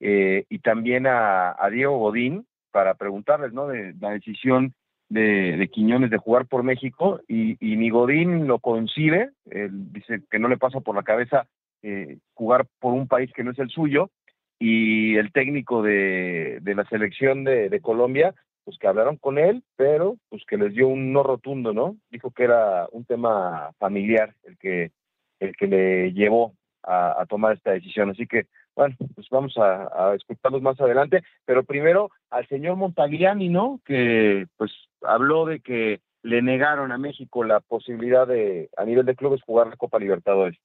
eh, 0.00 0.44
y 0.48 0.60
también 0.60 1.06
a, 1.06 1.54
Diego 1.70 1.98
Godín 1.98 2.46
para 2.70 2.94
preguntarles, 2.94 3.52
¿no? 3.52 3.66
De 3.66 3.94
la 4.00 4.10
decisión 4.10 4.72
de, 5.10 5.68
Quiñones 5.70 6.10
de 6.10 6.16
jugar 6.16 6.46
por 6.46 6.62
México 6.62 7.20
y, 7.28 7.56
ni 7.60 7.90
Godín 7.90 8.46
lo 8.46 8.58
concibe. 8.58 9.32
Él 9.50 9.92
dice 9.92 10.22
que 10.30 10.38
no 10.38 10.48
le 10.48 10.56
pasa 10.56 10.80
por 10.80 10.96
la 10.96 11.02
cabeza 11.02 11.46
eh, 11.82 12.16
jugar 12.32 12.66
por 12.80 12.94
un 12.94 13.06
país 13.06 13.30
que 13.34 13.44
no 13.44 13.50
es 13.50 13.58
el 13.58 13.68
suyo 13.68 14.10
y 14.58 15.16
el 15.16 15.32
técnico 15.32 15.82
de, 15.82 16.58
de 16.62 16.74
la 16.74 16.84
selección 16.86 17.44
de, 17.44 17.68
de, 17.68 17.80
Colombia, 17.80 18.34
pues 18.64 18.78
que 18.78 18.88
hablaron 18.88 19.16
con 19.16 19.38
él, 19.38 19.62
pero 19.76 20.16
pues 20.28 20.44
que 20.46 20.56
les 20.56 20.72
dio 20.72 20.88
un 20.88 21.12
no 21.12 21.22
rotundo, 21.22 21.72
¿no? 21.72 21.96
Dijo 22.10 22.30
que 22.30 22.44
era 22.44 22.88
un 22.92 23.04
tema 23.04 23.70
familiar 23.78 24.34
el 24.44 24.56
que, 24.58 24.92
el 25.40 25.54
que 25.56 25.66
le 25.66 26.12
llevó 26.12 26.54
a, 26.82 27.26
tomar 27.28 27.56
esta 27.56 27.72
decisión. 27.72 28.10
Así 28.10 28.26
que, 28.26 28.46
bueno, 28.74 28.96
pues 29.14 29.28
vamos 29.30 29.56
a, 29.58 30.10
a, 30.10 30.14
escucharlos 30.14 30.62
más 30.62 30.80
adelante, 30.80 31.22
pero 31.44 31.64
primero 31.64 32.10
al 32.30 32.46
señor 32.48 32.76
Montagliani, 32.76 33.48
¿no? 33.48 33.80
Que 33.84 34.46
pues 34.56 34.72
habló 35.02 35.46
de 35.46 35.60
que 35.60 36.00
le 36.22 36.42
negaron 36.42 36.92
a 36.92 36.98
México 36.98 37.44
la 37.44 37.60
posibilidad 37.60 38.26
de, 38.26 38.68
a 38.76 38.84
nivel 38.84 39.06
de 39.06 39.14
clubes, 39.14 39.42
jugar 39.42 39.68
la 39.68 39.76
Copa 39.76 39.98
Libertadores. 39.98 40.58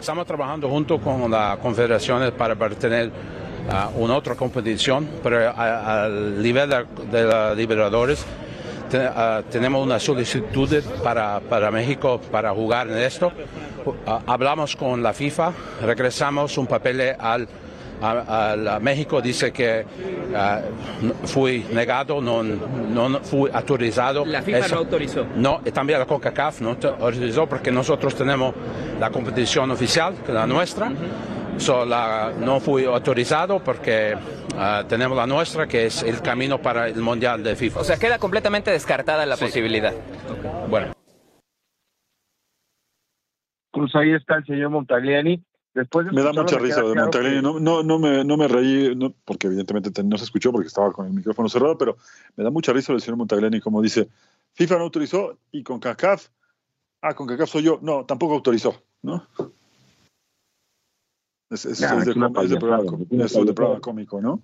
Estamos 0.00 0.26
trabajando 0.26 0.68
junto 0.68 0.98
con 0.98 1.30
las 1.30 1.58
confederaciones 1.58 2.32
para 2.32 2.56
tener 2.70 3.08
uh, 3.08 4.02
una 4.02 4.16
otra 4.16 4.34
competición, 4.34 5.08
pero 5.22 5.52
al 5.56 6.42
nivel 6.42 6.70
de, 7.10 7.22
los 7.22 7.56
Liberadores 7.56 8.24
uh, 8.92 9.42
tenemos 9.50 9.84
una 9.84 9.98
solicitud 10.00 10.82
para, 11.02 11.40
para, 11.40 11.70
México 11.70 12.20
para 12.30 12.50
jugar 12.52 12.88
en 12.88 12.98
esto. 12.98 13.32
Uh, 13.84 13.92
hablamos 14.26 14.74
con 14.74 15.02
la 15.02 15.12
FIFA, 15.12 15.52
regresamos 15.82 16.58
un 16.58 16.66
papel 16.66 17.14
al 17.18 17.46
a, 18.04 18.78
México 18.80 19.20
dice 19.20 19.52
que 19.52 19.84
fui 21.24 21.64
negado, 21.72 22.20
no, 22.20 22.42
no 22.42 23.20
fui 23.20 23.50
autorizado. 23.52 24.24
La 24.24 24.42
FIFA 24.42 24.68
no 24.68 24.76
autorizó. 24.78 25.26
No, 25.36 25.60
y 25.64 25.70
también 25.70 25.98
la 25.98 26.06
CONCACAF 26.06 26.60
no 26.60 26.70
autorizó 26.70 27.48
porque 27.48 27.70
nosotros 27.70 28.14
tenemos 28.14 28.54
la 29.00 29.10
competición 29.10 29.70
oficial, 29.70 30.14
que 30.24 30.32
es 30.32 30.34
la 30.34 30.46
nuestra. 30.46 30.90
no 30.90 32.60
fui 32.60 32.84
autorizado 32.84 33.62
porque 33.62 34.16
tenemos 34.88 35.16
la 35.16 35.26
nuestra, 35.26 35.66
que 35.66 35.86
es 35.86 36.02
el 36.02 36.20
camino 36.20 36.60
para 36.60 36.88
el 36.88 37.00
Mundial 37.00 37.42
de 37.42 37.56
FIFA. 37.56 37.80
O 37.80 37.84
sea, 37.84 37.96
queda 37.96 38.18
completamente 38.18 38.70
descartada 38.70 39.26
la 39.26 39.36
posibilidad. 39.36 39.92
Bueno. 40.68 40.92
Pues 43.72 43.92
ahí 43.96 44.12
está 44.12 44.36
el 44.36 44.44
señor 44.44 44.70
Montagliani 44.70 45.42
me 45.74 46.22
da 46.22 46.32
mucha 46.32 46.58
risa 46.58 46.82
de 46.82 46.94
Montagliani. 46.94 47.42
No, 47.42 47.58
no, 47.58 47.82
no, 47.82 47.98
me, 47.98 48.24
no 48.24 48.36
me 48.36 48.46
reí, 48.46 48.96
porque 49.24 49.48
evidentemente 49.48 50.02
no 50.04 50.16
se 50.16 50.24
escuchó 50.24 50.52
porque 50.52 50.68
estaba 50.68 50.92
con 50.92 51.06
el 51.06 51.12
micrófono 51.12 51.48
cerrado, 51.48 51.76
pero 51.76 51.96
me 52.36 52.44
da 52.44 52.50
mucha 52.50 52.72
risa 52.72 52.92
el 52.92 53.00
señor 53.00 53.18
Montagliani 53.18 53.60
como 53.60 53.82
dice, 53.82 54.08
FIFA 54.52 54.78
no 54.78 54.84
autorizó 54.84 55.38
y 55.50 55.64
con 55.64 55.80
CACAF, 55.80 56.28
ah, 57.02 57.14
con 57.14 57.26
CACAF 57.26 57.50
soy 57.50 57.64
yo, 57.64 57.80
no, 57.82 58.04
tampoco 58.04 58.34
autorizó, 58.34 58.82
¿no? 59.02 59.26
Es, 61.50 61.66
es, 61.66 61.82
es, 61.82 62.06
de, 62.06 62.56
programa, 62.56 63.80
cómico, 63.80 64.20
¿no? 64.20 64.40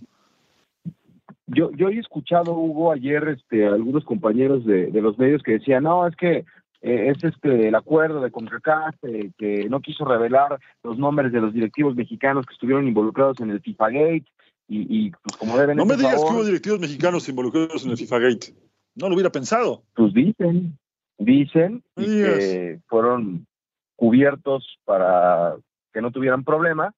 Yo, 1.46 1.70
yo 1.72 1.88
he 1.88 1.98
escuchado, 1.98 2.52
Hugo, 2.52 2.92
ayer 2.92 3.28
este, 3.28 3.66
algunos 3.66 4.04
compañeros 4.04 4.64
de, 4.64 4.86
de 4.86 5.02
los 5.02 5.18
medios 5.18 5.42
que 5.42 5.52
decían, 5.52 5.84
no, 5.84 6.06
es 6.06 6.14
que 6.14 6.44
eh, 6.82 7.12
es 7.14 7.22
este 7.22 7.68
el 7.68 7.74
acuerdo 7.74 8.20
de 8.20 8.30
CONCACAF 8.30 8.94
eh, 9.02 9.30
que 9.36 9.68
no 9.68 9.80
quiso 9.80 10.04
revelar 10.04 10.58
los 10.82 10.98
nombres 10.98 11.32
de 11.32 11.40
los 11.40 11.52
directivos 11.52 11.94
mexicanos 11.94 12.46
que 12.46 12.54
estuvieron 12.54 12.88
involucrados 12.88 13.40
en 13.40 13.50
el 13.50 13.60
FIFA 13.60 13.90
Gate 13.90 14.26
y, 14.68 15.06
y 15.06 15.10
pues 15.10 15.36
como 15.36 15.58
deben 15.58 15.76
no 15.76 15.84
me 15.84 15.96
digas 15.96 16.24
que 16.24 16.32
hubo 16.32 16.44
directivos 16.44 16.80
mexicanos 16.80 17.28
involucrados 17.28 17.84
en 17.84 17.90
el 17.90 17.96
FIFA 17.96 18.18
Gate 18.18 18.54
no 18.94 19.08
lo 19.08 19.14
hubiera 19.14 19.30
pensado 19.30 19.82
pues 19.94 20.14
dicen 20.14 20.78
dicen 21.18 21.82
que 21.96 22.80
fueron 22.86 23.46
cubiertos 23.96 24.78
para 24.84 25.56
que 25.92 26.00
no 26.00 26.10
tuvieran 26.10 26.44
problema 26.44 26.94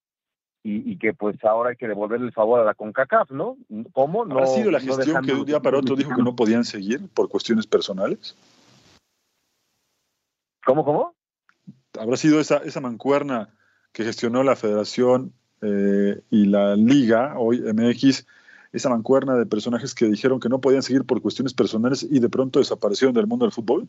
y, 0.65 0.97
que 0.99 1.13
pues 1.13 1.43
ahora 1.43 1.71
hay 1.71 1.77
que 1.77 1.89
devolverle 1.89 2.27
el 2.27 2.33
favor 2.33 2.61
a 2.61 2.65
la 2.65 2.75
CONCACAF, 2.75 3.33
¿no? 3.33 3.57
¿Cómo? 3.93 4.25
No, 4.25 4.39
¿Ha 4.39 4.47
sido 4.47 4.71
la 4.71 4.79
gestión 4.79 5.25
que 5.25 5.33
de 5.33 5.41
un 5.41 5.45
día 5.45 5.61
para 5.61 5.79
otro 5.79 5.97
dijo 5.97 6.15
que 6.15 6.23
no 6.23 6.37
podían 6.37 6.65
seguir 6.65 7.09
por 7.13 7.29
cuestiones 7.29 7.67
personales? 7.67 8.37
¿Cómo, 10.65 10.85
cómo? 10.85 11.15
Habrá 11.99 12.17
sido 12.17 12.41
esa, 12.41 12.59
esa 12.59 12.81
mancuerna 12.81 13.51
que 13.93 14.05
gestionó 14.05 14.43
la 14.43 14.57
federación 14.57 15.33
eh, 15.61 16.21
y 16.31 16.47
la 16.47 16.77
liga, 16.77 17.35
hoy 17.39 17.61
MX, 17.61 18.27
esa 18.73 18.89
mancuerna 18.89 19.37
de 19.37 19.47
personajes 19.47 19.95
que 19.95 20.07
dijeron 20.07 20.41
que 20.41 20.49
no 20.49 20.61
podían 20.61 20.83
seguir 20.83 21.05
por 21.05 21.21
cuestiones 21.21 21.53
personales 21.53 22.03
y 22.03 22.19
de 22.21 22.29
pronto 22.29 22.59
desaparecieron 22.59 23.15
del 23.15 23.27
mundo 23.27 23.45
del 23.45 23.53
fútbol. 23.53 23.89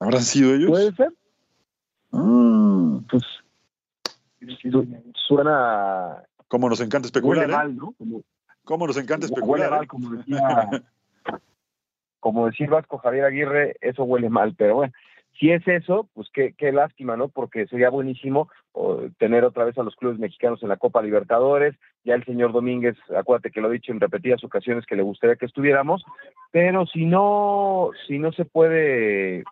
¿Habrán 0.00 0.22
sido 0.22 0.54
ellos? 0.54 0.70
Puede 0.70 0.92
ser. 0.92 1.12
Ah. 2.12 3.00
pues 3.08 3.22
suena 5.26 6.22
como 6.48 6.68
nos 6.68 6.80
encanta 6.80 7.06
especular. 7.06 7.44
¿eh? 7.44 7.52
mal, 7.52 7.76
¿no? 7.76 7.92
Como, 7.92 8.22
como 8.64 8.86
nos 8.86 8.96
encanta 8.96 9.26
especular. 9.26 9.70
Mal, 9.70 9.84
¿eh? 9.84 9.86
como 9.86 10.10
decía, 10.10 10.84
como 12.20 12.46
decía 12.46 12.68
Vasco 12.68 12.98
Javier 12.98 13.24
Aguirre, 13.24 13.76
eso 13.80 14.04
huele 14.04 14.30
mal, 14.30 14.54
pero 14.56 14.76
bueno, 14.76 14.92
si 15.38 15.50
es 15.50 15.66
eso, 15.66 16.08
pues 16.14 16.28
qué, 16.32 16.54
qué 16.56 16.72
lástima, 16.72 17.16
¿no? 17.16 17.28
Porque 17.28 17.66
sería 17.66 17.90
buenísimo 17.90 18.48
tener 19.18 19.44
otra 19.44 19.64
vez 19.64 19.76
a 19.78 19.82
los 19.82 19.96
clubes 19.96 20.18
mexicanos 20.18 20.62
en 20.62 20.68
la 20.68 20.76
Copa 20.76 21.02
Libertadores. 21.02 21.74
Ya 22.04 22.14
el 22.14 22.24
señor 22.24 22.52
Domínguez, 22.52 22.96
acuérdate 23.16 23.50
que 23.50 23.60
lo 23.60 23.68
ha 23.68 23.72
dicho 23.72 23.92
en 23.92 24.00
repetidas 24.00 24.44
ocasiones 24.44 24.86
que 24.86 24.96
le 24.96 25.02
gustaría 25.02 25.36
que 25.36 25.46
estuviéramos, 25.46 26.04
pero 26.52 26.86
si 26.86 27.06
no, 27.06 27.90
si 28.06 28.18
no 28.18 28.32
se 28.32 28.44
puede 28.44 29.44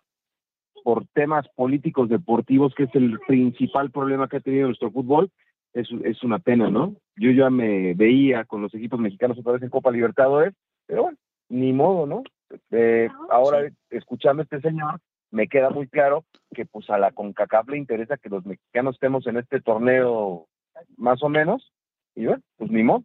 por 0.83 1.05
temas 1.13 1.47
políticos 1.55 2.09
deportivos, 2.09 2.75
que 2.75 2.83
es 2.83 2.93
el 2.93 3.19
principal 3.27 3.89
problema 3.89 4.27
que 4.27 4.37
ha 4.37 4.41
tenido 4.41 4.67
nuestro 4.67 4.91
fútbol, 4.91 5.31
es, 5.73 5.89
es 6.03 6.23
una 6.23 6.39
pena, 6.39 6.69
¿no? 6.69 6.95
Yo 7.17 7.31
ya 7.31 7.49
me 7.49 7.95
veía 7.95 8.45
con 8.45 8.61
los 8.61 8.73
equipos 8.73 8.99
mexicanos 8.99 9.37
otra 9.39 9.53
vez 9.53 9.63
en 9.63 9.69
Copa 9.69 9.91
Libertadores, 9.91 10.53
pero 10.85 11.03
bueno, 11.03 11.17
ni 11.49 11.73
modo, 11.73 12.05
¿no? 12.05 12.23
Eh, 12.71 13.09
ahora, 13.31 13.67
escuchando 13.89 14.41
a 14.41 14.43
este 14.43 14.61
señor, 14.61 14.99
me 15.35 15.49
queda 15.49 15.69
muy 15.69 15.87
claro 15.87 16.23
que 16.53 16.65
pues 16.65 16.89
a 16.89 16.97
la 16.97 17.11
CONCACAF 17.11 17.67
le 17.67 17.77
interesa 17.77 18.15
que 18.15 18.29
los 18.29 18.45
mexicanos 18.45 18.95
estemos 18.95 19.27
en 19.27 19.35
este 19.35 19.59
torneo 19.59 20.47
más 20.95 21.21
o 21.23 21.27
menos, 21.27 21.73
y 22.15 22.25
bueno, 22.25 22.41
pues 22.55 22.71
ni 22.71 22.83
modo. 22.83 23.03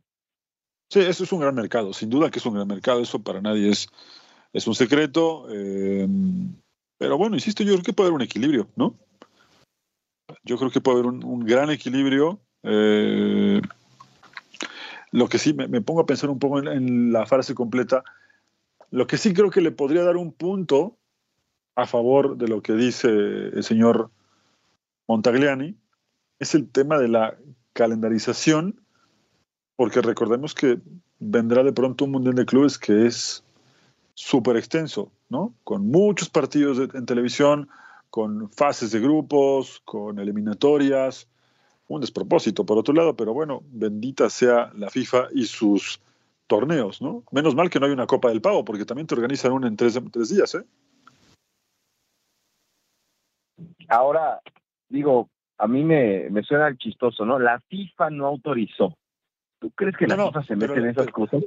Sí, 0.89 1.01
eso 1.01 1.24
es 1.24 1.33
un 1.33 1.41
gran 1.41 1.57
mercado, 1.57 1.93
sin 1.93 2.09
duda 2.09 2.31
que 2.31 2.39
es 2.39 2.47
un 2.47 2.55
gran 2.55 2.68
mercado, 2.68 3.01
eso 3.01 3.20
para 3.20 3.41
nadie 3.41 3.70
es, 3.70 3.89
es 4.53 4.64
un 4.68 4.76
secreto, 4.76 5.49
eh, 5.51 6.07
pero 6.99 7.18
bueno, 7.18 7.35
insisto, 7.35 7.64
yo 7.64 7.72
creo 7.72 7.83
que 7.83 7.93
puede 7.93 8.09
haber 8.09 8.16
un 8.16 8.22
equilibrio, 8.22 8.68
¿no? 8.76 8.95
Yo 10.45 10.57
creo 10.57 10.70
que 10.70 10.81
puede 10.81 11.01
haber 11.01 11.11
un, 11.11 11.45
gran 11.45 11.70
equilibrio. 11.70 12.41
Eh, 12.62 13.61
lo 15.11 15.28
que 15.28 15.39
sí, 15.39 15.53
me, 15.53 15.81
pongo 15.81 16.03
a 16.03 16.07
pensar 16.07 16.31
un 16.31 16.39
poco 16.39 16.61
en, 16.61 17.12
la 17.12 17.26
frase 17.26 17.55
completa. 17.55 18.05
Lo 18.91 19.09
que 19.09 19.18
sí 19.18 19.35
creo 19.35 19.51
que 19.51 19.61
le 19.61 19.72
podría 19.72 20.05
dar 20.05 20.16
un 20.16 20.33
punto 20.33 21.00
a 21.75 21.87
favor 21.87 22.37
de 22.37 22.49
lo 22.49 22.62
que 22.62 22.75
dice 22.75 23.09
el 23.09 23.62
señor 23.62 24.11
Montagliani 25.07 25.77
es 26.39 26.55
el 26.55 26.68
tema 26.71 26.99
de 26.99 27.09
la 27.09 27.37
calendarización, 27.73 28.81
porque 29.77 30.01
recordemos 30.03 30.55
que 30.55 30.79
vendrá 31.18 31.62
de 31.62 31.73
pronto 31.73 32.05
un 32.05 32.12
Mundial 32.12 32.35
de 32.35 32.47
Clubes 32.47 32.79
que 32.79 33.07
es 33.07 33.45
súper 34.14 34.57
extenso, 34.57 35.11
¿no? 35.29 35.55
Con 35.64 35.89
muchos 35.89 36.29
partidos 36.29 36.79
en 36.95 37.07
televisión, 37.07 37.68
con 38.11 38.51
fases 38.51 38.91
de 38.91 39.01
grupos, 39.01 39.81
con 39.85 40.18
eliminatorias, 40.18 41.29
un 41.89 42.01
despropósito 42.01 42.64
por 42.64 42.79
otro 42.79 42.95
lado, 42.95 43.16
pero 43.16 43.33
bueno, 43.35 43.62
bendita 43.66 44.31
sea 44.31 44.71
la 44.77 44.91
FIFA 44.91 45.29
y 45.35 45.47
sus 45.47 46.01
torneos, 46.47 47.01
¿no? 47.01 47.25
Menos 47.31 47.55
mal 47.55 47.71
que 47.71 47.81
no 47.81 47.87
hay 47.87 47.93
una 47.93 48.07
Copa 48.07 48.29
del 48.29 48.41
Pavo, 48.41 48.64
porque 48.64 48.85
también 48.85 49.07
te 49.07 49.14
organizan 49.14 49.53
una 49.53 49.68
en 49.68 49.77
tres, 49.77 49.99
tres 50.12 50.29
días, 50.29 50.55
¿eh? 50.55 50.64
Ahora, 53.91 54.41
digo, 54.88 55.28
a 55.59 55.66
mí 55.66 55.84
me, 55.84 56.30
me 56.30 56.43
suena 56.43 56.74
chistoso, 56.76 57.24
¿no? 57.24 57.38
La 57.38 57.61
FIFA 57.61 58.11
no 58.11 58.26
autorizó. 58.26 58.97
¿Tú 59.59 59.70
crees 59.72 59.97
que 59.97 60.07
la 60.07 60.16
no, 60.16 60.28
FIFA 60.28 60.45
se 60.45 60.57
mete 60.57 60.72
en 60.74 60.86
esas 60.86 61.05
pero, 61.07 61.12
cosas? 61.12 61.45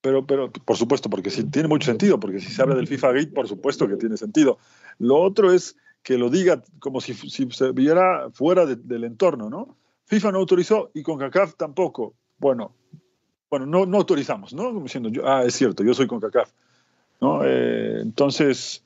Pero, 0.00 0.26
pero, 0.26 0.52
por 0.52 0.76
supuesto, 0.76 1.10
porque 1.10 1.30
sí, 1.30 1.50
tiene 1.50 1.66
mucho 1.66 1.86
sentido, 1.86 2.20
porque 2.20 2.38
si 2.38 2.52
se 2.52 2.62
habla 2.62 2.74
del 2.74 2.86
FIFA 2.86 3.12
Gate, 3.12 3.32
por 3.32 3.48
supuesto 3.48 3.88
que 3.88 3.96
tiene 3.96 4.16
sentido. 4.16 4.58
Lo 4.98 5.16
otro 5.16 5.50
es 5.52 5.76
que 6.02 6.18
lo 6.18 6.30
diga 6.30 6.62
como 6.78 7.00
si, 7.00 7.14
si 7.14 7.50
se 7.50 7.72
viera 7.72 8.30
fuera 8.30 8.66
de, 8.66 8.76
del 8.76 9.04
entorno, 9.04 9.48
¿no? 9.48 9.76
FIFA 10.04 10.32
no 10.32 10.38
autorizó 10.38 10.90
y 10.94 11.02
con 11.02 11.18
CACAF 11.18 11.56
tampoco. 11.56 12.14
Bueno, 12.38 12.74
bueno, 13.50 13.66
no, 13.66 13.86
no 13.86 13.96
autorizamos, 13.96 14.52
¿no? 14.52 14.64
Como 14.64 14.82
diciendo, 14.82 15.08
yo, 15.08 15.26
ah, 15.26 15.44
es 15.44 15.54
cierto, 15.54 15.82
yo 15.82 15.94
soy 15.94 16.06
con 16.06 16.20
CACAF, 16.20 16.52
¿no? 17.20 17.42
Eh, 17.42 18.00
entonces, 18.02 18.84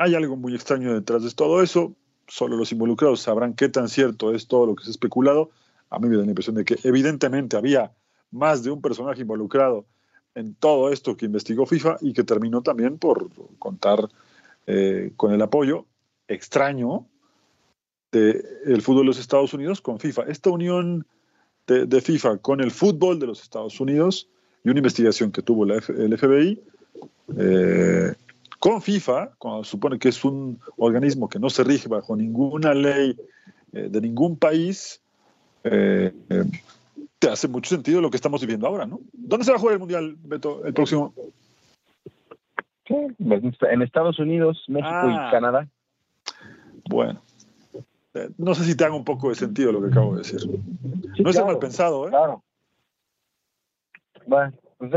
hay 0.00 0.14
algo 0.14 0.34
muy 0.34 0.54
extraño 0.54 0.94
detrás 0.94 1.22
de 1.22 1.30
todo 1.30 1.62
eso. 1.62 1.94
Solo 2.26 2.56
los 2.56 2.72
involucrados 2.72 3.20
sabrán 3.20 3.52
qué 3.52 3.68
tan 3.68 3.88
cierto 3.88 4.34
es 4.34 4.46
todo 4.46 4.64
lo 4.64 4.74
que 4.74 4.84
se 4.84 4.90
ha 4.90 4.92
especulado. 4.92 5.50
A 5.90 5.98
mí 5.98 6.08
me 6.08 6.16
da 6.16 6.22
la 6.22 6.28
impresión 6.28 6.56
de 6.56 6.64
que 6.64 6.78
evidentemente 6.84 7.58
había 7.58 7.92
más 8.30 8.62
de 8.62 8.70
un 8.70 8.80
personaje 8.80 9.20
involucrado 9.20 9.84
en 10.34 10.54
todo 10.54 10.90
esto 10.90 11.18
que 11.18 11.26
investigó 11.26 11.66
FIFA 11.66 11.98
y 12.00 12.14
que 12.14 12.24
terminó 12.24 12.62
también 12.62 12.96
por 12.96 13.28
contar 13.58 14.08
eh, 14.66 15.12
con 15.16 15.34
el 15.34 15.42
apoyo 15.42 15.84
extraño 16.28 17.06
del 18.10 18.42
de 18.64 18.80
fútbol 18.80 19.02
de 19.02 19.08
los 19.08 19.18
Estados 19.18 19.52
Unidos 19.52 19.82
con 19.82 19.98
FIFA. 19.98 20.22
Esta 20.28 20.48
unión 20.48 21.06
de, 21.66 21.84
de, 21.84 22.00
FIFA 22.00 22.38
con 22.38 22.62
el 22.62 22.70
fútbol 22.70 23.18
de 23.18 23.26
los 23.26 23.42
Estados 23.42 23.78
Unidos 23.80 24.30
y 24.64 24.70
una 24.70 24.78
investigación 24.78 25.30
que 25.30 25.42
tuvo 25.42 25.66
la 25.66 25.76
F, 25.76 25.92
el 25.92 26.16
FBI 26.16 26.58
eh, 27.36 28.14
con 28.60 28.82
FIFA, 28.82 29.30
cuando 29.38 29.64
supone 29.64 29.98
que 29.98 30.10
es 30.10 30.22
un 30.22 30.60
organismo 30.76 31.28
que 31.30 31.38
no 31.38 31.48
se 31.48 31.64
rige 31.64 31.88
bajo 31.88 32.14
ninguna 32.14 32.74
ley 32.74 33.16
eh, 33.72 33.88
de 33.90 34.00
ningún 34.02 34.36
país, 34.36 35.00
eh, 35.64 36.12
eh, 36.28 36.44
te 37.18 37.30
hace 37.30 37.48
mucho 37.48 37.70
sentido 37.74 38.02
lo 38.02 38.10
que 38.10 38.18
estamos 38.18 38.42
viviendo 38.42 38.66
ahora, 38.66 38.84
¿no? 38.84 39.00
¿Dónde 39.14 39.46
se 39.46 39.50
va 39.50 39.56
a 39.56 39.60
jugar 39.60 39.74
el 39.74 39.80
Mundial, 39.80 40.14
Beto, 40.22 40.62
el 40.66 40.74
próximo? 40.74 41.14
En 42.84 43.82
Estados 43.82 44.18
Unidos, 44.18 44.62
México 44.68 44.90
ah, 44.92 45.28
y 45.28 45.30
Canadá. 45.30 45.66
Bueno, 46.86 47.22
no 48.36 48.54
sé 48.54 48.64
si 48.64 48.76
te 48.76 48.84
haga 48.84 48.94
un 48.94 49.04
poco 49.04 49.30
de 49.30 49.36
sentido 49.36 49.72
lo 49.72 49.80
que 49.80 49.88
acabo 49.88 50.12
de 50.12 50.18
decir. 50.18 50.40
Sí, 50.40 50.48
no 50.48 51.30
claro, 51.30 51.30
es 51.30 51.46
mal 51.46 51.58
pensado, 51.58 52.06
¿eh? 52.06 52.10
Claro. 52.10 52.42
Bueno, 54.26 54.52
pues 54.76 54.92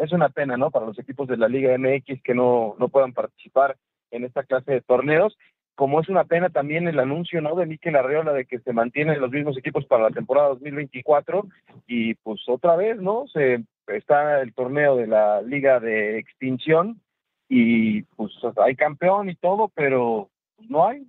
es, 0.00 0.12
una 0.12 0.28
pena, 0.28 0.56
¿no? 0.56 0.70
Para 0.70 0.86
los 0.86 0.98
equipos 0.98 1.28
de 1.28 1.36
la 1.36 1.48
Liga 1.48 1.76
MX 1.76 2.22
que 2.22 2.34
no, 2.34 2.74
no 2.78 2.88
puedan 2.88 3.12
participar 3.12 3.76
en 4.10 4.24
esta 4.24 4.42
clase 4.42 4.72
de 4.72 4.80
torneos. 4.80 5.36
Como 5.74 6.00
es 6.00 6.08
una 6.08 6.24
pena 6.24 6.50
también 6.50 6.88
el 6.88 6.98
anuncio, 6.98 7.40
¿no? 7.40 7.54
De 7.54 7.66
Miquel 7.66 7.96
Arreola 7.96 8.32
de 8.32 8.44
que 8.44 8.58
se 8.60 8.72
mantienen 8.72 9.20
los 9.20 9.30
mismos 9.30 9.56
equipos 9.56 9.86
para 9.86 10.04
la 10.04 10.10
temporada 10.10 10.48
2024 10.48 11.46
y 11.86 12.14
pues 12.14 12.40
otra 12.48 12.76
vez, 12.76 13.00
¿no? 13.00 13.26
Se 13.28 13.64
está 13.86 14.40
el 14.40 14.52
torneo 14.52 14.96
de 14.96 15.06
la 15.06 15.40
Liga 15.42 15.80
de 15.80 16.18
Extinción 16.18 17.00
y 17.48 18.02
pues 18.02 18.32
hay 18.62 18.76
campeón 18.76 19.30
y 19.30 19.36
todo, 19.36 19.68
pero 19.74 20.28
no 20.68 20.86
hay 20.86 21.06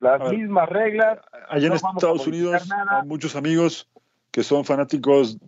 las 0.00 0.20
ver, 0.20 0.38
mismas 0.38 0.68
reglas. 0.68 1.18
Allá 1.48 1.66
en 1.66 1.72
Estados 1.72 2.26
Unidos 2.26 2.68
nada. 2.68 3.04
muchos 3.04 3.36
amigos 3.36 3.88
que 4.30 4.42
son 4.42 4.64
fanáticos 4.64 5.38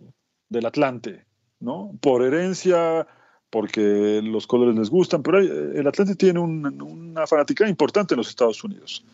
del 0.49 0.65
Atlante, 0.65 1.25
¿no? 1.59 1.97
Por 2.01 2.23
herencia, 2.23 3.07
porque 3.49 4.21
los 4.23 4.47
colores 4.47 4.75
les 4.75 4.89
gustan, 4.89 5.23
pero 5.23 5.39
el 5.39 5.87
Atlante 5.87 6.15
tiene 6.15 6.39
un- 6.39 6.81
una 6.81 7.27
fanática 7.27 7.67
importante 7.67 8.13
en 8.13 8.17
los 8.17 8.29
Estados 8.29 8.63
Unidos. 8.63 9.05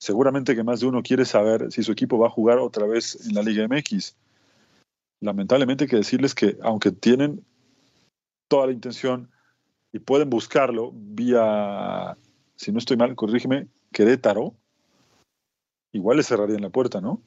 Seguramente 0.00 0.54
que 0.54 0.62
más 0.62 0.80
de 0.80 0.86
uno 0.86 1.02
quiere 1.02 1.24
saber 1.24 1.70
si 1.72 1.82
su 1.82 1.92
equipo 1.92 2.18
va 2.18 2.28
a 2.28 2.30
jugar 2.30 2.58
otra 2.58 2.86
vez 2.86 3.26
en 3.26 3.34
la 3.34 3.42
Liga 3.42 3.64
MX. 3.64 4.16
Lamentablemente 5.20 5.84
hay 5.84 5.90
que 5.90 5.96
decirles 5.96 6.34
que 6.34 6.56
aunque 6.62 6.92
tienen 6.92 7.44
toda 8.48 8.66
la 8.66 8.72
intención 8.72 9.30
y 9.92 9.98
pueden 9.98 10.30
buscarlo 10.30 10.92
vía, 10.94 12.16
si 12.54 12.70
no 12.72 12.78
estoy 12.78 12.96
mal, 12.96 13.16
corrígeme, 13.16 13.66
Querétaro, 13.92 14.54
igual 15.92 16.18
le 16.18 16.22
cerrarían 16.22 16.62
la 16.62 16.70
puerta, 16.70 17.00
¿no? 17.00 17.20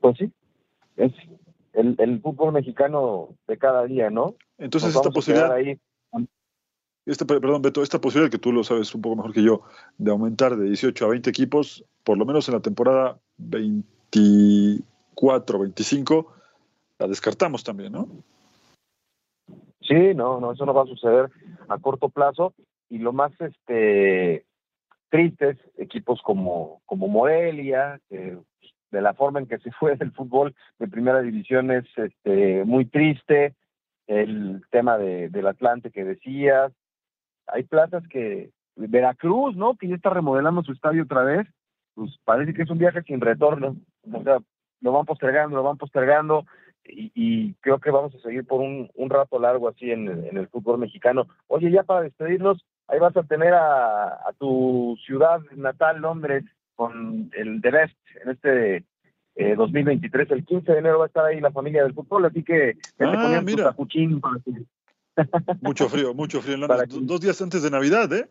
Pues 0.00 0.16
sí, 0.18 0.32
es 0.96 1.12
el, 1.72 1.94
el 1.98 2.20
fútbol 2.20 2.52
mexicano 2.52 3.30
de 3.46 3.58
cada 3.58 3.84
día, 3.84 4.10
¿no? 4.10 4.34
Entonces 4.58 4.94
Nos 4.94 5.04
esta 5.04 5.10
posibilidad, 5.10 5.52
ahí. 5.52 5.78
esta, 7.04 7.26
perdón, 7.26 7.62
Beto, 7.62 7.82
esta 7.82 8.00
posibilidad 8.00 8.30
que 8.30 8.38
tú 8.38 8.52
lo 8.52 8.62
sabes 8.64 8.94
un 8.94 9.02
poco 9.02 9.16
mejor 9.16 9.32
que 9.32 9.42
yo, 9.42 9.62
de 9.98 10.10
aumentar 10.10 10.56
de 10.56 10.66
18 10.66 11.04
a 11.04 11.08
20 11.08 11.30
equipos, 11.30 11.84
por 12.02 12.18
lo 12.18 12.24
menos 12.24 12.48
en 12.48 12.54
la 12.54 12.60
temporada 12.60 13.18
24, 13.36 15.58
25, 15.58 16.32
la 16.98 17.06
descartamos 17.06 17.62
también, 17.62 17.92
¿no? 17.92 18.08
Sí, 19.82 20.14
no, 20.14 20.40
no, 20.40 20.52
eso 20.52 20.64
no 20.66 20.74
va 20.74 20.82
a 20.82 20.86
suceder 20.86 21.30
a 21.68 21.78
corto 21.78 22.08
plazo. 22.08 22.54
Y 22.88 22.98
lo 22.98 23.12
más 23.12 23.32
este 23.40 24.46
triste 25.10 25.50
es 25.50 25.58
equipos 25.76 26.20
como, 26.22 26.80
como 26.86 27.08
Morelia, 27.08 28.00
que 28.08 28.38
de 28.90 29.00
la 29.00 29.14
forma 29.14 29.40
en 29.40 29.46
que 29.46 29.58
se 29.58 29.70
fue 29.72 29.96
el 29.98 30.12
fútbol 30.12 30.54
de 30.78 30.88
primera 30.88 31.20
división 31.22 31.70
es 31.70 31.84
este, 31.96 32.64
muy 32.64 32.86
triste. 32.86 33.54
El 34.06 34.62
tema 34.70 34.98
de, 34.98 35.28
del 35.30 35.46
Atlante 35.46 35.90
que 35.90 36.04
decías. 36.04 36.72
Hay 37.46 37.64
plazas 37.64 38.06
que. 38.08 38.50
Veracruz, 38.76 39.56
¿no? 39.56 39.74
Que 39.74 39.88
ya 39.88 39.96
está 39.96 40.10
remodelando 40.10 40.62
su 40.62 40.72
estadio 40.72 41.04
otra 41.04 41.24
vez. 41.24 41.46
Pues 41.94 42.16
parece 42.24 42.52
que 42.52 42.62
es 42.62 42.70
un 42.70 42.78
viaje 42.78 43.02
sin 43.02 43.20
retorno. 43.20 43.76
O 44.12 44.22
sea, 44.22 44.38
lo 44.82 44.92
van 44.92 45.06
postergando, 45.06 45.56
lo 45.56 45.62
van 45.62 45.78
postergando 45.78 46.44
y, 46.88 47.10
y 47.14 47.54
creo 47.54 47.78
que 47.78 47.90
vamos 47.90 48.14
a 48.14 48.20
seguir 48.20 48.46
por 48.46 48.60
un, 48.60 48.90
un 48.94 49.10
rato 49.10 49.38
largo 49.38 49.68
así 49.68 49.90
en, 49.90 50.08
en 50.08 50.36
el 50.36 50.48
fútbol 50.48 50.78
mexicano. 50.78 51.26
Oye, 51.48 51.70
ya 51.70 51.82
para 51.82 52.02
despedirnos, 52.02 52.64
ahí 52.88 52.98
vas 52.98 53.16
a 53.16 53.22
tener 53.22 53.54
a, 53.54 54.32
tu 54.38 54.96
ciudad 55.04 55.40
natal, 55.56 56.00
Londres, 56.00 56.44
con 56.76 57.30
el 57.34 57.60
The 57.60 57.70
Best 57.70 57.98
en 58.22 58.30
este 58.30 58.84
2023. 59.56 60.30
Eh, 60.30 60.34
el 60.34 60.44
15 60.44 60.72
de 60.72 60.78
enero 60.78 60.98
va 60.98 61.06
a 61.06 61.08
estar 61.08 61.24
ahí 61.24 61.40
la 61.40 61.50
familia 61.50 61.82
del 61.82 61.94
fútbol, 61.94 62.26
así 62.26 62.42
que 62.42 62.76
ah, 63.00 63.42
mira. 63.44 63.74
Mucho 65.62 65.88
frío, 65.88 66.12
mucho 66.12 66.42
frío 66.42 66.56
en 66.56 66.60
Londres. 66.60 66.88
Dos 66.90 67.22
días 67.22 67.40
antes 67.40 67.62
de 67.62 67.70
Navidad, 67.70 68.12
¿eh? 68.12 68.28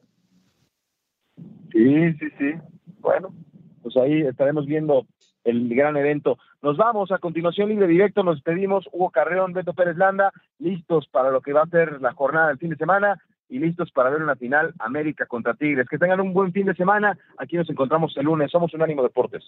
Sí, 1.72 2.14
sí, 2.14 2.28
sí. 2.38 2.54
Bueno, 3.00 3.34
pues 3.82 3.98
ahí 3.98 4.22
estaremos 4.22 4.68
viendo 4.68 5.08
el 5.44 5.68
gran 5.76 5.98
evento. 5.98 6.38
Nos 6.62 6.78
vamos 6.78 7.12
a 7.12 7.18
continuación 7.18 7.70
libre 7.70 7.88
directo, 7.88 8.24
nos 8.24 8.36
despedimos. 8.36 8.88
Hugo 8.92 9.10
Carreón, 9.10 9.54
Beto 9.54 9.74
Pérez 9.74 9.98
Landa, 9.98 10.32
listos 10.60 11.08
para 11.08 11.32
lo 11.32 11.42
que 11.42 11.54
va 11.54 11.64
a 11.64 11.70
ser 11.70 12.00
la 12.02 12.14
jornada 12.14 12.50
del 12.50 12.60
fin 12.60 12.70
de 12.70 12.78
semana 12.78 13.20
y 13.50 13.60
listos 13.60 13.92
para 13.92 14.10
ver 14.10 14.22
una 14.22 14.36
final 14.36 14.74
América 14.80 15.26
contra 15.26 15.54
Tigres. 15.54 15.88
Que 15.90 15.98
tengan 15.98 16.22
un 16.22 16.34
buen 16.34 16.52
fin 16.52 16.66
de 16.66 16.76
semana. 16.76 17.18
Aquí 17.38 17.56
nos 17.58 17.70
encontramos 17.70 18.16
el 18.18 18.26
lunes. 18.26 18.52
Somos 18.52 18.74
Unánimo 18.74 19.04
Deportes. 19.04 19.44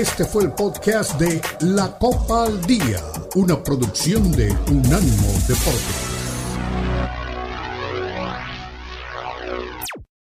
Este 0.00 0.24
fue 0.24 0.44
el 0.44 0.52
podcast 0.52 1.20
de 1.20 1.42
La 1.60 1.98
Copa 1.98 2.44
al 2.44 2.62
Día, 2.62 3.00
una 3.34 3.62
producción 3.62 4.32
de 4.32 4.50
Unánimo 4.68 5.28
Deportes. 5.46 6.09